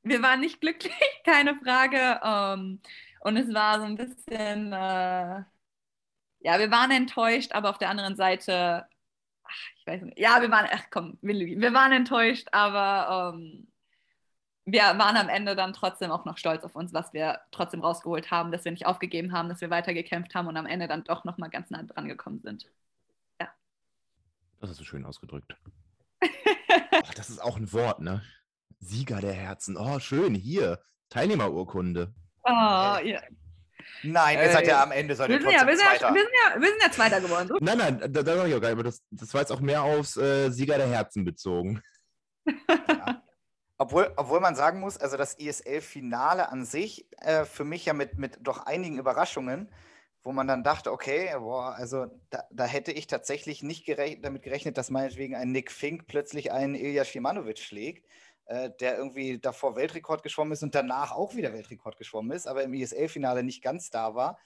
wir 0.03 0.21
waren 0.21 0.41
nicht 0.41 0.61
glücklich, 0.61 0.93
keine 1.25 1.55
Frage. 1.55 2.19
Ähm, 2.23 2.81
und 3.21 3.37
es 3.37 3.53
war 3.53 3.79
so 3.79 3.85
ein 3.85 3.95
bisschen, 3.95 4.73
äh, 4.73 5.43
ja, 6.39 6.59
wir 6.59 6.71
waren 6.71 6.91
enttäuscht, 6.91 7.53
aber 7.53 7.69
auf 7.69 7.77
der 7.77 7.89
anderen 7.89 8.15
Seite, 8.15 8.85
ach, 9.43 9.55
ich 9.77 9.87
weiß 9.87 10.01
nicht, 10.03 10.19
ja, 10.19 10.41
wir 10.41 10.51
waren, 10.51 10.67
ach 10.71 10.85
komm, 10.91 11.17
wir 11.21 11.73
waren 11.73 11.91
enttäuscht, 11.91 12.47
aber 12.51 13.33
ähm, 13.35 13.67
wir 14.65 14.81
waren 14.81 15.17
am 15.17 15.29
Ende 15.29 15.55
dann 15.55 15.73
trotzdem 15.73 16.11
auch 16.11 16.25
noch 16.25 16.37
stolz 16.37 16.63
auf 16.63 16.75
uns, 16.75 16.93
was 16.93 17.13
wir 17.13 17.39
trotzdem 17.51 17.81
rausgeholt 17.81 18.31
haben, 18.31 18.51
dass 18.51 18.65
wir 18.65 18.71
nicht 18.71 18.85
aufgegeben 18.85 19.33
haben, 19.33 19.49
dass 19.49 19.61
wir 19.61 19.69
weitergekämpft 19.69 20.35
haben 20.35 20.47
und 20.47 20.57
am 20.57 20.65
Ende 20.67 20.87
dann 20.87 21.03
doch 21.03 21.23
nochmal 21.23 21.49
ganz 21.49 21.69
nah 21.71 21.83
dran 21.83 22.07
gekommen 22.07 22.41
sind. 22.41 22.67
Das 24.61 24.69
hast 24.69 24.79
du 24.79 24.83
schön 24.83 25.05
ausgedrückt. 25.05 25.57
Ach, 26.91 27.13
das 27.15 27.31
ist 27.31 27.41
auch 27.41 27.57
ein 27.57 27.73
Wort, 27.73 27.99
ne? 27.99 28.21
Sieger 28.79 29.19
der 29.19 29.33
Herzen. 29.33 29.75
Oh, 29.75 29.99
schön. 29.99 30.35
Hier. 30.35 30.79
Teilnehmerurkunde. 31.09 32.13
Oh, 32.43 32.49
ja. 32.49 33.21
Nein, 34.03 34.37
ihr 34.37 34.43
Äh, 34.43 34.51
seid 34.51 34.67
ja 34.67 34.83
am 34.83 34.91
Ende, 34.91 35.15
seid 35.15 35.29
ihr 35.29 35.35
Wir, 35.39 35.41
sind 35.41 35.51
ja, 35.51 35.67
wir, 35.67 35.77
sind 35.77 35.85
ja, 35.85 35.97
Zweiter. 35.97 36.13
wir, 36.15 36.21
sind 36.21 36.33
ja, 36.43 36.61
wir 36.61 36.67
sind 36.69 36.81
ja 36.81 36.91
Zweiter 36.91 37.21
geworden. 37.21 37.47
So. 37.47 37.57
Nein, 37.59 37.77
nein, 37.77 37.99
da, 37.99 38.23
da 38.23 38.35
sag 38.37 38.47
ich 38.47 38.55
auch 38.55 38.61
gar 38.61 38.69
nicht, 38.69 38.79
aber 38.79 38.83
das, 38.83 39.01
das 39.11 39.33
war 39.33 39.41
jetzt 39.41 39.51
auch 39.51 39.59
mehr 39.59 39.83
aufs 39.83 40.17
äh, 40.17 40.49
Sieger 40.49 40.77
der 40.77 40.87
Herzen 40.87 41.23
bezogen. 41.23 41.81
Obwohl, 43.77 44.13
obwohl 44.15 44.39
man 44.39 44.53
sagen 44.53 44.79
muss, 44.79 44.97
also 44.97 45.17
das 45.17 45.33
ISL-Finale 45.39 46.49
an 46.49 46.65
sich, 46.65 47.07
äh, 47.17 47.45
für 47.45 47.63
mich 47.63 47.85
ja 47.85 47.93
mit, 47.93 48.15
mit 48.19 48.37
doch 48.41 48.67
einigen 48.67 48.99
Überraschungen, 48.99 49.71
wo 50.21 50.31
man 50.31 50.45
dann 50.45 50.63
dachte, 50.63 50.91
okay, 50.91 51.31
boah, 51.39 51.73
also 51.73 52.05
da, 52.29 52.43
da 52.51 52.65
hätte 52.65 52.91
ich 52.91 53.07
tatsächlich 53.07 53.63
nicht 53.63 53.87
gerech 53.87 54.21
damit 54.21 54.43
gerechnet, 54.43 54.77
dass 54.77 54.91
meinetwegen 54.91 55.35
ein 55.35 55.51
Nick 55.51 55.71
Fink 55.71 56.05
plötzlich 56.05 56.51
einen 56.51 56.75
Ilya 56.75 57.05
Shimanovic 57.05 57.57
schlägt, 57.57 58.05
äh, 58.05 58.11
der 58.47 58.97
irgendwie 58.97 59.39
davor 59.39 59.75
Weltrekord 59.75 60.23
geschwommen 60.23 60.53
ist 60.53 60.63
und 60.63 60.75
danach 60.75 61.11
auch 61.11 61.35
wieder 61.35 61.53
Weltrekord 61.53 61.97
geschwommen 61.97 62.31
ist, 62.31 62.47
aber 62.47 62.63
im 62.63 62.73
ISL-Finale 62.73 63.43
nicht 63.43 63.61
ganz 63.61 63.89
da 63.89 64.15
war. 64.15 64.39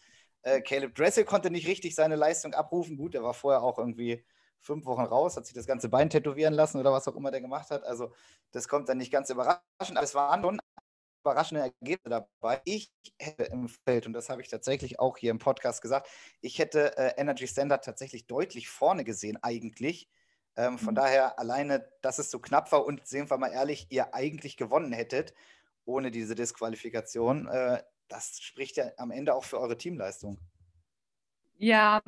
Äh, 0.43 0.62
Caleb 0.62 0.93
Dressel 0.93 1.25
konnte 1.25 1.49
nicht 1.49 1.67
richtig 1.67 1.95
seine 1.95 2.15
Leistung 2.15 2.53
abrufen. 2.53 2.97
Gut, 2.97 3.15
er 3.15 3.23
war 3.23 3.34
vorher 3.34 3.63
auch 3.63 3.79
irgendwie 3.79 4.23
fünf 4.60 4.86
Wochen 4.86 5.01
raus, 5.01 5.38
hat 5.38 5.45
sich 5.45 5.55
das 5.55 5.67
ganze 5.67 5.89
Bein 5.89 6.10
tätowieren 6.10 6.53
lassen 6.53 6.79
oder 6.79 6.91
was 6.91 7.08
auch 7.08 7.15
immer 7.15 7.31
der 7.31 7.41
gemacht 7.41 7.71
hat. 7.71 7.84
Also 7.84 8.13
das 8.51 8.67
kommt 8.67 8.89
dann 8.89 8.97
nicht 8.97 9.12
ganz 9.12 9.29
überraschend, 9.29 9.97
aber 9.97 10.03
es 10.03 10.15
waren 10.15 10.41
schon 10.43 10.60
überraschende 11.23 11.62
Ergebnisse 11.62 12.10
dabei. 12.10 12.62
Ich 12.65 12.91
hätte 13.19 13.43
im 13.45 13.67
Feld, 13.67 14.05
und 14.05 14.13
das 14.13 14.29
habe 14.29 14.41
ich 14.41 14.47
tatsächlich 14.47 14.99
auch 14.99 15.17
hier 15.17 15.31
im 15.31 15.39
Podcast 15.39 15.81
gesagt, 15.81 16.08
ich 16.41 16.60
hätte 16.60 16.95
äh, 16.97 17.13
Energy 17.17 17.47
Standard 17.47 17.84
tatsächlich 17.84 18.27
deutlich 18.27 18.69
vorne 18.69 19.03
gesehen 19.03 19.38
eigentlich. 19.41 20.08
Ähm, 20.57 20.77
von 20.79 20.93
Mhm. 20.93 20.95
daher 20.95 21.39
alleine, 21.39 21.87
dass 22.01 22.19
es 22.19 22.31
so 22.31 22.39
knapp 22.39 22.71
war 22.71 22.85
und 22.85 23.05
sehen 23.07 23.29
wir 23.29 23.37
mal 23.37 23.51
ehrlich, 23.51 23.87
ihr 23.89 24.13
eigentlich 24.13 24.57
gewonnen 24.57 24.91
hättet 24.93 25.33
ohne 25.85 26.11
diese 26.11 26.35
Disqualifikation, 26.35 27.47
äh, 27.47 27.83
das 28.07 28.39
spricht 28.41 28.77
ja 28.77 28.85
am 28.97 29.11
Ende 29.11 29.35
auch 29.35 29.43
für 29.43 29.59
eure 29.59 29.77
Teamleistung. 29.77 30.39
Ja, 31.57 32.01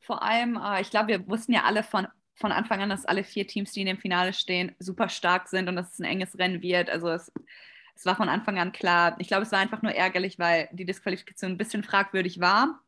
vor 0.00 0.22
allem, 0.22 0.56
äh, 0.56 0.80
ich 0.80 0.90
glaube, 0.90 1.08
wir 1.08 1.26
wussten 1.28 1.52
ja 1.52 1.64
alle 1.64 1.82
von, 1.82 2.06
von 2.36 2.52
Anfang 2.52 2.80
an, 2.82 2.88
dass 2.88 3.04
alle 3.04 3.22
vier 3.24 3.46
Teams, 3.46 3.72
die 3.72 3.80
in 3.80 3.86
dem 3.86 3.98
Finale 3.98 4.32
stehen, 4.32 4.74
super 4.78 5.08
stark 5.08 5.48
sind 5.48 5.68
und 5.68 5.76
dass 5.76 5.92
es 5.92 5.98
ein 5.98 6.04
enges 6.04 6.38
Rennen 6.38 6.62
wird. 6.62 6.88
Also 6.90 7.08
es, 7.10 7.30
es 7.94 8.06
war 8.06 8.16
von 8.16 8.28
Anfang 8.28 8.58
an 8.58 8.72
klar. 8.72 9.16
Ich 9.18 9.28
glaube, 9.28 9.42
es 9.44 9.52
war 9.52 9.58
einfach 9.60 9.82
nur 9.82 9.92
ärgerlich, 9.92 10.38
weil 10.38 10.68
die 10.72 10.86
Disqualifikation 10.86 11.52
ein 11.52 11.58
bisschen 11.58 11.84
fragwürdig 11.84 12.40
war. 12.40 12.80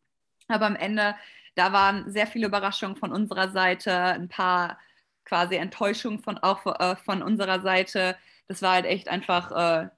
Aber 0.48 0.66
am 0.66 0.76
Ende, 0.76 1.16
da 1.54 1.72
waren 1.72 2.10
sehr 2.10 2.26
viele 2.26 2.46
Überraschungen 2.48 2.96
von 2.96 3.12
unserer 3.12 3.50
Seite, 3.50 3.92
ein 3.94 4.28
paar 4.28 4.78
quasi 5.26 5.56
Enttäuschungen 5.56 6.20
von, 6.20 6.38
auch 6.38 6.66
äh, 6.80 6.96
von 6.96 7.22
unserer 7.22 7.62
Seite. 7.62 8.16
Das 8.48 8.62
war 8.62 8.74
halt 8.74 8.86
echt 8.86 9.08
einfach 9.10 9.52
äh, 9.52 9.90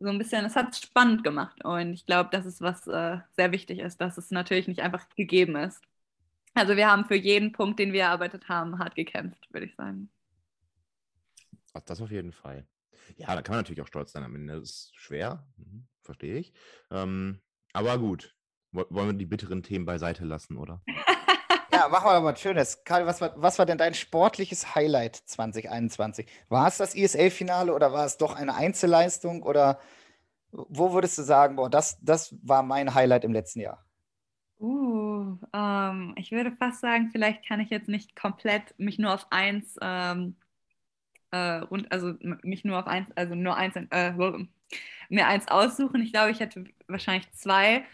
so 0.00 0.08
ein 0.10 0.18
bisschen, 0.18 0.44
es 0.46 0.56
hat 0.56 0.76
spannend 0.76 1.24
gemacht. 1.24 1.64
Und 1.64 1.94
ich 1.94 2.06
glaube, 2.06 2.30
das 2.32 2.46
ist, 2.46 2.60
was 2.60 2.86
äh, 2.88 3.18
sehr 3.36 3.52
wichtig 3.52 3.80
ist, 3.80 4.00
dass 4.00 4.18
es 4.18 4.30
natürlich 4.30 4.68
nicht 4.68 4.80
einfach 4.82 5.08
gegeben 5.16 5.56
ist. 5.56 5.82
Also 6.54 6.76
wir 6.76 6.90
haben 6.90 7.06
für 7.06 7.16
jeden 7.16 7.52
Punkt, 7.52 7.78
den 7.78 7.92
wir 7.92 8.02
erarbeitet 8.02 8.48
haben, 8.48 8.78
hart 8.78 8.94
gekämpft, 8.96 9.48
würde 9.52 9.66
ich 9.66 9.76
sagen. 9.76 10.10
Das 11.84 12.00
auf 12.00 12.10
jeden 12.10 12.32
Fall. 12.32 12.66
Ja, 13.16 13.34
da 13.34 13.42
kann 13.42 13.54
man 13.54 13.60
natürlich 13.60 13.82
auch 13.82 13.86
stolz 13.86 14.12
sein 14.12 14.24
am 14.24 14.34
Ende. 14.34 14.54
Das 14.58 14.70
ist 14.70 14.92
schwer, 14.96 15.46
mhm, 15.56 15.86
verstehe 16.02 16.38
ich. 16.38 16.52
Ähm, 16.90 17.40
aber 17.72 17.98
gut, 17.98 18.34
Woll- 18.72 18.86
wollen 18.90 19.08
wir 19.08 19.14
die 19.14 19.26
bitteren 19.26 19.62
Themen 19.62 19.84
beiseite 19.84 20.24
lassen, 20.24 20.56
oder? 20.56 20.82
Ja, 21.76 21.88
machen 21.88 22.06
wir 22.06 22.14
doch 22.14 22.22
mal 22.22 22.32
was 22.32 22.40
Schönes. 22.40 22.84
Karl, 22.84 23.06
was 23.06 23.20
war, 23.20 23.32
was 23.36 23.58
war 23.58 23.66
denn 23.66 23.76
dein 23.76 23.92
sportliches 23.92 24.74
Highlight 24.74 25.16
2021? 25.16 26.26
War 26.48 26.68
es 26.68 26.78
das 26.78 26.94
ISL-Finale 26.94 27.74
oder 27.74 27.92
war 27.92 28.06
es 28.06 28.16
doch 28.16 28.34
eine 28.34 28.54
Einzelleistung? 28.54 29.42
Oder 29.42 29.78
wo 30.52 30.94
würdest 30.94 31.18
du 31.18 31.22
sagen, 31.22 31.56
boah, 31.56 31.68
das, 31.68 31.98
das 32.00 32.34
war 32.42 32.62
mein 32.62 32.94
Highlight 32.94 33.24
im 33.24 33.32
letzten 33.34 33.60
Jahr? 33.60 33.84
Uh, 34.58 35.36
ähm, 35.52 36.14
ich 36.16 36.32
würde 36.32 36.52
fast 36.52 36.80
sagen, 36.80 37.10
vielleicht 37.12 37.46
kann 37.46 37.60
ich 37.60 37.68
jetzt 37.68 37.88
nicht 37.88 38.16
komplett 38.16 38.74
mich 38.78 38.98
nur 38.98 39.12
auf 39.12 39.26
eins 39.28 39.76
ähm, 39.82 40.36
äh, 41.30 41.58
rund, 41.58 41.92
also 41.92 42.14
mich 42.20 42.64
nur 42.64 42.78
auf 42.78 42.86
eins, 42.86 43.10
also 43.16 43.34
nur 43.34 43.54
eins, 43.54 43.76
äh, 43.76 44.12
mir 45.10 45.26
eins 45.26 45.46
aussuchen. 45.48 46.00
Ich 46.00 46.12
glaube, 46.12 46.30
ich 46.30 46.40
hätte 46.40 46.64
wahrscheinlich 46.88 47.30
zwei. 47.32 47.84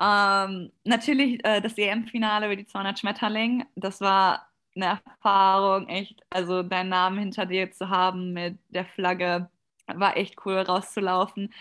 Ähm, 0.00 0.72
natürlich 0.84 1.44
äh, 1.44 1.60
das 1.60 1.76
EM-Finale 1.76 2.46
über 2.46 2.56
die 2.56 2.66
200 2.66 2.98
Schmetterling. 2.98 3.66
Das 3.76 4.00
war 4.00 4.48
eine 4.74 5.00
Erfahrung, 5.04 5.88
echt, 5.88 6.22
also 6.30 6.62
deinen 6.62 6.88
Namen 6.90 7.18
hinter 7.18 7.46
dir 7.46 7.70
zu 7.72 7.88
haben 7.90 8.32
mit 8.32 8.58
der 8.68 8.86
Flagge, 8.86 9.50
war 9.86 10.16
echt 10.16 10.36
cool 10.46 10.56
rauszulaufen. 10.58 11.52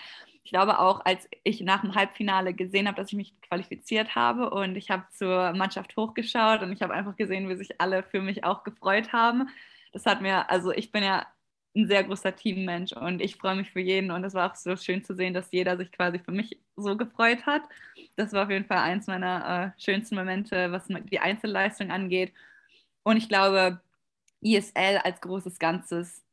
Ich 0.44 0.52
glaube 0.52 0.80
auch, 0.80 1.02
als 1.06 1.28
ich 1.44 1.62
nach 1.62 1.82
dem 1.82 1.96
Halbfinale 1.96 2.54
gesehen 2.54 2.88
habe, 2.88 2.98
dass 2.98 3.10
ich 3.10 3.18
mich 3.18 3.40
qualifiziert 3.42 4.16
habe 4.16 4.50
und 4.50 4.76
ich 4.78 4.90
habe 4.90 5.06
zur 5.12 5.54
Mannschaft 5.54 5.96
hochgeschaut 5.98 6.62
und 6.62 6.72
ich 6.72 6.82
habe 6.82 6.94
einfach 6.94 7.16
gesehen, 7.18 7.50
wie 7.50 7.56
sich 7.56 7.82
alle 7.82 8.04
für 8.04 8.22
mich 8.22 8.44
auch 8.44 8.64
gefreut 8.64 9.12
haben. 9.14 9.50
Das 9.92 10.06
hat 10.06 10.22
mir, 10.22 10.50
also 10.50 10.72
ich 10.72 10.92
bin 10.92 11.04
ja 11.04 11.28
ein 11.76 11.88
sehr 11.88 12.03
großer 12.03 12.36
Teammensch 12.36 12.93
und 12.93 13.22
ich 13.22 13.36
freue 13.36 13.55
mich 13.55 13.72
für 13.72 13.80
jeden 13.80 14.11
und 14.11 14.24
es 14.24 14.34
war 14.34 14.51
auch 14.51 14.55
so 14.55 14.76
schön 14.76 15.03
zu 15.03 15.13
sehen, 15.13 15.34
dass 15.34 15.51
jeder 15.51 15.78
sich 15.78 15.91
quasi 15.91 16.20
für 16.20 16.32
mich 16.32 16.59
so 16.76 16.97
gefreut 16.97 17.45
hat. 17.45 17.61
Das 18.15 18.34
war 18.34 18.45
auf 18.45 18.49
jeden 18.49 18.65
Fall 18.65 18.80
eins 18.80 19.07
meiner 19.07 19.74
äh, 19.78 19.82
schönsten 19.82 20.15
Momente, 20.15 20.72
was 20.72 20.88
die 20.88 21.20
Einzelleistung 21.20 21.91
angeht. 21.91 22.34
Und 23.03 23.17
ich 23.17 23.30
glaube, 23.30 23.82
ISL 24.41 24.97
als 25.03 25.22
großes 25.22 25.59
Ganzes 25.59 26.24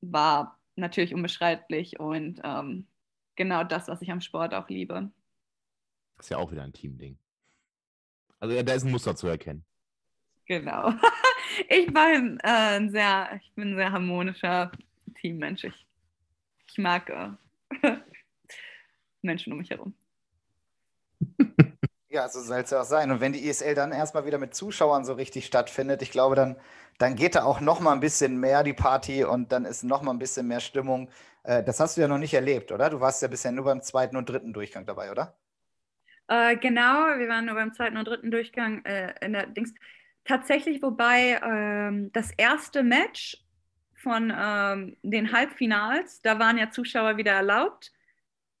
war 0.00 0.58
natürlich 0.76 1.14
unbeschreiblich 1.14 2.00
und 2.00 2.40
ähm, 2.44 2.86
genau 3.34 3.64
das, 3.64 3.88
was 3.88 4.02
ich 4.02 4.10
am 4.10 4.20
Sport 4.20 4.54
auch 4.54 4.68
liebe. 4.68 5.10
Ist 6.18 6.30
ja 6.30 6.38
auch 6.38 6.50
wieder 6.50 6.62
ein 6.62 6.72
Teamding. 6.72 7.18
Also 8.38 8.54
ja, 8.54 8.62
da 8.62 8.74
ist 8.74 8.84
ein 8.84 8.90
Muster 8.90 9.16
zu 9.16 9.26
erkennen. 9.26 9.64
Genau. 10.46 10.90
ich, 11.68 11.92
war 11.94 12.12
äh, 12.12 12.88
sehr, 12.88 13.40
ich 13.42 13.52
bin 13.54 13.72
ein 13.72 13.76
sehr 13.76 13.92
harmonischer 13.92 14.70
Teammensch. 15.20 15.64
Ich, 15.64 15.86
ich 16.68 16.78
mag 16.78 17.10
äh, 17.10 17.30
Menschen 19.22 19.52
um 19.52 19.58
mich 19.58 19.70
herum. 19.70 19.94
Ja, 22.08 22.28
so 22.30 22.40
soll 22.40 22.60
es 22.60 22.70
ja 22.70 22.80
auch 22.80 22.84
sein. 22.84 23.10
Und 23.10 23.20
wenn 23.20 23.34
die 23.34 23.46
ESL 23.46 23.74
dann 23.74 23.92
erstmal 23.92 24.24
wieder 24.24 24.38
mit 24.38 24.54
Zuschauern 24.54 25.04
so 25.04 25.12
richtig 25.12 25.44
stattfindet, 25.44 26.00
ich 26.00 26.10
glaube, 26.10 26.34
dann, 26.34 26.56
dann 26.96 27.14
geht 27.14 27.34
da 27.34 27.44
auch 27.44 27.60
noch 27.60 27.80
mal 27.80 27.92
ein 27.92 28.00
bisschen 28.00 28.38
mehr 28.40 28.62
die 28.62 28.72
Party 28.72 29.24
und 29.24 29.52
dann 29.52 29.66
ist 29.66 29.82
noch 29.82 30.00
mal 30.00 30.12
ein 30.12 30.18
bisschen 30.18 30.46
mehr 30.48 30.60
Stimmung. 30.60 31.10
Äh, 31.42 31.62
das 31.62 31.78
hast 31.78 31.96
du 31.96 32.00
ja 32.00 32.08
noch 32.08 32.16
nicht 32.16 32.32
erlebt, 32.32 32.72
oder? 32.72 32.88
Du 32.88 33.00
warst 33.00 33.20
ja 33.20 33.28
bisher 33.28 33.52
nur 33.52 33.66
beim 33.66 33.82
zweiten 33.82 34.16
und 34.16 34.28
dritten 34.30 34.54
Durchgang 34.54 34.86
dabei, 34.86 35.10
oder? 35.10 35.36
Äh, 36.28 36.56
genau, 36.56 37.18
wir 37.18 37.28
waren 37.28 37.44
nur 37.44 37.54
beim 37.54 37.74
zweiten 37.74 37.98
und 37.98 38.06
dritten 38.06 38.30
Durchgang 38.30 38.84
äh, 38.84 39.12
in 39.20 39.34
der 39.34 39.46
Dings. 39.46 39.74
Tatsächlich, 40.24 40.82
wobei 40.82 41.38
ähm, 41.44 42.10
das 42.12 42.30
erste 42.36 42.82
Match 42.82 43.45
von 44.06 44.32
ähm, 44.36 44.96
den 45.02 45.32
Halbfinals, 45.32 46.22
da 46.22 46.38
waren 46.38 46.58
ja 46.58 46.70
Zuschauer 46.70 47.16
wieder 47.16 47.32
erlaubt. 47.32 47.90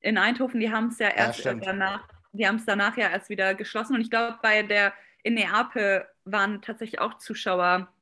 In 0.00 0.18
Eindhoven, 0.18 0.58
die 0.58 0.72
haben 0.72 0.88
es 0.88 0.98
ja 0.98 1.08
erst 1.08 1.44
ja, 1.44 1.54
danach 1.54 2.08
die 2.36 2.46
haben 2.46 2.56
es 2.56 2.64
danach 2.64 2.96
ja 2.96 3.08
erst 3.08 3.28
wieder 3.28 3.54
geschlossen. 3.54 3.94
Und 3.94 4.02
ich 4.02 4.10
glaube, 4.10 4.38
bei 4.42 4.62
der 4.62 4.92
in 5.22 5.34
Neapel 5.34 6.06
waren 6.24 6.62
tatsächlich 6.62 7.00
auch 7.00 7.18
Zuschauer 7.18 7.92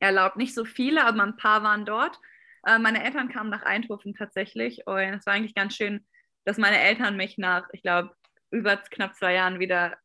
erlaubt. 0.00 0.36
Nicht 0.36 0.54
so 0.54 0.64
viele, 0.64 1.04
aber 1.04 1.22
ein 1.22 1.36
paar 1.36 1.62
waren 1.62 1.84
dort. 1.84 2.18
Äh, 2.66 2.78
meine 2.78 3.04
Eltern 3.04 3.28
kamen 3.28 3.50
nach 3.50 3.62
Eindhoven 3.62 4.14
tatsächlich 4.14 4.86
und 4.86 4.98
es 4.98 5.26
war 5.26 5.34
eigentlich 5.34 5.54
ganz 5.54 5.76
schön, 5.76 6.04
dass 6.44 6.58
meine 6.58 6.78
Eltern 6.78 7.16
mich 7.16 7.38
nach, 7.38 7.68
ich 7.72 7.82
glaube, 7.82 8.14
über 8.50 8.76
knapp 8.76 9.14
zwei 9.14 9.34
Jahren 9.34 9.58
wieder 9.60 9.96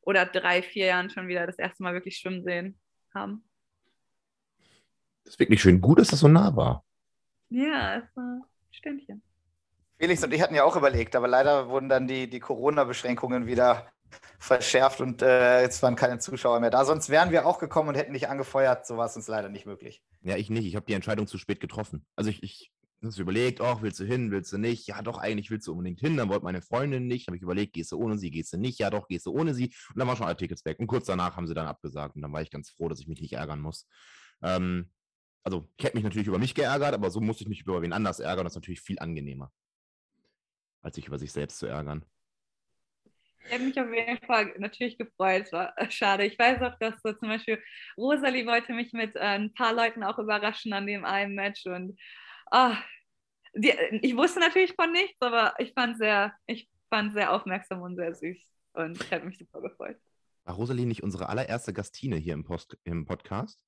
oder 0.00 0.24
drei, 0.24 0.62
vier 0.62 0.86
Jahren 0.86 1.10
schon 1.10 1.28
wieder 1.28 1.46
das 1.46 1.58
erste 1.58 1.82
Mal 1.82 1.94
wirklich 1.94 2.16
schwimmen 2.16 2.44
sehen 2.44 2.78
haben. 3.14 3.44
Das 5.26 5.34
ist 5.34 5.40
wirklich 5.40 5.60
schön. 5.60 5.80
Gut, 5.80 5.98
dass 5.98 6.08
das 6.08 6.20
so 6.20 6.28
nah 6.28 6.54
war. 6.54 6.84
Ja, 7.48 7.96
es 7.96 8.16
war 8.16 8.24
ein 8.24 8.44
Stündchen. 8.70 9.22
Felix 9.98 10.22
und 10.22 10.32
ich 10.32 10.40
hatten 10.40 10.54
ja 10.54 10.62
auch 10.62 10.76
überlegt, 10.76 11.16
aber 11.16 11.26
leider 11.26 11.68
wurden 11.68 11.88
dann 11.88 12.06
die, 12.06 12.30
die 12.30 12.38
Corona-Beschränkungen 12.38 13.46
wieder 13.46 13.90
verschärft 14.38 15.00
und 15.00 15.22
äh, 15.22 15.62
jetzt 15.62 15.82
waren 15.82 15.96
keine 15.96 16.20
Zuschauer 16.20 16.60
mehr 16.60 16.70
da. 16.70 16.84
Sonst 16.84 17.08
wären 17.08 17.32
wir 17.32 17.44
auch 17.44 17.58
gekommen 17.58 17.88
und 17.88 17.94
hätten 17.96 18.12
dich 18.12 18.28
angefeuert. 18.28 18.86
So 18.86 18.96
war 18.96 19.06
es 19.06 19.16
uns 19.16 19.26
leider 19.26 19.48
nicht 19.48 19.66
möglich. 19.66 20.00
Ja, 20.22 20.36
ich 20.36 20.48
nicht. 20.48 20.64
Ich 20.64 20.76
habe 20.76 20.86
die 20.86 20.92
Entscheidung 20.92 21.26
zu 21.26 21.38
spät 21.38 21.58
getroffen. 21.58 22.06
Also 22.14 22.30
ich, 22.30 22.44
ich 22.44 22.70
habe 23.02 23.20
überlegt, 23.20 23.60
oh, 23.60 23.78
willst 23.80 23.98
du 23.98 24.04
hin, 24.04 24.30
willst 24.30 24.52
du 24.52 24.58
nicht? 24.58 24.86
Ja, 24.86 25.02
doch, 25.02 25.18
eigentlich 25.18 25.50
willst 25.50 25.66
du 25.66 25.72
unbedingt 25.72 25.98
hin. 25.98 26.16
Dann 26.16 26.28
wollte 26.28 26.44
meine 26.44 26.62
Freundin 26.62 27.08
nicht. 27.08 27.26
Habe 27.26 27.36
ich 27.36 27.42
überlegt, 27.42 27.72
gehst 27.72 27.90
du 27.90 27.98
ohne 27.98 28.16
sie, 28.16 28.30
gehst 28.30 28.52
du 28.52 28.58
nicht? 28.58 28.78
Ja, 28.78 28.90
doch, 28.90 29.08
gehst 29.08 29.26
du 29.26 29.32
ohne 29.32 29.54
sie. 29.54 29.74
Und 29.90 29.98
dann 29.98 30.06
waren 30.06 30.16
schon 30.16 30.26
alle 30.26 30.36
Tickets 30.36 30.64
weg. 30.64 30.78
Und 30.78 30.86
kurz 30.86 31.06
danach 31.06 31.36
haben 31.36 31.48
sie 31.48 31.54
dann 31.54 31.66
abgesagt. 31.66 32.14
Und 32.14 32.22
dann 32.22 32.32
war 32.32 32.42
ich 32.42 32.50
ganz 32.50 32.70
froh, 32.70 32.88
dass 32.88 33.00
ich 33.00 33.08
mich 33.08 33.20
nicht 33.20 33.32
ärgern 33.32 33.60
muss. 33.60 33.88
Ähm, 34.42 34.90
also 35.46 35.68
ich 35.76 35.84
hätte 35.84 35.96
mich 35.96 36.04
natürlich 36.04 36.26
über 36.26 36.38
mich 36.38 36.54
geärgert, 36.54 36.92
aber 36.92 37.08
so 37.08 37.20
musste 37.20 37.44
ich 37.44 37.48
mich 37.48 37.60
über 37.62 37.80
wen 37.80 37.92
anders 37.92 38.18
ärgern. 38.18 38.44
Das 38.44 38.52
ist 38.52 38.56
natürlich 38.56 38.80
viel 38.80 38.98
angenehmer 38.98 39.52
als 40.86 40.94
sich 40.94 41.06
über 41.08 41.18
sich 41.18 41.32
selbst 41.32 41.58
zu 41.58 41.66
ärgern. 41.66 42.04
Ich 43.44 43.52
habe 43.52 43.64
mich 43.64 43.78
auf 43.78 43.92
jeden 43.92 44.24
Fall 44.24 44.54
natürlich 44.58 44.96
gefreut. 44.98 45.44
Es 45.46 45.52
war 45.52 45.76
äh, 45.78 45.90
schade. 45.90 46.24
Ich 46.24 46.38
weiß 46.38 46.62
auch, 46.62 46.78
dass 46.78 46.94
so 47.02 47.12
zum 47.12 47.28
Beispiel 47.28 47.60
Rosalie 47.96 48.46
wollte 48.46 48.72
mich 48.72 48.92
mit 48.92 49.14
äh, 49.16 49.20
ein 49.20 49.52
paar 49.52 49.72
Leuten 49.72 50.02
auch 50.02 50.18
überraschen 50.18 50.72
an 50.72 50.86
dem 50.86 51.04
einen 51.04 51.34
Match. 51.34 51.66
Und 51.66 51.98
oh, 52.50 52.72
die, 53.54 53.72
ich 54.02 54.16
wusste 54.16 54.40
natürlich 54.40 54.74
von 54.74 54.90
nichts, 54.92 55.20
aber 55.20 55.54
ich 55.58 55.72
fand 55.74 55.98
sehr, 55.98 56.34
ich 56.46 56.68
fand 56.88 57.12
sehr 57.12 57.32
aufmerksam 57.32 57.82
und 57.82 57.96
sehr 57.96 58.14
süß. 58.14 58.38
Und 58.74 59.02
ich 59.02 59.12
habe 59.12 59.26
mich 59.26 59.38
super 59.38 59.60
gefreut. 59.60 59.98
War 60.44 60.54
Rosalie 60.54 60.86
nicht 60.86 61.02
unsere 61.02 61.28
allererste 61.28 61.72
Gastine 61.72 62.16
hier 62.16 62.34
im, 62.34 62.44
Post, 62.44 62.78
im 62.84 63.06
Podcast? 63.06 63.60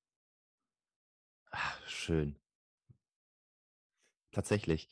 Ach, 1.51 1.87
schön. 1.87 2.35
Tatsächlich. 4.31 4.87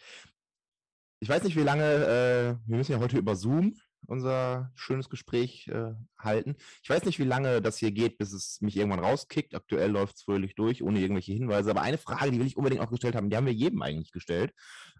Ich 1.19 1.29
weiß 1.29 1.43
nicht, 1.43 1.55
wie 1.55 1.63
lange, 1.63 1.83
äh, 1.83 2.69
wir 2.69 2.77
müssen 2.77 2.91
ja 2.91 2.99
heute 2.99 3.17
über 3.17 3.35
Zoom 3.35 3.75
unser 4.05 4.71
schönes 4.75 5.09
Gespräch 5.09 5.67
äh, 5.67 5.93
halten. 6.17 6.55
Ich 6.81 6.89
weiß 6.89 7.03
nicht, 7.05 7.19
wie 7.19 7.23
lange 7.25 7.61
das 7.61 7.77
hier 7.77 7.91
geht, 7.91 8.17
bis 8.17 8.31
es 8.31 8.61
mich 8.61 8.77
irgendwann 8.77 9.03
rauskickt. 9.03 9.55
Aktuell 9.55 9.91
läuft 9.91 10.17
es 10.17 10.23
fröhlich 10.23 10.55
durch, 10.55 10.81
ohne 10.83 10.99
irgendwelche 10.99 11.33
Hinweise. 11.33 11.71
Aber 11.71 11.81
eine 11.81 11.97
Frage, 11.97 12.31
die 12.31 12.39
will 12.39 12.47
ich 12.47 12.57
unbedingt 12.57 12.81
auch 12.81 12.89
gestellt 12.89 13.15
haben, 13.15 13.29
die 13.29 13.35
haben 13.35 13.45
wir 13.45 13.53
jedem 13.53 13.81
eigentlich 13.81 14.11
gestellt. 14.11 14.53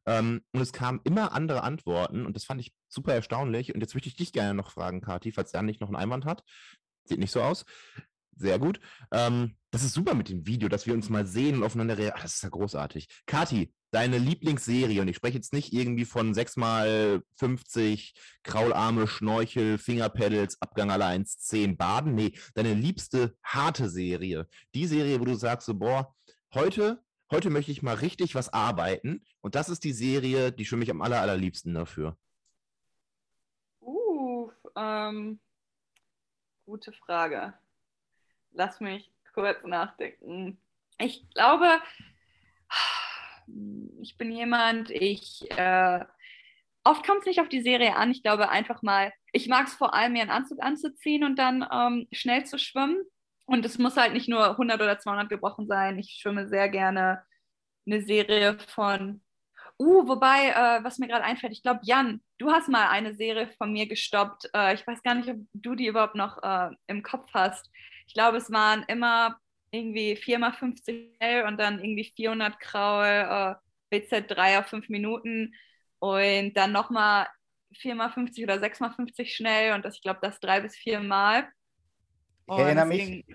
Ähm, 0.05 0.41
und 0.51 0.62
es 0.62 0.74
kamen 0.74 0.99
immer 1.03 1.32
andere 1.34 1.64
Antworten 1.64 2.26
und 2.26 2.36
das 2.36 2.45
fand 2.45 2.62
ich 2.62 2.74
super 2.89 3.14
erstaunlich. 3.14 3.74
Und 3.74 3.82
jetzt 3.82 3.93
möchte 3.93 4.10
ich 4.10 4.16
dich 4.16 4.34
gerne 4.34 4.53
noch 4.53 4.72
fragen, 4.72 5.01
Kathi, 5.01 5.32
falls 5.32 5.51
Jan 5.51 5.66
nicht 5.66 5.82
noch 5.82 5.89
einen 5.89 5.97
Einwand 5.97 6.26
hat. 6.26 6.43
Sieht 7.05 7.20
nicht 7.20 7.32
so 7.32 7.41
aus. 7.41 7.66
Sehr 8.38 8.60
gut. 8.60 8.80
Ähm, 9.12 9.56
das 9.72 9.84
ist 9.84 9.94
super 9.94 10.14
mit 10.14 10.30
dem 10.30 10.46
Video, 10.46 10.70
dass 10.70 10.86
wir 10.86 10.94
uns 10.94 11.10
mal 11.10 11.26
sehen 11.26 11.58
und 11.58 11.64
aufeinander 11.64 11.98
reagieren. 11.98 12.22
Das 12.22 12.36
ist 12.36 12.44
ja 12.44 12.50
großartig. 12.50 13.08
Kathi, 13.26 13.74
deine 13.92 14.18
Lieblingsserie, 14.18 15.02
und 15.02 15.08
ich 15.08 15.16
spreche 15.16 15.36
jetzt 15.36 15.54
nicht 15.54 15.74
irgendwie 15.74 16.06
von 16.06 16.34
6x50, 16.34 18.14
Kraularme, 18.44 19.08
Schnorchel, 19.08 19.78
Fingerpedals, 19.78 20.62
Abgang 20.62 20.92
alle 20.92 21.06
1, 21.06 21.40
10, 21.40 21.78
Baden. 21.78 22.14
Nee, 22.14 22.34
deine 22.54 22.74
liebste 22.74 23.36
harte 23.44 23.90
Serie. 23.90 24.48
Die 24.76 24.86
Serie, 24.86 25.20
wo 25.20 25.26
du 25.26 25.36
sagst, 25.36 25.66
so, 25.66 25.74
boah, 25.74 26.16
heute, 26.54 27.04
heute 27.32 27.50
möchte 27.50 27.72
ich 27.72 27.82
mal 27.82 27.96
richtig 27.96 28.36
was 28.36 28.54
arbeiten. 28.54 29.24
Und 29.42 29.56
das 29.56 29.70
ist 29.70 29.84
die 29.84 29.94
Serie, 29.94 30.52
die 30.52 30.66
für 30.66 30.78
mich 30.78 30.92
am 30.92 31.02
aller, 31.02 31.22
allerliebsten 31.22 31.74
dafür. 31.74 32.18
Uh, 33.82 34.52
ähm, 34.76 35.40
gute 36.66 36.94
Frage. 36.94 37.54
Lass 38.58 38.80
mich 38.80 39.12
kurz 39.36 39.64
nachdenken. 39.66 40.60
Ich 40.97 41.30
glaube, 41.30 41.80
ich 44.01 44.18
bin 44.18 44.32
jemand, 44.32 44.89
ich 44.89 45.45
äh, 45.51 46.03
oft 46.84 47.05
kommt 47.05 47.20
es 47.20 47.28
nicht 47.28 47.39
auf 47.39 47.49
die 47.49 47.62
Serie 47.62 47.95
an. 47.95 48.10
Ich 48.10 48.24
glaube 48.24 48.49
einfach 48.49 48.82
mal, 48.82 49.14
ich 49.32 49.47
mag 49.47 49.68
es 49.68 49.76
vor 49.76 49.93
allem, 49.93 50.14
mir 50.14 50.24
einen 50.24 50.32
Anzug 50.32 50.60
anzuziehen 50.60 51.24
und 51.24 51.38
dann 51.38 51.68
ähm, 51.72 52.08
schnell 52.12 52.47
zu 52.47 52.58
schwimmen. 52.58 52.97
Und 53.45 53.64
es 53.64 53.78
muss 53.78 53.95
halt 53.95 54.14
nicht 54.14 54.28
nur 54.28 54.49
100 54.49 54.82
oder 54.82 54.97
200 54.97 55.30
gebrochen 55.30 55.68
sein. 55.68 55.99
Ich 55.99 56.18
schwimme 56.20 56.47
sehr 56.47 56.68
gerne 56.68 57.22
eine 57.86 58.01
Serie 58.01 58.58
von. 58.58 59.22
Uh, 59.80 60.07
wobei, 60.07 60.49
äh, 60.49 60.84
was 60.84 60.97
mir 60.97 61.07
gerade 61.07 61.23
einfällt, 61.23 61.53
ich 61.53 61.61
glaube, 61.61 61.82
Jan, 61.84 62.21
du 62.39 62.51
hast 62.51 62.67
mal 62.67 62.88
eine 62.89 63.13
Serie 63.13 63.47
von 63.57 63.71
mir 63.71 63.88
gestoppt. 63.88 64.49
Äh, 64.55 64.73
ich 64.73 64.86
weiß 64.88 65.03
gar 65.03 65.13
nicht, 65.13 65.30
ob 65.30 65.38
du 65.53 65.75
die 65.75 65.86
überhaupt 65.86 66.15
noch 66.15 66.41
äh, 66.41 66.69
im 66.88 67.03
Kopf 67.03 67.30
hast. 67.34 67.69
Ich 68.07 68.13
glaube, 68.15 68.38
es 68.38 68.51
waren 68.51 68.84
immer 68.88 69.38
irgendwie 69.69 70.13
4x50 70.13 71.15
schnell 71.17 71.45
und 71.45 71.57
dann 71.57 71.80
irgendwie 71.80 72.11
400 72.15 72.59
Kraul, 72.59 73.05
äh, 73.05 73.55
BZ3 73.91 74.59
auf 74.59 74.67
5 74.67 74.89
Minuten 74.89 75.53
und 75.99 76.53
dann 76.55 76.71
nochmal 76.71 77.28
4x50 77.75 78.43
oder 78.43 78.55
6x50 78.55 79.25
schnell 79.28 79.73
und 79.73 79.86
das, 79.86 79.95
ich 79.95 80.01
glaube, 80.01 80.19
das 80.21 80.39
drei 80.39 80.61
bis 80.61 80.75
vier 80.75 80.99
Mal. 80.99 81.47
Ich 82.49 82.57
erinnere 82.57 82.86
mich, 82.86 83.25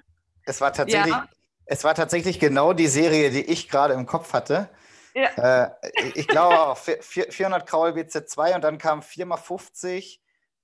es 0.45 0.61
war, 0.61 0.73
tatsächlich, 0.73 1.13
ja. 1.13 1.29
es 1.67 1.85
war 1.85 1.95
tatsächlich 1.95 2.41
genau 2.41 2.73
die 2.73 2.87
Serie, 2.87 3.31
die 3.31 3.45
ich 3.45 3.69
gerade 3.69 3.95
im 3.95 4.07
Kopf 4.07 4.33
hatte. 4.33 4.71
Ja. 5.15 5.67
Äh, 5.67 5.71
ich 6.15 6.27
glaube 6.27 6.59
auch 6.59 6.77
400 6.77 7.67
Kraul 7.67 7.91
BZ2 7.91 8.55
und 8.55 8.65
dann 8.65 8.79
kam 8.79 9.01
4x50, 9.01 10.19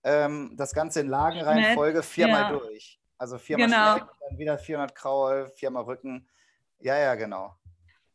ähm, 0.04 0.54
das 0.56 0.72
Ganze 0.72 1.00
in 1.00 1.08
Lagenreihenfolge, 1.08 2.02
viermal 2.02 2.52
ja. 2.52 2.58
durch. 2.58 2.98
Also 3.18 3.38
viermal 3.38 3.66
genau. 3.66 3.96
Schneck, 3.96 4.08
dann 4.28 4.38
wieder 4.38 4.58
400 4.58 4.94
Kraul, 4.94 5.50
viermal 5.56 5.84
Rücken. 5.84 6.28
Ja, 6.78 6.96
ja, 6.96 7.14
genau. 7.16 7.54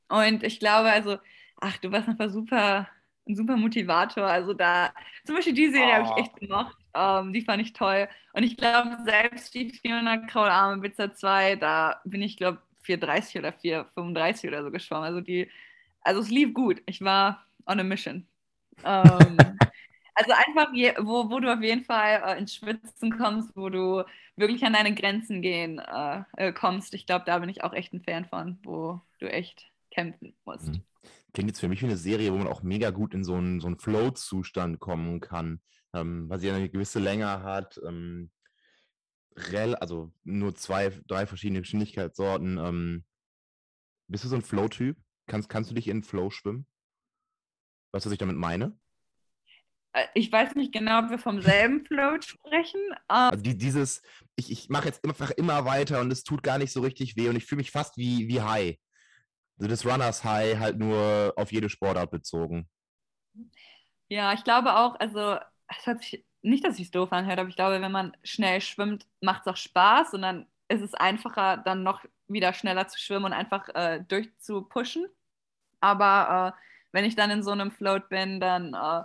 Und 0.08 0.44
ich 0.44 0.60
glaube, 0.60 0.90
also, 0.92 1.18
ach, 1.60 1.78
du 1.78 1.92
warst 1.92 2.08
einfach 2.08 2.30
super, 2.30 2.88
ein 3.28 3.36
super 3.36 3.58
Motivator. 3.58 4.26
Also 4.26 4.54
da, 4.54 4.94
zum 5.26 5.36
Beispiel 5.36 5.54
die 5.54 5.72
Serie 5.72 5.90
oh. 5.90 6.06
habe 6.06 6.20
ich 6.20 6.26
echt 6.26 6.36
gemacht. 6.38 6.78
Ähm, 6.94 7.34
die 7.34 7.42
fand 7.42 7.62
ich 7.62 7.74
toll. 7.74 8.08
Und 8.34 8.44
ich 8.44 8.56
glaube, 8.56 8.98
selbst 9.06 9.54
die 9.54 9.72
400 9.72 10.28
Kraularme 10.30 10.82
Pizza 10.82 11.14
2, 11.14 11.58
da 11.58 12.02
bin 12.06 12.22
ich, 12.22 12.38
glaube 12.38 12.62
4,30 12.86 13.40
oder 13.40 13.50
4,35 13.50 14.48
oder 14.48 14.64
so 14.64 14.72
geschwommen. 14.72 15.06
Also 15.06 15.22
die, 15.22 15.50
also 16.04 16.22
es 16.22 16.30
lief 16.30 16.54
gut. 16.54 16.82
Ich 16.86 17.02
war 17.02 17.46
on 17.66 17.80
a 17.80 17.84
mission. 17.84 18.28
Ähm, 18.84 19.38
also 20.16 20.32
einfach, 20.32 20.72
wo, 21.04 21.30
wo 21.30 21.40
du 21.40 21.52
auf 21.52 21.62
jeden 21.62 21.84
Fall 21.84 22.22
äh, 22.26 22.40
ins 22.40 22.56
Schwitzen 22.56 23.18
kommst, 23.18 23.56
wo 23.56 23.70
du 23.70 24.04
wirklich 24.36 24.64
an 24.64 24.74
deine 24.74 24.94
Grenzen 24.94 25.42
gehen 25.42 25.80
äh, 25.80 26.24
äh 26.38 26.54
kommst. 26.54 26.94
Ich 26.94 27.06
glaube, 27.06 27.26
da 27.26 27.40
bin 27.40 27.50
ich 27.50 27.64
auch 27.64 27.74
echt 27.74 27.94
ein 27.94 28.04
Fan 28.04 28.26
von, 28.26 28.60
wo 28.64 29.02
du 29.20 29.32
echt 29.32 29.72
kämpfen 29.92 30.36
musst. 30.46 30.70
Mhm. 30.70 30.82
Klingt 31.34 31.50
jetzt 31.50 31.60
für 31.60 31.68
mich 31.68 31.82
wie 31.82 31.88
eine 31.88 31.98
Serie, 31.98 32.32
wo 32.32 32.38
man 32.38 32.48
auch 32.48 32.64
mega 32.64 32.92
gut 32.92 33.14
in 33.14 33.24
so 33.24 33.36
einen, 33.36 33.60
so 33.60 33.68
einen 33.68 33.80
Flow-Zustand 33.80 34.80
kommen 34.80 35.20
kann, 35.20 35.62
ähm, 35.94 36.30
weil 36.30 36.40
sie 36.40 36.50
eine 36.52 36.70
gewisse 36.70 37.00
Länge 37.00 37.28
hat, 37.28 37.80
ähm, 37.86 38.30
also 39.80 40.14
nur 40.24 40.54
zwei, 40.54 40.92
drei 41.08 41.26
verschiedene 41.26 41.62
Geschwindigkeitssorten. 41.62 42.60
Ähm, 42.60 43.04
bist 44.08 44.24
du 44.24 44.28
so 44.28 44.36
ein 44.36 44.44
Flow-Typ? 44.44 44.96
Kannst, 45.28 45.50
kannst 45.50 45.72
du 45.72 45.76
dich 45.76 45.88
in 45.88 46.04
Flow 46.04 46.30
schwimmen? 46.30 46.68
Weißt 47.92 48.06
du, 48.06 48.10
was 48.10 48.14
ich 48.14 48.20
damit 48.20 48.36
meine? 48.36 48.78
Äh, 49.94 50.08
ich 50.14 50.32
weiß 50.32 50.56
nicht 50.56 50.74
genau, 50.74 51.00
ob 51.00 51.10
wir 51.10 51.20
vom 51.20 51.42
selben 51.42 51.86
Float 51.86 52.26
sprechen. 52.26 52.82
Also 53.08 53.42
die, 53.42 53.58
dieses, 53.58 54.02
ich, 54.36 54.52
ich 54.52 54.70
mache 54.70 54.88
jetzt 54.88 55.04
einfach 55.04 55.32
immer 55.32 55.66
weiter 55.66 56.02
und 56.02 56.12
es 56.12 56.24
tut 56.24 56.44
gar 56.44 56.58
nicht 56.58 56.74
so 56.74 56.82
richtig 56.82 57.16
weh 57.16 57.30
und 57.30 57.36
ich 57.36 57.46
fühle 57.46 57.58
mich 57.58 57.72
fast 57.72 57.98
wie, 57.98 58.28
wie 58.28 58.42
High. 58.42 58.78
Also 59.58 59.70
das 59.70 59.86
Runners 59.86 60.24
High 60.24 60.58
halt 60.58 60.78
nur 60.78 61.34
auf 61.38 61.52
jede 61.52 61.70
Sportart 61.70 62.12
bezogen. 62.12 62.68
Ja, 64.10 64.34
ich 64.34 64.44
glaube 64.44 64.76
auch, 64.76 65.00
also 65.00 65.38
es 65.68 65.88
hat 65.88 66.02
sich, 66.02 66.26
nicht, 66.42 66.66
dass 66.66 66.78
ich 66.78 66.86
es 66.86 66.92
doof 66.92 67.12
anhört, 67.14 67.40
aber 67.40 67.50
ich 67.50 67.56
glaube, 67.56 67.80
wenn 67.80 67.92
man 67.92 68.18
schnell 68.24 68.60
schwimmt, 68.62 69.08
macht 69.22 69.42
es 69.42 69.48
auch 69.48 69.58
Spaß 69.58 70.14
und 70.14 70.24
dann 70.24 70.48
ist 70.74 70.82
es 70.82 70.94
einfacher, 70.94 71.58
dann 71.58 71.84
noch 71.84 72.04
wieder 72.28 72.54
schneller 72.54 72.88
zu 72.88 73.00
schwimmen 73.00 73.26
und 73.26 73.34
einfach 73.34 73.70
äh, 73.76 74.04
durchzupushen. 74.08 75.08
Aber 75.80 76.56
äh, 76.56 76.60
wenn 76.92 77.06
ich 77.06 77.16
dann 77.16 77.32
in 77.32 77.44
so 77.44 77.52
einem 77.52 77.72
Float 77.72 78.10
bin, 78.10 78.40
dann 78.40 78.74
äh, 78.74 79.04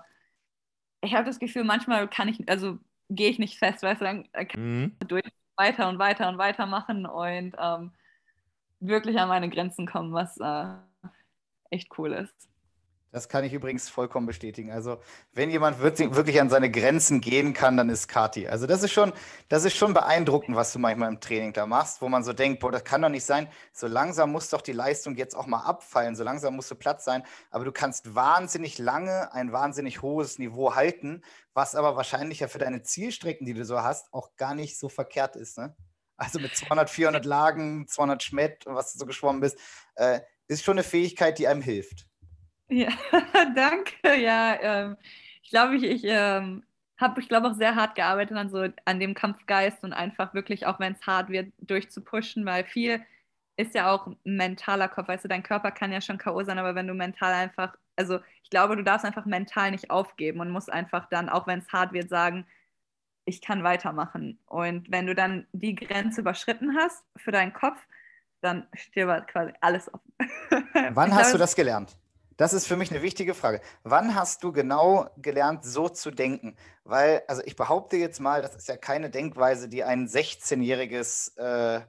ich 1.01 1.15
habe 1.15 1.25
das 1.25 1.39
Gefühl, 1.39 1.65
manchmal 1.65 2.09
kann 2.09 2.29
ich, 2.29 2.49
also 2.49 2.79
gehe 3.09 3.31
ich 3.31 3.39
nicht 3.39 3.59
fest, 3.59 3.83
du, 3.83 3.95
dann 3.95 4.31
kann 4.33 4.49
mhm. 4.55 4.97
ich 5.01 5.09
durch 5.09 5.23
weiter 5.57 5.89
und 5.89 5.99
weiter 5.99 6.29
und 6.29 6.39
weiter 6.39 6.67
machen 6.67 7.07
und 7.07 7.55
ähm, 7.59 7.93
wirklich 8.81 9.19
an 9.19 9.29
meine 9.29 9.51
Grenzen 9.51 9.87
kommen, 9.87 10.13
was 10.13 10.37
äh, 10.39 10.75
echt 11.71 11.99
cool 11.99 12.13
ist. 12.13 12.49
Das 13.11 13.31
kann 13.31 13.43
ich 13.43 13.55
übrigens 13.55 13.89
vollkommen 13.89 14.27
bestätigen. 14.27 14.71
Also, 14.71 14.99
wenn 15.33 15.51
jemand 15.51 15.81
wirklich 15.81 16.41
an 16.41 16.51
seine 16.51 16.71
Grenzen 16.71 17.23
gehen 17.23 17.55
kann, 17.55 17.79
dann 17.79 17.89
ist 17.89 18.07
Kati. 18.07 18.49
Also, 18.49 18.67
das 18.67 18.83
ist 18.83 18.93
schon, 18.93 19.15
das 19.49 19.65
ist 19.65 19.77
schon 19.77 19.95
beeindruckend, 19.95 20.57
was 20.57 20.73
du 20.75 20.79
manchmal 20.79 21.09
im 21.09 21.21
Training 21.21 21.55
da 21.55 21.65
machst, 21.65 22.03
wo 22.03 22.09
man 22.09 22.23
so 22.23 22.35
denkt, 22.35 22.61
boah, 22.61 22.71
das 22.71 22.85
kann 22.85 23.01
doch 23.01 23.09
nicht 23.09 23.25
sein. 23.25 23.49
So 23.73 23.87
langsam 23.87 24.31
muss 24.31 24.51
doch 24.51 24.61
die 24.61 24.73
Leistung 24.73 25.17
jetzt 25.17 25.35
auch 25.35 25.47
mal 25.47 25.63
abfallen. 25.63 26.17
So 26.17 26.25
langsam 26.25 26.55
musst 26.55 26.71
du 26.71 26.75
Platz 26.75 27.05
sein. 27.05 27.23
Aber 27.51 27.65
du 27.65 27.73
kannst 27.73 28.15
wahnsinnig 28.15 28.77
lange 28.79 29.33
ein 29.33 29.53
wahnsinnig 29.53 30.03
hohes 30.03 30.39
Niveau 30.39 30.75
halten, 30.75 31.23
was 31.55 31.75
aber 31.75 31.97
wahrscheinlich 31.97 32.41
ja 32.41 32.49
für 32.49 32.59
deine 32.59 32.83
Zielstrecken, 32.83 33.47
die 33.47 33.55
du 33.55 33.65
so 33.65 33.83
hast, 33.83 34.13
auch 34.13 34.37
gar 34.37 34.55
nicht 34.55 34.79
so 34.79 34.91
verkehrt 34.91 35.35
ist. 35.35 35.57
Ne? 35.57 35.75
Also 36.19 36.41
mit 36.41 36.55
200, 36.55 36.91
400 36.91 37.25
Lagen, 37.25 37.87
200 37.87 38.23
Schmett, 38.23 38.67
was 38.67 38.93
du 38.93 38.99
so 38.99 39.07
geschwommen 39.07 39.41
bist, 39.41 39.57
äh, 39.95 40.21
ist 40.49 40.65
schon 40.65 40.75
eine 40.75 40.83
Fähigkeit, 40.83 41.39
die 41.39 41.47
einem 41.47 41.63
hilft. 41.63 42.07
Ja, 42.69 42.89
danke. 43.55 44.17
Ja, 44.21 44.57
ähm, 44.61 44.97
ich 45.43 45.51
glaube, 45.51 45.77
ich, 45.77 45.85
ich 45.85 46.03
ähm, 46.05 46.65
habe, 46.99 47.21
ich 47.21 47.29
glaube, 47.29 47.49
auch 47.49 47.55
sehr 47.55 47.75
hart 47.75 47.95
gearbeitet 47.95 48.37
an 48.37 48.51
so 48.51 48.67
an 48.85 49.01
dem 49.01 49.15
Kampfgeist 49.15 49.83
und 49.85 49.93
einfach 49.93 50.35
wirklich, 50.35 50.67
auch 50.67 50.79
wenn 50.81 50.93
es 50.93 51.07
hart 51.07 51.31
wird, 51.31 51.53
durchzupushen, 51.59 52.45
weil 52.45 52.65
viel 52.65 53.01
ist 53.57 53.75
ja 53.75 53.91
auch 53.91 54.09
mentaler 54.25 54.89
Kopf. 54.89 55.09
Weißt 55.09 55.25
du, 55.25 55.29
dein 55.29 55.43
Körper 55.43 55.71
kann 55.73 55.93
ja 55.93 56.01
schon 56.01 56.19
K.O. 56.19 56.45
sein, 56.45 56.59
aber 56.59 56.75
wenn 56.75 56.87
du 56.87 56.95
mental 56.95 57.33
einfach, 57.33 57.75
also 57.97 58.21
ich 58.45 58.51
glaube, 58.51 58.77
du 58.77 58.85
darfst 58.85 59.05
einfach 59.05 59.27
mental 59.27 59.73
nicht 59.73 59.91
aufgeben 59.91 60.41
und 60.41 60.51
musst 60.51 60.71
einfach 60.71 61.09
dann, 61.09 61.29
auch 61.29 61.47
wenn 61.47 61.59
es 61.61 61.73
hart 61.73 61.93
wird, 61.93 62.09
sagen, 62.09 62.47
ich 63.25 63.43
kann 63.43 63.65
weitermachen. 63.65 64.39
Und 64.47 64.91
wenn 64.91 65.07
du 65.07 65.15
dann 65.15 65.47
die 65.53 65.75
Grenze 65.75 66.21
überschritten 66.21 66.77
hast 66.77 67.05
für 67.17 67.33
deinen 67.33 67.53
Kopf, 67.53 67.79
dann 68.41 68.67
stirbt 68.75 69.29
quasi 69.29 69.53
alles 69.61 69.93
offen. 69.93 70.13
Wann 70.95 71.11
hast 71.11 71.23
glaube, 71.23 71.33
du 71.33 71.39
das 71.39 71.57
gelernt? 71.57 71.97
Das 72.39 72.53
ist 72.53 72.69
für 72.69 72.77
mich 72.77 72.93
eine 72.93 73.03
wichtige 73.03 73.35
Frage. 73.35 73.61
Wann 73.83 74.15
hast 74.15 74.45
du 74.45 74.53
genau 74.53 75.11
gelernt, 75.17 75.65
so 75.65 75.89
zu 75.89 76.13
denken? 76.13 76.57
Weil, 76.85 77.25
also 77.27 77.43
ich 77.45 77.57
behaupte 77.57 77.97
jetzt 77.97 78.21
mal, 78.21 78.43
das 78.43 78.55
ist 78.55 78.69
ja 78.69 78.77
keine 78.77 79.11
Denkweise, 79.11 79.69
die 79.69 79.83
ein 79.83 80.07
16-jähriges 80.07 81.37
äh, 81.37 81.81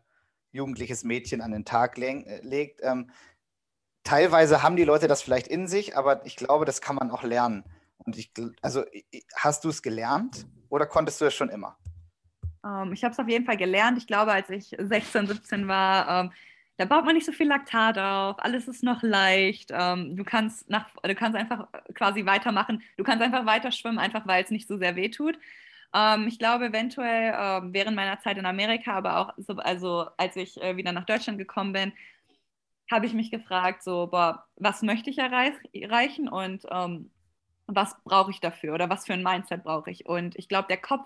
jugendliches 0.51 1.03
Mädchen 1.03 1.41
an 1.41 1.51
den 1.51 1.65
Tag 1.65 1.99
äh, 1.99 2.41
legt. 2.41 2.81
Ähm, 2.83 3.11
teilweise 4.03 4.63
haben 4.63 4.75
die 4.75 4.85
Leute 4.85 5.07
das 5.07 5.21
vielleicht 5.21 5.47
in 5.47 5.67
sich, 5.67 5.95
aber 5.95 6.25
ich 6.25 6.35
glaube, 6.35 6.65
das 6.65 6.81
kann 6.81 6.95
man 6.95 7.11
auch 7.11 7.21
lernen. 7.21 7.63
Und 7.99 8.17
ich, 8.17 8.31
also 8.63 8.83
hast 9.35 9.63
du 9.65 9.69
es 9.69 9.83
gelernt 9.83 10.47
oder 10.69 10.87
konntest 10.87 11.21
du 11.21 11.25
es 11.25 11.35
schon 11.35 11.49
immer? 11.49 11.77
Ähm, 12.65 12.91
ich 12.91 13.03
habe 13.03 13.11
es 13.11 13.19
auf 13.19 13.29
jeden 13.29 13.45
Fall 13.45 13.57
gelernt. 13.57 13.99
Ich 13.99 14.07
glaube, 14.07 14.31
als 14.31 14.49
ich 14.49 14.75
16, 14.79 15.27
17 15.27 15.67
war, 15.67 16.23
ähm, 16.25 16.31
da 16.79 16.85
baut 16.85 17.03
man 17.03 17.13
nicht 17.13 17.25
so 17.25 17.33
viel 17.33 17.47
Laktat 17.49 17.97
auf, 17.97 18.37
alles 18.39 18.69
ist 18.69 18.83
noch 18.83 19.03
leicht. 19.03 19.69
Ähm, 19.73 20.15
du, 20.15 20.23
kannst 20.23 20.69
nach, 20.69 20.85
du 21.03 21.13
kannst 21.13 21.37
einfach 21.37 21.67
quasi 21.93 22.25
weitermachen. 22.25 22.81
Du 22.95 23.03
kannst 23.03 23.21
einfach 23.21 23.45
weiter 23.45 23.73
schwimmen, 23.73 23.99
einfach 23.99 24.25
weil 24.25 24.45
es 24.45 24.49
nicht 24.49 24.65
so 24.65 24.77
sehr 24.77 24.95
weh 24.95 25.09
tut. 25.09 25.37
Ähm, 25.93 26.29
ich 26.29 26.39
glaube, 26.39 26.67
eventuell 26.67 27.33
äh, 27.33 27.73
während 27.73 27.97
meiner 27.97 28.21
Zeit 28.21 28.37
in 28.37 28.45
Amerika, 28.45 28.93
aber 28.93 29.17
auch 29.17 29.33
so, 29.35 29.57
also 29.57 30.07
als 30.15 30.37
ich 30.37 30.55
äh, 30.61 30.77
wieder 30.77 30.93
nach 30.93 31.05
Deutschland 31.05 31.37
gekommen 31.37 31.73
bin, 31.73 31.91
habe 32.89 33.05
ich 33.05 33.13
mich 33.13 33.29
gefragt, 33.29 33.83
so, 33.83 34.07
boah, 34.07 34.45
was 34.55 34.81
möchte 34.81 35.09
ich 35.09 35.17
erreich 35.17 35.55
erreichen 35.73 36.29
und 36.29 36.65
ähm, 36.71 37.11
was 37.67 37.93
brauche 38.05 38.31
ich 38.31 38.39
dafür 38.39 38.73
oder 38.73 38.89
was 38.89 39.05
für 39.05 39.13
ein 39.13 39.23
Mindset 39.23 39.65
brauche 39.65 39.91
ich? 39.91 40.05
Und 40.05 40.37
ich 40.37 40.47
glaube, 40.47 40.69
der 40.69 40.77
Kopf, 40.77 41.05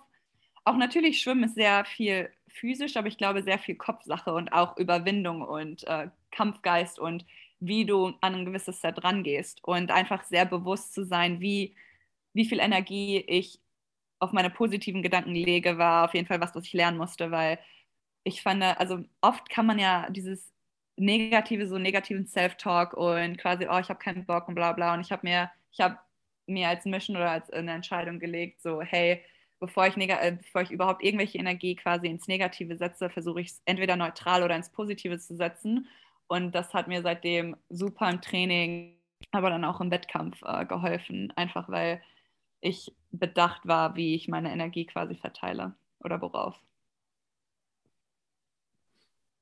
auch 0.65 0.77
natürlich 0.77 1.21
Schwimmen 1.21 1.43
ist 1.43 1.55
sehr 1.55 1.85
viel 1.85 2.29
physisch, 2.47 2.95
aber 2.97 3.07
ich 3.07 3.17
glaube 3.17 3.43
sehr 3.43 3.59
viel 3.59 3.75
Kopfsache 3.75 4.33
und 4.33 4.53
auch 4.53 4.77
Überwindung 4.77 5.41
und 5.41 5.85
äh, 5.87 6.09
Kampfgeist 6.31 6.99
und 6.99 7.25
wie 7.59 7.85
du 7.85 8.07
an 8.21 8.35
ein 8.35 8.45
gewisses 8.45 8.81
Set 8.81 9.03
rangehst 9.03 9.63
und 9.63 9.91
einfach 9.91 10.23
sehr 10.23 10.45
bewusst 10.45 10.93
zu 10.93 11.05
sein, 11.05 11.39
wie, 11.41 11.75
wie 12.33 12.45
viel 12.45 12.59
Energie 12.59 13.17
ich 13.27 13.59
auf 14.19 14.31
meine 14.31 14.49
positiven 14.49 15.03
Gedanken 15.03 15.33
lege, 15.33 15.77
war 15.77 16.05
auf 16.05 16.13
jeden 16.13 16.27
Fall 16.27 16.41
was, 16.41 16.55
was 16.55 16.65
ich 16.65 16.73
lernen 16.73 16.97
musste, 16.97 17.31
weil 17.31 17.59
ich 18.23 18.41
fand, 18.41 18.63
also 18.63 19.03
oft 19.21 19.49
kann 19.49 19.65
man 19.65 19.79
ja 19.79 20.09
dieses 20.09 20.51
negative, 20.95 21.67
so 21.67 21.77
negativen 21.77 22.25
Self-Talk 22.25 22.93
und 22.93 23.37
quasi, 23.37 23.67
oh, 23.69 23.79
ich 23.79 23.89
habe 23.89 23.99
keinen 23.99 24.25
Bock 24.25 24.47
und 24.47 24.55
bla 24.55 24.73
bla 24.73 24.93
und 24.93 25.01
ich 25.01 25.11
habe 25.11 25.25
mir, 25.27 25.51
ich 25.71 25.81
habe 25.81 25.97
mir 26.47 26.69
als 26.69 26.85
Mission 26.85 27.17
oder 27.17 27.31
als 27.31 27.49
eine 27.49 27.73
Entscheidung 27.73 28.19
gelegt, 28.19 28.61
so, 28.61 28.81
hey, 28.81 29.23
bevor 29.63 29.87
ich, 29.87 29.95
äh, 29.95 30.37
bevor 30.37 30.61
ich 30.61 30.71
überhaupt 30.71 31.01
irgendwelche 31.01 31.37
Energie 31.37 31.75
quasi 31.77 32.07
ins 32.07 32.27
Negative 32.27 32.75
setze, 32.75 33.09
versuche 33.09 33.39
ich 33.39 33.47
es 33.47 33.61
entweder 33.63 33.95
neutral 33.95 34.43
oder 34.43 34.57
ins 34.57 34.69
Positive 34.69 35.17
zu 35.19 35.37
setzen. 35.37 35.87
Und 36.27 36.53
das 36.53 36.73
hat 36.73 36.89
mir 36.89 37.01
seitdem 37.01 37.55
super 37.69 38.09
im 38.09 38.19
Training, 38.19 38.97
aber 39.31 39.49
dann 39.49 39.63
auch 39.63 39.79
im 39.79 39.89
Wettkampf 39.89 40.41
äh, 40.43 40.65
geholfen, 40.65 41.31
einfach 41.37 41.69
weil 41.69 42.01
ich 42.59 42.93
bedacht 43.11 43.65
war, 43.65 43.95
wie 43.95 44.15
ich 44.15 44.27
meine 44.27 44.51
Energie 44.51 44.85
quasi 44.85 45.15
verteile 45.15 45.75
oder 45.99 46.21
worauf. 46.21 46.59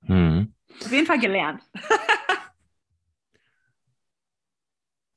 Hm. 0.05 0.53
Auf 0.85 0.91
jeden 0.91 1.07
Fall 1.07 1.19
gelernt. 1.19 1.63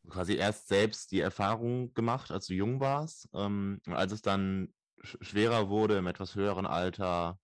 quasi 0.08 0.36
erst 0.36 0.68
selbst 0.68 1.10
die 1.10 1.20
Erfahrung 1.20 1.92
gemacht, 1.92 2.30
als 2.30 2.46
du 2.46 2.54
jung 2.54 2.80
warst. 2.80 3.28
Ähm, 3.34 3.80
als 3.86 4.12
es 4.12 4.22
dann 4.22 4.72
schwerer 5.04 5.68
wurde 5.68 5.98
im 5.98 6.06
etwas 6.06 6.34
höheren 6.34 6.66
Alter, 6.66 7.38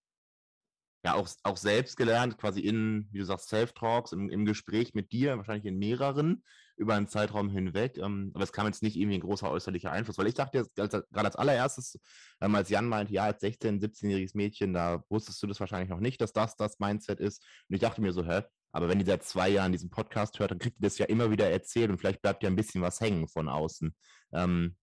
ja, 1.04 1.14
auch, 1.14 1.28
auch 1.44 1.56
selbst 1.56 1.96
gelernt, 1.96 2.36
quasi 2.36 2.60
in, 2.60 3.08
wie 3.10 3.18
du 3.18 3.24
sagst, 3.24 3.48
Self-Talks, 3.48 4.12
im, 4.12 4.28
im 4.28 4.44
Gespräch 4.44 4.94
mit 4.94 5.12
dir, 5.12 5.36
wahrscheinlich 5.36 5.64
in 5.64 5.78
mehreren, 5.78 6.44
über 6.76 6.94
einen 6.94 7.08
Zeitraum 7.08 7.48
hinweg. 7.48 7.96
Ähm, 7.98 8.32
aber 8.34 8.44
es 8.44 8.52
kam 8.52 8.66
jetzt 8.66 8.82
nicht 8.82 8.96
irgendwie 8.96 9.16
ein 9.16 9.22
großer 9.22 9.50
äußerlicher 9.50 9.90
Einfluss, 9.92 10.18
weil 10.18 10.26
ich 10.26 10.34
dachte 10.34 10.58
jetzt, 10.58 10.74
gerade 10.74 11.06
als 11.14 11.36
allererstes, 11.36 11.98
ähm, 12.40 12.54
als 12.54 12.68
Jan 12.68 12.86
meinte, 12.86 13.14
ja, 13.14 13.24
als 13.24 13.42
16-, 13.42 13.80
17-jähriges 13.80 14.36
Mädchen, 14.36 14.74
da 14.74 15.02
wusstest 15.08 15.42
du 15.42 15.46
das 15.46 15.60
wahrscheinlich 15.60 15.90
noch 15.90 16.00
nicht, 16.00 16.20
dass 16.20 16.32
das 16.32 16.56
das 16.56 16.78
Mindset 16.78 17.20
ist. 17.20 17.42
Und 17.68 17.76
ich 17.76 17.80
dachte 17.80 18.02
mir 18.02 18.12
so, 18.12 18.24
hä, 18.24 18.42
aber 18.72 18.88
wenn 18.88 18.98
die 18.98 19.04
seit 19.04 19.24
zwei 19.24 19.48
Jahren 19.48 19.72
diesen 19.72 19.90
Podcast 19.90 20.38
hört, 20.38 20.50
dann 20.52 20.58
kriegt 20.58 20.78
ihr 20.78 20.86
das 20.86 20.98
ja 20.98 21.06
immer 21.06 21.30
wieder 21.30 21.50
erzählt 21.50 21.90
und 21.90 21.98
vielleicht 21.98 22.22
bleibt 22.22 22.42
ja 22.42 22.48
ein 22.48 22.56
bisschen 22.56 22.82
was 22.82 23.00
hängen 23.00 23.26
von 23.26 23.48
außen. 23.48 23.94
Ähm, 24.32 24.76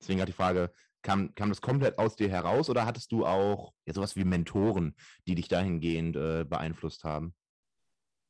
deswegen 0.00 0.20
hat 0.20 0.28
die 0.28 0.32
Frage, 0.32 0.72
Kam, 1.02 1.34
kam 1.34 1.48
das 1.48 1.60
komplett 1.60 1.98
aus 1.98 2.16
dir 2.16 2.28
heraus 2.28 2.68
oder 2.70 2.84
hattest 2.86 3.12
du 3.12 3.24
auch 3.26 3.72
ja, 3.86 3.94
sowas 3.94 4.16
wie 4.16 4.24
Mentoren, 4.24 4.94
die 5.26 5.34
dich 5.34 5.48
dahingehend 5.48 6.16
äh, 6.16 6.44
beeinflusst 6.44 7.04
haben? 7.04 7.34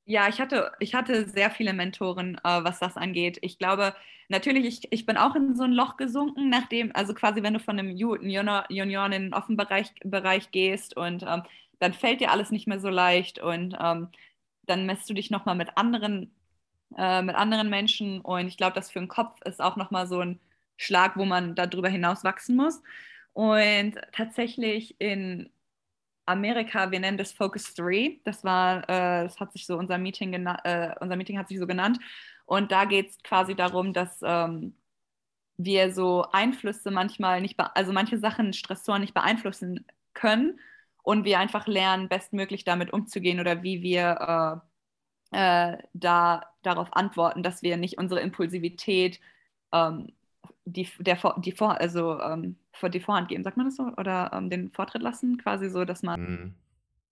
Ja, 0.04 0.26
ich 0.28 0.40
hatte, 0.40 0.72
ich 0.80 0.94
hatte 0.94 1.28
sehr 1.28 1.50
viele 1.50 1.74
Mentoren, 1.74 2.36
äh, 2.38 2.64
was 2.64 2.78
das 2.78 2.96
angeht. 2.96 3.38
Ich 3.42 3.58
glaube, 3.58 3.94
natürlich, 4.28 4.64
ich, 4.66 4.92
ich 4.92 5.04
bin 5.04 5.18
auch 5.18 5.34
in 5.34 5.54
so 5.54 5.64
ein 5.64 5.72
Loch 5.72 5.98
gesunken, 5.98 6.48
nachdem, 6.48 6.90
also 6.94 7.12
quasi, 7.12 7.42
wenn 7.42 7.52
du 7.52 7.60
von 7.60 7.78
einem 7.78 7.90
Junior, 7.94 8.64
Junior 8.70 9.04
in 9.06 9.12
den 9.12 9.34
Offenbereich 9.34 9.92
Bereich 10.04 10.50
gehst 10.50 10.96
und 10.96 11.24
ähm, 11.28 11.42
dann 11.78 11.92
fällt 11.92 12.20
dir 12.22 12.30
alles 12.32 12.50
nicht 12.50 12.66
mehr 12.66 12.80
so 12.80 12.88
leicht 12.88 13.38
und 13.38 13.76
ähm, 13.78 14.08
dann 14.66 14.86
messt 14.86 15.08
du 15.10 15.14
dich 15.14 15.30
nochmal 15.30 15.56
mit 15.56 15.76
anderen, 15.76 16.34
äh, 16.96 17.22
mit 17.22 17.36
anderen 17.36 17.70
Menschen 17.70 18.20
und 18.22 18.48
ich 18.48 18.56
glaube, 18.56 18.74
das 18.74 18.90
für 18.90 19.00
den 19.00 19.08
Kopf 19.08 19.40
ist 19.44 19.60
auch 19.60 19.76
nochmal 19.76 20.06
so 20.06 20.20
ein 20.20 20.40
Schlag, 20.78 21.18
wo 21.18 21.26
man 21.26 21.54
darüber 21.54 21.90
hinaus 21.90 22.24
wachsen 22.24 22.56
muss. 22.56 22.82
Und 23.34 23.96
tatsächlich 24.12 24.98
in 24.98 25.50
Amerika, 26.24 26.90
wir 26.90 27.00
nennen 27.00 27.18
das 27.18 27.32
Focus 27.32 27.74
3. 27.74 28.20
Das 28.24 28.44
war, 28.44 28.84
äh, 28.88 29.24
das 29.24 29.38
hat 29.40 29.52
sich 29.52 29.66
so 29.66 29.76
unser 29.76 29.98
Meeting 29.98 30.32
äh, 30.32 30.94
unser 31.00 31.16
Meeting 31.16 31.38
hat 31.38 31.48
sich 31.48 31.58
so 31.58 31.66
genannt. 31.66 31.98
Und 32.46 32.72
da 32.72 32.84
geht 32.86 33.10
es 33.10 33.22
quasi 33.22 33.54
darum, 33.54 33.92
dass 33.92 34.20
ähm, 34.22 34.74
wir 35.58 35.92
so 35.92 36.24
Einflüsse 36.32 36.90
manchmal 36.90 37.40
nicht, 37.40 37.58
also 37.58 37.92
manche 37.92 38.18
Sachen, 38.18 38.52
Stressoren 38.52 39.02
nicht 39.02 39.14
beeinflussen 39.14 39.84
können 40.14 40.60
und 41.02 41.24
wir 41.24 41.38
einfach 41.38 41.66
lernen, 41.66 42.08
bestmöglich 42.08 42.64
damit 42.64 42.92
umzugehen 42.92 43.40
oder 43.40 43.62
wie 43.62 43.82
wir 43.82 44.62
äh, 45.32 45.72
äh, 45.72 45.78
da 45.94 46.42
darauf 46.62 46.94
antworten, 46.94 47.42
dass 47.42 47.62
wir 47.62 47.76
nicht 47.76 47.98
unsere 47.98 48.20
Impulsivität 48.20 49.20
ähm, 49.72 50.12
die, 50.72 50.88
der, 50.98 51.18
die, 51.38 51.52
Vor, 51.52 51.80
also, 51.80 52.20
ähm, 52.20 52.56
die 52.92 53.00
Vorhand 53.00 53.28
geben, 53.28 53.44
sagt 53.44 53.56
man 53.56 53.66
das 53.66 53.76
so? 53.76 53.84
Oder 53.96 54.30
ähm, 54.32 54.50
den 54.50 54.70
Vortritt 54.70 55.02
lassen, 55.02 55.38
quasi 55.38 55.68
so, 55.70 55.84
dass 55.84 56.02
man. 56.02 56.20
Mhm. 56.20 56.54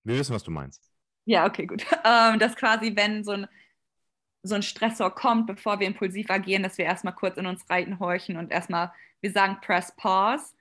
Wir 0.05 0.19
wissen, 0.19 0.35
was 0.35 0.45
du 0.45 0.51
meinst. 0.51 0.91
Ja, 1.25 1.47
okay, 1.47 1.67
gut. 1.67 1.85
Ähm, 2.05 2.39
dass 2.39 2.55
quasi, 2.55 2.95
wenn 2.95 3.25
so 3.25 3.33
ein, 3.33 3.49
so 4.43 4.55
ein 4.55 4.63
Stressor 4.63 5.13
kommt, 5.13 5.49
bevor 5.49 5.81
wir 5.81 5.87
impulsiv 5.87 6.31
agieren, 6.31 6.63
dass 6.63 6.79
wir 6.79 6.85
erstmal 6.85 7.15
kurz 7.15 7.37
in 7.37 7.47
uns 7.47 7.69
reitenhorchen 7.69 8.37
und 8.37 8.53
erstmal, 8.53 8.93
wir 9.21 9.33
sagen 9.33 9.59
Press 9.61 9.95
Pause, 9.97 10.55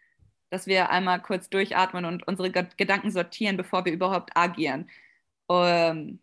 dass 0.49 0.65
wir 0.65 0.89
einmal 0.89 1.21
kurz 1.21 1.49
durchatmen 1.49 2.05
und 2.05 2.27
unsere 2.27 2.51
Gedanken 2.51 3.11
sortieren, 3.11 3.57
bevor 3.57 3.85
wir 3.85 3.93
überhaupt 3.93 4.35
agieren. 4.35 4.89
Ähm, 5.49 6.19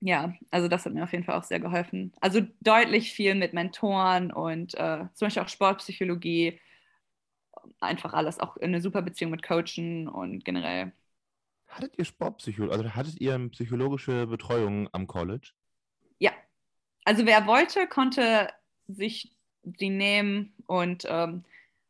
ja, 0.00 0.34
also 0.50 0.68
das 0.68 0.86
hat 0.86 0.94
mir 0.94 1.04
auf 1.04 1.12
jeden 1.12 1.24
Fall 1.24 1.36
auch 1.36 1.44
sehr 1.44 1.60
geholfen. 1.60 2.12
Also 2.20 2.40
deutlich 2.60 3.12
viel 3.12 3.34
mit 3.34 3.52
Mentoren 3.52 4.32
und 4.32 4.74
äh, 4.74 5.04
zum 5.14 5.26
Beispiel 5.26 5.42
auch 5.42 5.48
Sportpsychologie. 5.48 6.58
Einfach 7.80 8.14
alles, 8.14 8.40
auch 8.40 8.56
eine 8.56 8.80
super 8.80 9.02
Beziehung 9.02 9.30
mit 9.30 9.42
Coachen 9.42 10.08
und 10.08 10.44
generell. 10.44 10.92
Hattet 11.68 11.98
ihr 11.98 12.04
Sportpsychologie, 12.04 12.72
also 12.72 12.94
hattet 12.94 13.20
ihr 13.20 13.38
psychologische 13.50 14.26
Betreuung 14.26 14.88
am 14.92 15.06
College? 15.06 15.52
Ja. 16.18 16.32
Also 17.04 17.26
wer 17.26 17.46
wollte, 17.46 17.86
konnte 17.86 18.48
sich 18.88 19.36
die 19.62 19.90
nehmen 19.90 20.54
und 20.66 21.04
ähm, 21.08 21.44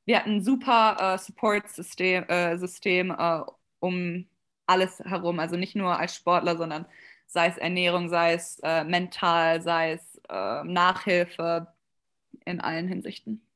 wir 0.04 0.18
hatten 0.18 0.36
ein 0.36 0.44
super 0.44 0.96
äh, 1.14 1.18
Support-System 1.18 2.24
äh, 2.24 2.58
System, 2.58 3.10
äh, 3.16 3.42
um 3.78 4.26
alles 4.66 4.98
herum. 5.00 5.38
Also 5.38 5.56
nicht 5.56 5.76
nur 5.76 5.98
als 5.98 6.16
Sportler, 6.16 6.56
sondern 6.56 6.86
sei 7.30 7.46
es 7.46 7.58
Ernährung, 7.58 8.08
sei 8.08 8.34
es 8.34 8.58
äh, 8.62 8.82
mental, 8.84 9.62
sei 9.62 9.92
es 9.92 10.20
äh, 10.28 10.64
Nachhilfe 10.64 11.68
in 12.44 12.60
allen 12.60 12.88
Hinsichten. 12.88 13.46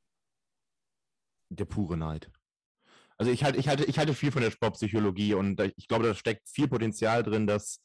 Der 1.49 1.65
pure 1.65 1.97
Neid. 1.97 2.31
Also 3.17 3.33
ich 3.33 3.43
halte, 3.45 3.59
ich, 3.59 3.69
halte, 3.69 3.85
ich 3.85 3.99
halte 3.99 4.15
viel 4.15 4.31
von 4.31 4.43
der 4.43 4.51
Sportpsychologie 4.51 5.35
und 5.35 5.61
ich 5.77 5.89
glaube, 5.89 6.05
da 6.05 6.15
steckt 6.15 6.49
viel 6.49 6.69
Potenzial 6.69 7.23
drin, 7.23 7.47
dass 7.47 7.83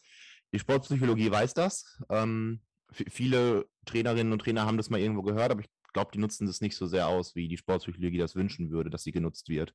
die 0.53 0.59
Sportpsychologie 0.59 1.31
weiß 1.31 1.53
das. 1.55 1.99
Ähm, 2.09 2.61
viele 2.91 3.67
Trainerinnen 3.85 4.33
und 4.33 4.39
Trainer 4.39 4.65
haben 4.65 4.77
das 4.77 4.89
mal 4.89 4.99
irgendwo 4.99 5.23
gehört, 5.23 5.51
aber 5.51 5.61
ich 5.61 5.69
glaube, 5.93 6.11
die 6.13 6.19
nutzen 6.19 6.45
das 6.45 6.61
nicht 6.61 6.75
so 6.75 6.85
sehr 6.85 7.07
aus, 7.07 7.35
wie 7.35 7.47
die 7.47 7.57
Sportpsychologie 7.57 8.17
das 8.17 8.35
wünschen 8.35 8.69
würde, 8.69 8.91
dass 8.91 9.03
sie 9.03 9.11
genutzt 9.11 9.49
wird. 9.49 9.73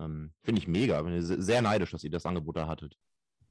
Ähm, 0.00 0.32
Finde 0.42 0.60
ich 0.60 0.68
mega. 0.68 1.00
Bin 1.02 1.20
sehr 1.22 1.62
neidisch, 1.62 1.92
dass 1.92 2.04
ihr 2.04 2.10
das 2.10 2.26
Angebot 2.26 2.56
da 2.56 2.66
hattet. 2.66 2.96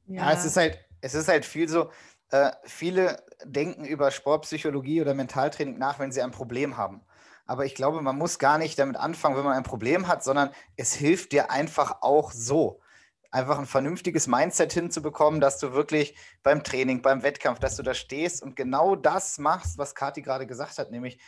Ja, 0.07 0.23
ja 0.23 0.31
es 0.33 0.45
ist 0.45 0.57
halt, 0.57 0.79
es 1.01 1.13
ist 1.13 1.27
halt 1.27 1.45
viel 1.45 1.67
so, 1.69 1.91
äh, 2.31 2.51
viele 2.65 3.23
denken 3.43 3.85
über 3.85 4.11
Sportpsychologie 4.11 5.01
oder 5.01 5.13
Mentaltraining 5.13 5.77
nach, 5.77 5.99
wenn 5.99 6.11
sie 6.11 6.21
ein 6.21 6.31
Problem 6.31 6.77
haben. 6.77 7.01
Aber 7.45 7.65
ich 7.65 7.75
glaube, 7.75 8.01
man 8.01 8.17
muss 8.17 8.39
gar 8.39 8.57
nicht 8.57 8.77
damit 8.77 8.97
anfangen, 8.97 9.37
wenn 9.37 9.45
man 9.45 9.55
ein 9.55 9.63
Problem 9.63 10.07
hat, 10.07 10.23
sondern 10.23 10.49
es 10.75 10.93
hilft 10.93 11.31
dir 11.31 11.49
einfach 11.51 12.01
auch 12.01 12.31
so. 12.31 12.81
Einfach 13.31 13.59
ein 13.59 13.65
vernünftiges 13.65 14.27
Mindset 14.27 14.73
hinzubekommen, 14.73 15.39
dass 15.41 15.59
du 15.59 15.73
wirklich 15.73 16.17
beim 16.43 16.63
Training, 16.63 17.01
beim 17.01 17.23
Wettkampf, 17.23 17.59
dass 17.59 17.75
du 17.75 17.83
da 17.83 17.93
stehst 17.93 18.41
und 18.41 18.55
genau 18.55 18.95
das 18.95 19.37
machst, 19.37 19.77
was 19.77 19.95
Kathi 19.95 20.21
gerade 20.21 20.47
gesagt 20.47 20.77
hat, 20.77 20.91
nämlich 20.91 21.19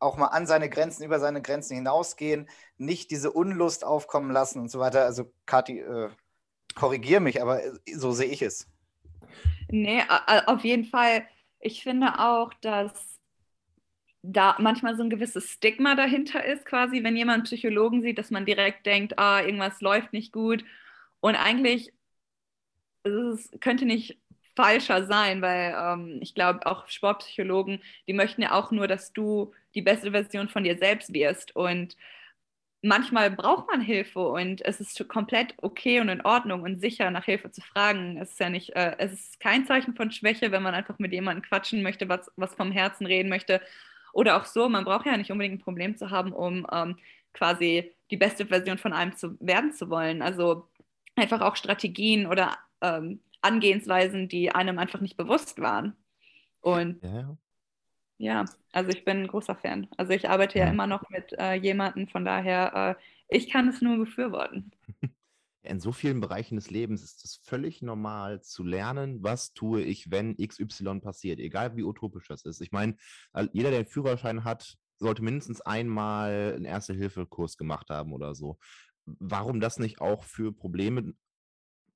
auch 0.00 0.16
mal 0.16 0.28
an 0.28 0.46
seine 0.46 0.68
Grenzen, 0.70 1.04
über 1.04 1.18
seine 1.20 1.42
Grenzen 1.42 1.74
hinausgehen, 1.74 2.48
nicht 2.76 3.10
diese 3.10 3.32
Unlust 3.32 3.84
aufkommen 3.84 4.30
lassen 4.30 4.60
und 4.60 4.70
so 4.70 4.78
weiter. 4.78 5.04
Also 5.04 5.32
Kathi, 5.46 5.80
äh, 5.80 6.10
korrigiere 6.78 7.20
mich, 7.20 7.42
aber 7.42 7.64
äh, 7.64 7.72
so 7.94 8.12
sehe 8.12 8.28
ich 8.28 8.42
es. 8.42 8.68
Nee, 9.70 10.02
auf 10.46 10.64
jeden 10.64 10.84
Fall. 10.84 11.26
Ich 11.60 11.82
finde 11.82 12.18
auch, 12.20 12.54
dass 12.54 13.18
da 14.22 14.56
manchmal 14.58 14.96
so 14.96 15.02
ein 15.02 15.10
gewisses 15.10 15.50
Stigma 15.50 15.94
dahinter 15.94 16.44
ist, 16.44 16.64
quasi, 16.64 17.04
wenn 17.04 17.16
jemand 17.16 17.44
Psychologen 17.44 18.02
sieht, 18.02 18.18
dass 18.18 18.30
man 18.30 18.46
direkt 18.46 18.86
denkt, 18.86 19.18
ah, 19.18 19.42
irgendwas 19.42 19.80
läuft 19.80 20.12
nicht 20.12 20.32
gut. 20.32 20.64
Und 21.20 21.34
eigentlich 21.34 21.92
es 23.04 23.50
könnte 23.60 23.84
nicht 23.84 24.18
falscher 24.56 25.06
sein, 25.06 25.40
weil 25.40 25.74
ähm, 25.78 26.18
ich 26.20 26.34
glaube, 26.34 26.66
auch 26.66 26.88
Sportpsychologen, 26.88 27.80
die 28.06 28.12
möchten 28.12 28.42
ja 28.42 28.52
auch 28.52 28.70
nur, 28.70 28.88
dass 28.88 29.12
du 29.12 29.52
die 29.74 29.82
beste 29.82 30.10
Version 30.10 30.48
von 30.48 30.64
dir 30.64 30.76
selbst 30.78 31.12
wirst. 31.12 31.54
Und 31.54 31.96
manchmal 32.82 33.30
braucht 33.30 33.68
man 33.68 33.80
Hilfe 33.80 34.20
und 34.20 34.64
es 34.64 34.80
ist 34.80 35.08
komplett 35.08 35.54
okay 35.58 36.00
und 36.00 36.08
in 36.08 36.24
Ordnung 36.24 36.62
und 36.62 36.80
sicher 36.80 37.10
nach 37.10 37.24
Hilfe 37.24 37.50
zu 37.50 37.60
fragen. 37.60 38.16
Es 38.18 38.30
ist 38.32 38.40
ja 38.40 38.50
nicht, 38.50 38.76
äh, 38.76 38.96
es 38.98 39.12
ist 39.12 39.40
kein 39.40 39.66
Zeichen 39.66 39.94
von 39.94 40.10
Schwäche, 40.10 40.52
wenn 40.52 40.62
man 40.62 40.74
einfach 40.74 40.98
mit 40.98 41.12
jemandem 41.12 41.42
quatschen 41.42 41.82
möchte, 41.82 42.08
was, 42.08 42.30
was 42.36 42.54
vom 42.54 42.70
Herzen 42.70 43.06
reden 43.06 43.28
möchte. 43.28 43.60
Oder 44.12 44.36
auch 44.36 44.44
so, 44.44 44.68
man 44.68 44.84
braucht 44.84 45.06
ja 45.06 45.16
nicht 45.16 45.30
unbedingt 45.30 45.60
ein 45.60 45.64
Problem 45.64 45.96
zu 45.96 46.10
haben, 46.10 46.32
um 46.32 46.66
ähm, 46.72 46.98
quasi 47.32 47.92
die 48.10 48.16
beste 48.16 48.46
Version 48.46 48.78
von 48.78 48.92
einem 48.92 49.16
zu 49.16 49.36
werden 49.40 49.72
zu 49.72 49.90
wollen. 49.90 50.22
Also 50.22 50.68
einfach 51.16 51.40
auch 51.40 51.56
Strategien 51.56 52.26
oder 52.26 52.56
ähm, 52.80 53.20
Angehensweisen, 53.40 54.28
die 54.28 54.50
einem 54.50 54.78
einfach 54.78 55.00
nicht 55.00 55.16
bewusst 55.16 55.60
waren. 55.60 55.94
Und 56.60 57.02
ja. 57.02 57.36
Ja, 58.18 58.44
also 58.72 58.90
ich 58.90 59.04
bin 59.04 59.18
ein 59.18 59.28
großer 59.28 59.54
Fan. 59.54 59.88
Also 59.96 60.12
ich 60.12 60.28
arbeite 60.28 60.58
ja, 60.58 60.66
ja 60.66 60.70
immer 60.72 60.86
noch 60.86 61.08
mit 61.08 61.32
äh, 61.38 61.54
jemandem, 61.54 62.08
von 62.08 62.24
daher, 62.24 62.98
äh, 62.98 63.36
ich 63.36 63.48
kann 63.48 63.68
es 63.68 63.80
nur 63.80 63.96
befürworten. 63.96 64.72
In 65.62 65.80
so 65.80 65.92
vielen 65.92 66.20
Bereichen 66.20 66.56
des 66.56 66.70
Lebens 66.70 67.02
ist 67.02 67.24
es 67.24 67.36
völlig 67.44 67.82
normal 67.82 68.40
zu 68.42 68.64
lernen, 68.64 69.22
was 69.22 69.52
tue 69.52 69.82
ich, 69.82 70.10
wenn 70.10 70.36
XY 70.36 71.00
passiert, 71.00 71.40
egal 71.40 71.76
wie 71.76 71.82
utopisch 71.82 72.28
das 72.28 72.44
ist. 72.44 72.60
Ich 72.60 72.72
meine, 72.72 72.96
jeder, 73.52 73.70
der 73.70 73.80
einen 73.80 73.88
Führerschein 73.88 74.44
hat, 74.44 74.78
sollte 74.98 75.22
mindestens 75.22 75.60
einmal 75.60 76.54
einen 76.54 76.64
Erste-Hilfe-Kurs 76.64 77.56
gemacht 77.56 77.90
haben 77.90 78.12
oder 78.12 78.34
so. 78.34 78.58
Warum 79.04 79.60
das 79.60 79.78
nicht 79.78 80.00
auch 80.00 80.24
für 80.24 80.52
Probleme 80.52 81.12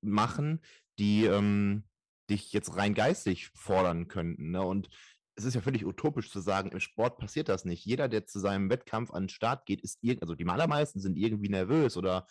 machen, 0.02 0.60
die 0.98 1.24
ähm, 1.24 1.84
dich 2.28 2.52
jetzt 2.52 2.76
rein 2.76 2.94
geistig 2.94 3.48
fordern 3.54 4.08
könnten? 4.08 4.50
Ne? 4.50 4.62
Und 4.62 4.90
es 5.34 5.44
ist 5.44 5.54
ja 5.54 5.60
völlig 5.60 5.86
utopisch 5.86 6.30
zu 6.30 6.40
sagen, 6.40 6.70
im 6.70 6.80
Sport 6.80 7.18
passiert 7.18 7.48
das 7.48 7.64
nicht. 7.64 7.84
Jeder, 7.84 8.08
der 8.08 8.26
zu 8.26 8.38
seinem 8.38 8.70
Wettkampf 8.70 9.10
an 9.10 9.24
den 9.24 9.28
Start 9.28 9.66
geht, 9.66 9.80
ist 9.80 9.98
irgendwie, 10.02 10.22
also 10.22 10.34
die 10.34 10.46
allermeisten 10.46 11.00
sind 11.00 11.16
irgendwie 11.16 11.48
nervös 11.48 11.96
oder 11.96 12.26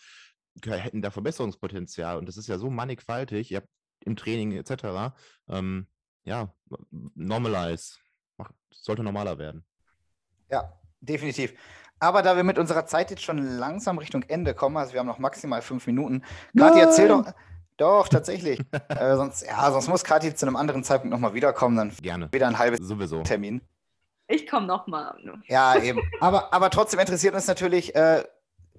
hätten 0.63 1.01
da 1.01 1.11
Verbesserungspotenzial. 1.11 2.17
Und 2.17 2.27
das 2.27 2.37
ist 2.37 2.47
ja 2.47 2.57
so 2.57 2.69
mannigfaltig, 2.69 3.51
ihr 3.51 3.63
im 4.05 4.15
Training 4.15 4.51
etc. 4.53 5.15
Ähm, 5.47 5.87
ja, 6.23 6.53
normalize. 7.15 7.97
Sollte 8.73 9.03
normaler 9.03 9.37
werden. 9.37 9.63
Ja, 10.49 10.73
definitiv. 10.99 11.53
Aber 11.99 12.23
da 12.23 12.35
wir 12.35 12.43
mit 12.43 12.57
unserer 12.57 12.85
Zeit 12.87 13.11
jetzt 13.11 13.21
schon 13.23 13.37
langsam 13.37 13.99
Richtung 13.99 14.23
Ende 14.23 14.55
kommen, 14.55 14.77
also 14.77 14.93
wir 14.93 14.99
haben 14.99 15.07
noch 15.07 15.19
maximal 15.19 15.61
fünf 15.61 15.85
Minuten, 15.85 16.23
Kathi, 16.57 16.79
erzähl 16.79 17.07
doch, 17.07 17.31
doch, 17.81 18.07
tatsächlich. 18.07 18.59
äh, 18.89 19.15
sonst, 19.15 19.45
ja, 19.45 19.71
sonst 19.71 19.87
muss 19.87 20.03
Kathi 20.03 20.35
zu 20.35 20.45
einem 20.45 20.55
anderen 20.55 20.83
Zeitpunkt 20.83 21.11
nochmal 21.11 21.33
wiederkommen. 21.33 21.75
Dann 21.75 21.89
Gerne. 22.01 22.31
Wieder 22.31 22.47
ein 22.47 22.59
halbes 22.59 22.79
Sowieso. 22.79 23.23
Termin. 23.23 23.61
Ich 24.27 24.47
komme 24.47 24.67
nochmal. 24.67 25.17
Ja, 25.47 25.75
eben. 25.81 26.01
Aber, 26.19 26.53
aber 26.53 26.69
trotzdem 26.69 26.99
interessiert 26.99 27.33
uns 27.33 27.47
natürlich, 27.47 27.95
äh, 27.95 28.23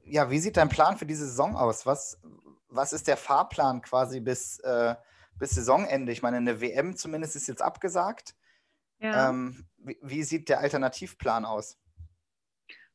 ja, 0.05 0.31
wie 0.31 0.39
sieht 0.39 0.57
dein 0.57 0.69
Plan 0.69 0.97
für 0.97 1.07
diese 1.07 1.27
Saison 1.27 1.57
aus? 1.57 1.85
Was, 1.85 2.21
was 2.69 2.93
ist 2.93 3.09
der 3.09 3.17
Fahrplan 3.17 3.83
quasi 3.83 4.21
bis, 4.21 4.61
äh, 4.61 4.95
bis 5.35 5.51
Saisonende? 5.51 6.13
Ich 6.13 6.23
meine, 6.23 6.37
eine 6.37 6.61
WM 6.61 6.97
zumindest 6.97 7.37
ist 7.37 7.49
jetzt 7.49 7.63
abgesagt. 7.63 8.35
Ja. 9.01 9.31
Ähm, 9.31 9.67
wie, 9.79 9.99
wie 10.01 10.23
sieht 10.23 10.49
der 10.49 10.61
Alternativplan 10.61 11.45
aus? 11.45 11.77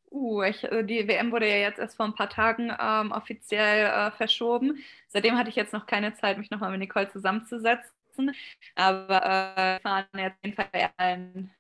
Uh, 0.10 0.43
ich, 0.43 0.64
äh, 0.64 0.84
die 0.84 1.08
WM 1.08 1.32
wurde 1.32 1.49
ja 1.49 1.58
jetzt 1.58 1.80
erst 1.80 1.97
vor 1.97 2.05
ein 2.05 2.16
paar 2.16 2.30
Tagen 2.30 2.72
ähm, 2.80 3.12
offiziell 3.12 3.88
äh, 3.88 4.12
verschoben. 4.12 4.84
Seitdem 5.10 5.38
hatte 5.38 5.49
ich 5.49 5.55
jetzt 5.55 5.74
noch 5.74 5.86
keine 5.86 6.14
Zeit, 6.16 6.38
mich 6.38 6.49
nochmal 6.49 6.72
mit 6.72 6.80
Nicole 6.80 7.10
zusammenzusetzen. 7.12 8.32
Aber 8.76 9.24
äh, 9.26 9.80
fahren 9.82 10.05
jetzt 10.16 10.38
auf 10.38 10.45
jeden 10.45 10.55
Fall 10.55 10.91
ein, 10.97 11.51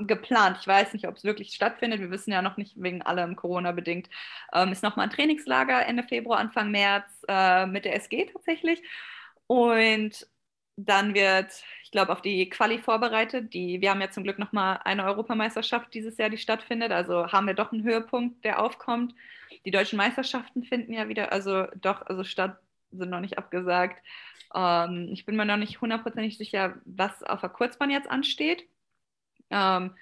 geplant. 0.00 0.58
Ich 0.60 0.66
weiß 0.66 0.92
nicht, 0.92 1.08
ob 1.08 1.16
es 1.16 1.24
wirklich 1.24 1.52
stattfindet. 1.54 2.00
Wir 2.00 2.10
wissen 2.10 2.30
ja 2.32 2.42
noch 2.42 2.56
nicht 2.56 2.80
wegen 2.80 3.02
allem 3.02 3.36
Corona-bedingt. 3.36 4.08
Ähm, 4.52 4.72
ist 4.72 4.82
nochmal 4.82 5.06
ein 5.06 5.12
Trainingslager 5.12 5.84
Ende 5.86 6.02
Februar, 6.02 6.38
Anfang 6.38 6.70
März 6.70 7.06
äh, 7.28 7.66
mit 7.66 7.84
der 7.84 7.96
SG 7.96 8.26
tatsächlich. 8.26 8.82
Und 9.46 10.26
dann 10.76 11.14
wird, 11.14 11.52
ich 11.82 11.90
glaube, 11.90 12.12
auf 12.12 12.22
die 12.22 12.48
Quali 12.48 12.78
vorbereitet. 12.78 13.52
Die, 13.54 13.80
wir 13.80 13.90
haben 13.90 14.00
ja 14.00 14.10
zum 14.10 14.24
Glück 14.24 14.38
nochmal 14.38 14.80
eine 14.84 15.04
Europameisterschaft 15.04 15.92
dieses 15.94 16.16
Jahr, 16.16 16.30
die 16.30 16.38
stattfindet. 16.38 16.92
Also 16.92 17.30
haben 17.30 17.46
wir 17.46 17.54
doch 17.54 17.72
einen 17.72 17.84
Höhepunkt, 17.84 18.44
der 18.44 18.62
aufkommt. 18.62 19.14
Die 19.64 19.70
deutschen 19.70 19.96
Meisterschaften 19.98 20.64
finden 20.64 20.92
ja 20.92 21.08
wieder, 21.08 21.32
also 21.32 21.66
doch, 21.80 22.02
also 22.06 22.24
statt, 22.24 22.58
sind 22.90 23.10
noch 23.10 23.20
nicht 23.20 23.38
abgesagt. 23.38 24.02
Ähm, 24.54 25.08
ich 25.12 25.24
bin 25.24 25.36
mir 25.36 25.44
noch 25.44 25.56
nicht 25.56 25.80
hundertprozentig 25.80 26.36
sicher, 26.38 26.74
was 26.84 27.22
auf 27.22 27.40
der 27.40 27.50
Kurzbahn 27.50 27.90
jetzt 27.90 28.10
ansteht. 28.10 28.68
Ähm, 29.50 29.94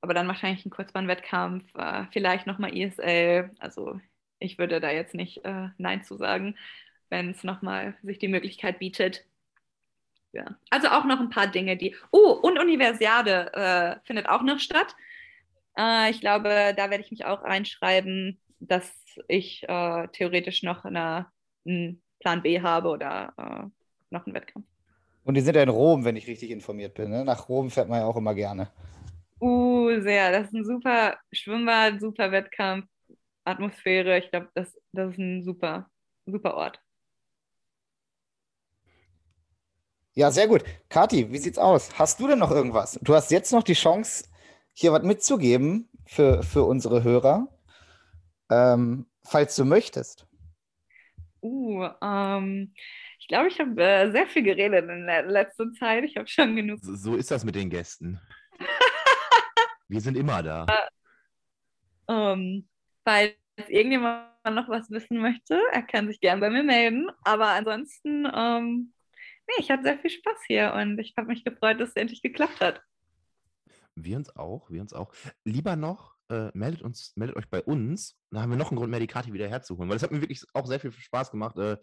aber 0.00 0.14
dann 0.14 0.28
wahrscheinlich 0.28 0.64
ein 0.66 0.70
Kurzbahnwettkampf, 0.70 1.64
äh, 1.76 2.04
vielleicht 2.12 2.46
nochmal 2.46 2.76
ISL. 2.76 3.50
Also 3.58 4.00
ich 4.38 4.58
würde 4.58 4.80
da 4.80 4.90
jetzt 4.90 5.14
nicht 5.14 5.44
äh, 5.44 5.68
Nein 5.78 6.04
zu 6.04 6.16
sagen, 6.16 6.56
wenn 7.08 7.30
es 7.30 7.44
nochmal 7.44 7.96
sich 8.02 8.18
die 8.18 8.28
Möglichkeit 8.28 8.78
bietet. 8.78 9.24
Ja. 10.34 10.58
Also 10.70 10.88
auch 10.88 11.04
noch 11.04 11.20
ein 11.20 11.30
paar 11.30 11.46
Dinge, 11.46 11.76
die. 11.76 11.94
Oh, 12.10 12.32
und 12.42 12.58
Universiade 12.58 13.52
äh, 13.54 13.96
findet 14.04 14.28
auch 14.28 14.42
noch 14.42 14.58
statt. 14.58 14.94
Äh, 15.78 16.10
ich 16.10 16.20
glaube, 16.20 16.74
da 16.76 16.90
werde 16.90 17.04
ich 17.04 17.12
mich 17.12 17.24
auch 17.24 17.44
reinschreiben, 17.44 18.40
dass 18.58 18.92
ich 19.28 19.62
äh, 19.68 20.08
theoretisch 20.08 20.64
noch 20.64 20.84
eine, 20.84 21.26
einen 21.64 22.02
Plan 22.18 22.42
B 22.42 22.60
habe 22.60 22.88
oder 22.88 23.32
äh, 23.38 23.66
noch 24.10 24.26
einen 24.26 24.34
Wettkampf. 24.34 24.66
Und 25.22 25.34
die 25.34 25.40
sind 25.40 25.54
ja 25.54 25.62
in 25.62 25.68
Rom, 25.68 26.04
wenn 26.04 26.16
ich 26.16 26.26
richtig 26.26 26.50
informiert 26.50 26.94
bin. 26.94 27.10
Ne? 27.10 27.24
Nach 27.24 27.48
Rom 27.48 27.70
fährt 27.70 27.88
man 27.88 28.00
ja 28.00 28.06
auch 28.06 28.16
immer 28.16 28.34
gerne. 28.34 28.70
Uh, 29.40 30.00
sehr. 30.00 30.32
Das 30.32 30.48
ist 30.48 30.54
ein 30.54 30.64
super 30.64 31.16
Schwimmbad, 31.32 32.00
super 32.00 32.32
Wettkampf, 32.32 32.86
Atmosphäre. 33.44 34.18
Ich 34.18 34.30
glaube, 34.30 34.48
das, 34.54 34.76
das 34.92 35.12
ist 35.12 35.18
ein 35.18 35.44
super, 35.44 35.88
super 36.26 36.54
Ort. 36.54 36.83
Ja, 40.16 40.30
sehr 40.30 40.46
gut. 40.46 40.62
Kathi, 40.88 41.32
wie 41.32 41.38
sieht's 41.38 41.58
aus? 41.58 41.98
Hast 41.98 42.20
du 42.20 42.28
denn 42.28 42.38
noch 42.38 42.52
irgendwas? 42.52 42.98
Du 43.02 43.14
hast 43.14 43.32
jetzt 43.32 43.52
noch 43.52 43.64
die 43.64 43.74
Chance, 43.74 44.28
hier 44.72 44.92
was 44.92 45.02
mitzugeben 45.02 45.88
für, 46.06 46.44
für 46.44 46.62
unsere 46.62 47.02
Hörer, 47.02 47.48
ähm, 48.48 49.06
falls 49.24 49.56
du 49.56 49.64
möchtest. 49.64 50.26
Uh, 51.42 51.88
ähm, 52.00 52.72
ich 53.18 53.26
glaube, 53.26 53.48
ich 53.48 53.58
habe 53.58 53.82
äh, 53.82 54.12
sehr 54.12 54.26
viel 54.28 54.44
geredet 54.44 54.88
in 54.88 55.06
der 55.06 55.26
letzten 55.26 55.74
Zeit. 55.74 56.04
Ich 56.04 56.16
habe 56.16 56.28
schon 56.28 56.54
genug. 56.54 56.78
So, 56.80 56.94
so 56.94 57.16
ist 57.16 57.32
das 57.32 57.44
mit 57.44 57.56
den 57.56 57.68
Gästen. 57.68 58.20
Wir 59.88 60.00
sind 60.00 60.16
immer 60.16 60.42
da. 60.44 60.66
Ähm, 62.08 62.68
falls 63.04 63.34
irgendjemand 63.68 64.28
noch 64.48 64.68
was 64.68 64.90
wissen 64.90 65.18
möchte, 65.18 65.60
er 65.72 65.82
kann 65.82 66.06
sich 66.06 66.20
gern 66.20 66.40
bei 66.40 66.50
mir 66.50 66.62
melden. 66.62 67.10
Aber 67.24 67.48
ansonsten, 67.48 68.26
ähm, 68.32 68.93
nee, 69.46 69.54
ich 69.58 69.70
hatte 69.70 69.82
sehr 69.82 69.98
viel 69.98 70.10
Spaß 70.10 70.38
hier 70.46 70.74
und 70.74 70.98
ich 70.98 71.14
habe 71.16 71.28
mich 71.28 71.44
gefreut, 71.44 71.80
dass 71.80 71.90
es 71.90 71.96
endlich 71.96 72.22
geklappt 72.22 72.60
hat. 72.60 72.82
Wir 73.96 74.16
uns 74.16 74.34
auch, 74.34 74.70
wir 74.70 74.80
uns 74.80 74.92
auch. 74.92 75.12
Lieber 75.44 75.76
noch, 75.76 76.16
äh, 76.28 76.50
meldet, 76.54 76.82
uns, 76.82 77.12
meldet 77.16 77.36
euch 77.36 77.48
bei 77.48 77.62
uns. 77.62 78.18
Dann 78.30 78.42
haben 78.42 78.50
wir 78.50 78.56
noch 78.56 78.70
einen 78.70 78.78
Grund 78.78 78.90
mehr, 78.90 79.00
die 79.00 79.06
Kati 79.06 79.32
wieder 79.32 79.48
herzuholen. 79.48 79.88
Weil 79.88 79.96
das 79.96 80.02
hat 80.02 80.10
mir 80.10 80.20
wirklich 80.20 80.44
auch 80.52 80.66
sehr 80.66 80.80
viel 80.80 80.90
Spaß 80.90 81.30
gemacht. 81.30 81.56
Äh, 81.58 81.76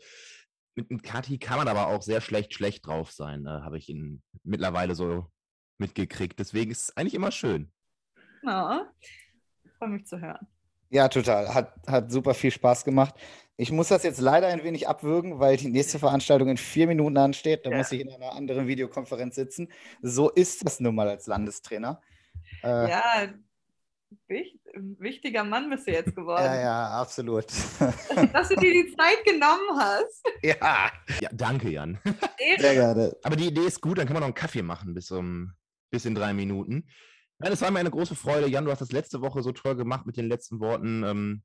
mit, 0.75 0.89
mit 0.89 1.03
Kati 1.03 1.37
kann 1.37 1.57
man 1.57 1.67
aber 1.67 1.87
auch 1.87 2.01
sehr 2.01 2.21
schlecht, 2.21 2.53
schlecht 2.53 2.87
drauf 2.87 3.11
sein, 3.11 3.45
äh, 3.45 3.49
habe 3.49 3.77
ich 3.77 3.89
ihn 3.89 4.21
mittlerweile 4.43 4.95
so 4.95 5.27
mitgekriegt. 5.77 6.39
Deswegen 6.39 6.71
ist 6.71 6.89
es 6.89 6.97
eigentlich 6.97 7.13
immer 7.13 7.31
schön. 7.31 7.71
Ja, 8.43 8.91
freue 9.77 9.89
mich 9.89 10.05
zu 10.05 10.19
hören. 10.19 10.47
Ja, 10.89 11.07
total. 11.07 11.53
Hat, 11.53 11.73
hat 11.87 12.11
super 12.11 12.33
viel 12.33 12.51
Spaß 12.51 12.83
gemacht. 12.83 13.15
Ich 13.61 13.71
muss 13.71 13.89
das 13.89 14.01
jetzt 14.01 14.19
leider 14.19 14.47
ein 14.47 14.63
wenig 14.63 14.87
abwürgen, 14.87 15.39
weil 15.39 15.55
die 15.55 15.67
nächste 15.69 15.99
Veranstaltung 15.99 16.49
in 16.49 16.57
vier 16.57 16.87
Minuten 16.87 17.15
ansteht. 17.17 17.63
Da 17.63 17.69
Ja. 17.69 17.77
muss 17.77 17.91
ich 17.91 18.01
in 18.01 18.09
einer 18.09 18.31
anderen 18.33 18.65
Videokonferenz 18.65 19.35
sitzen. 19.35 19.71
So 20.01 20.31
ist 20.31 20.65
das 20.65 20.79
nun 20.79 20.95
mal 20.95 21.07
als 21.07 21.27
Landestrainer. 21.27 22.01
Äh, 22.63 22.89
Ja, 22.89 23.27
wich, 24.27 24.59
wichtiger 24.97 25.43
Mann 25.43 25.69
bist 25.69 25.85
du 25.85 25.91
jetzt 25.91 26.15
geworden. 26.15 26.43
ja, 26.43 26.59
ja, 26.59 26.87
absolut. 27.01 27.45
Dass 28.33 28.49
du 28.49 28.55
dir 28.55 28.71
die 28.83 28.95
Zeit 28.97 29.23
genommen 29.25 29.77
hast. 29.77 30.23
ja, 30.41 30.91
Ja, 31.21 31.29
danke, 31.31 31.69
Jan. 31.69 31.99
sehr 32.57 32.73
gerne. 32.73 33.15
Aber 33.21 33.35
die 33.35 33.45
Idee 33.49 33.67
ist 33.67 33.79
gut, 33.79 33.99
dann 33.99 34.07
können 34.07 34.15
wir 34.17 34.21
noch 34.21 34.25
einen 34.27 34.33
Kaffee 34.33 34.63
machen 34.63 34.95
bis, 34.95 35.11
um, 35.11 35.53
bis 35.91 36.05
in 36.05 36.15
drei 36.15 36.33
Minuten. 36.33 36.87
Nein, 37.37 37.51
es 37.51 37.61
war 37.61 37.69
mir 37.69 37.77
eine 37.79 37.91
große 37.91 38.15
Freude. 38.15 38.47
Jan, 38.47 38.65
du 38.65 38.71
hast 38.71 38.81
das 38.81 38.91
letzte 38.91 39.21
Woche 39.21 39.43
so 39.43 39.51
toll 39.51 39.75
gemacht 39.75 40.07
mit 40.07 40.17
den 40.17 40.27
letzten 40.27 40.59
Worten. 40.59 41.03
Ähm, 41.03 41.43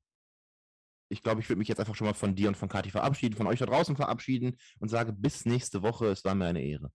ich 1.08 1.22
glaube, 1.22 1.40
ich 1.40 1.48
würde 1.48 1.58
mich 1.58 1.68
jetzt 1.68 1.78
einfach 1.78 1.94
schon 1.94 2.06
mal 2.06 2.14
von 2.14 2.34
dir 2.34 2.48
und 2.48 2.56
von 2.56 2.68
Kathi 2.68 2.90
verabschieden, 2.90 3.36
von 3.36 3.46
euch 3.46 3.58
da 3.58 3.66
draußen 3.66 3.96
verabschieden 3.96 4.56
und 4.78 4.88
sage 4.88 5.12
bis 5.12 5.44
nächste 5.44 5.82
Woche. 5.82 6.06
Es 6.06 6.24
war 6.24 6.34
mir 6.34 6.46
eine 6.46 6.62
Ehre. 6.62 6.90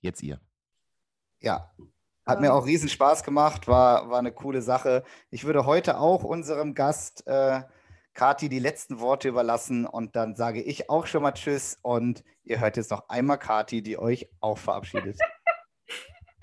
Jetzt 0.00 0.22
ihr. 0.22 0.40
Ja, 1.40 1.72
hat 2.26 2.40
mir 2.40 2.52
auch 2.52 2.66
riesen 2.66 2.88
Spaß 2.88 3.24
gemacht, 3.24 3.68
war, 3.68 4.10
war 4.10 4.18
eine 4.18 4.32
coole 4.32 4.60
Sache. 4.60 5.02
Ich 5.30 5.44
würde 5.44 5.64
heute 5.64 5.98
auch 5.98 6.24
unserem 6.24 6.74
Gast 6.74 7.26
äh, 7.26 7.62
Kati 8.12 8.48
die 8.48 8.58
letzten 8.58 9.00
Worte 9.00 9.28
überlassen 9.28 9.86
und 9.86 10.14
dann 10.14 10.36
sage 10.36 10.60
ich 10.60 10.90
auch 10.90 11.06
schon 11.06 11.22
mal 11.22 11.32
Tschüss 11.32 11.78
und 11.82 12.24
ihr 12.44 12.60
hört 12.60 12.76
jetzt 12.76 12.90
noch 12.90 13.08
einmal 13.08 13.38
Kati, 13.38 13.82
die 13.82 13.98
euch 13.98 14.28
auch 14.40 14.58
verabschiedet. 14.58 15.18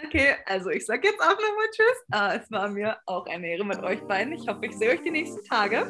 Okay, 0.03 0.35
also 0.45 0.69
ich 0.69 0.85
sage 0.85 1.07
jetzt 1.07 1.21
auch 1.21 1.29
nochmal 1.29 1.69
Tschüss. 1.71 2.03
Ah, 2.11 2.35
es 2.35 2.51
war 2.51 2.67
mir 2.67 2.97
auch 3.05 3.25
eine 3.27 3.47
Ehre 3.47 3.65
mit 3.65 3.79
euch 3.79 4.01
beiden. 4.01 4.33
Ich 4.33 4.45
hoffe, 4.47 4.65
ich 4.65 4.77
sehe 4.77 4.91
euch 4.91 5.01
die 5.01 5.09
nächsten 5.09 5.43
Tage. 5.45 5.89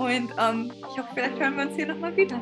Und 0.00 0.32
ähm, 0.38 0.72
ich 0.90 0.96
hoffe, 0.96 1.10
vielleicht 1.12 1.38
hören 1.38 1.56
wir 1.58 1.66
uns 1.66 1.76
hier 1.76 1.88
nochmal 1.88 2.16
wieder. 2.16 2.40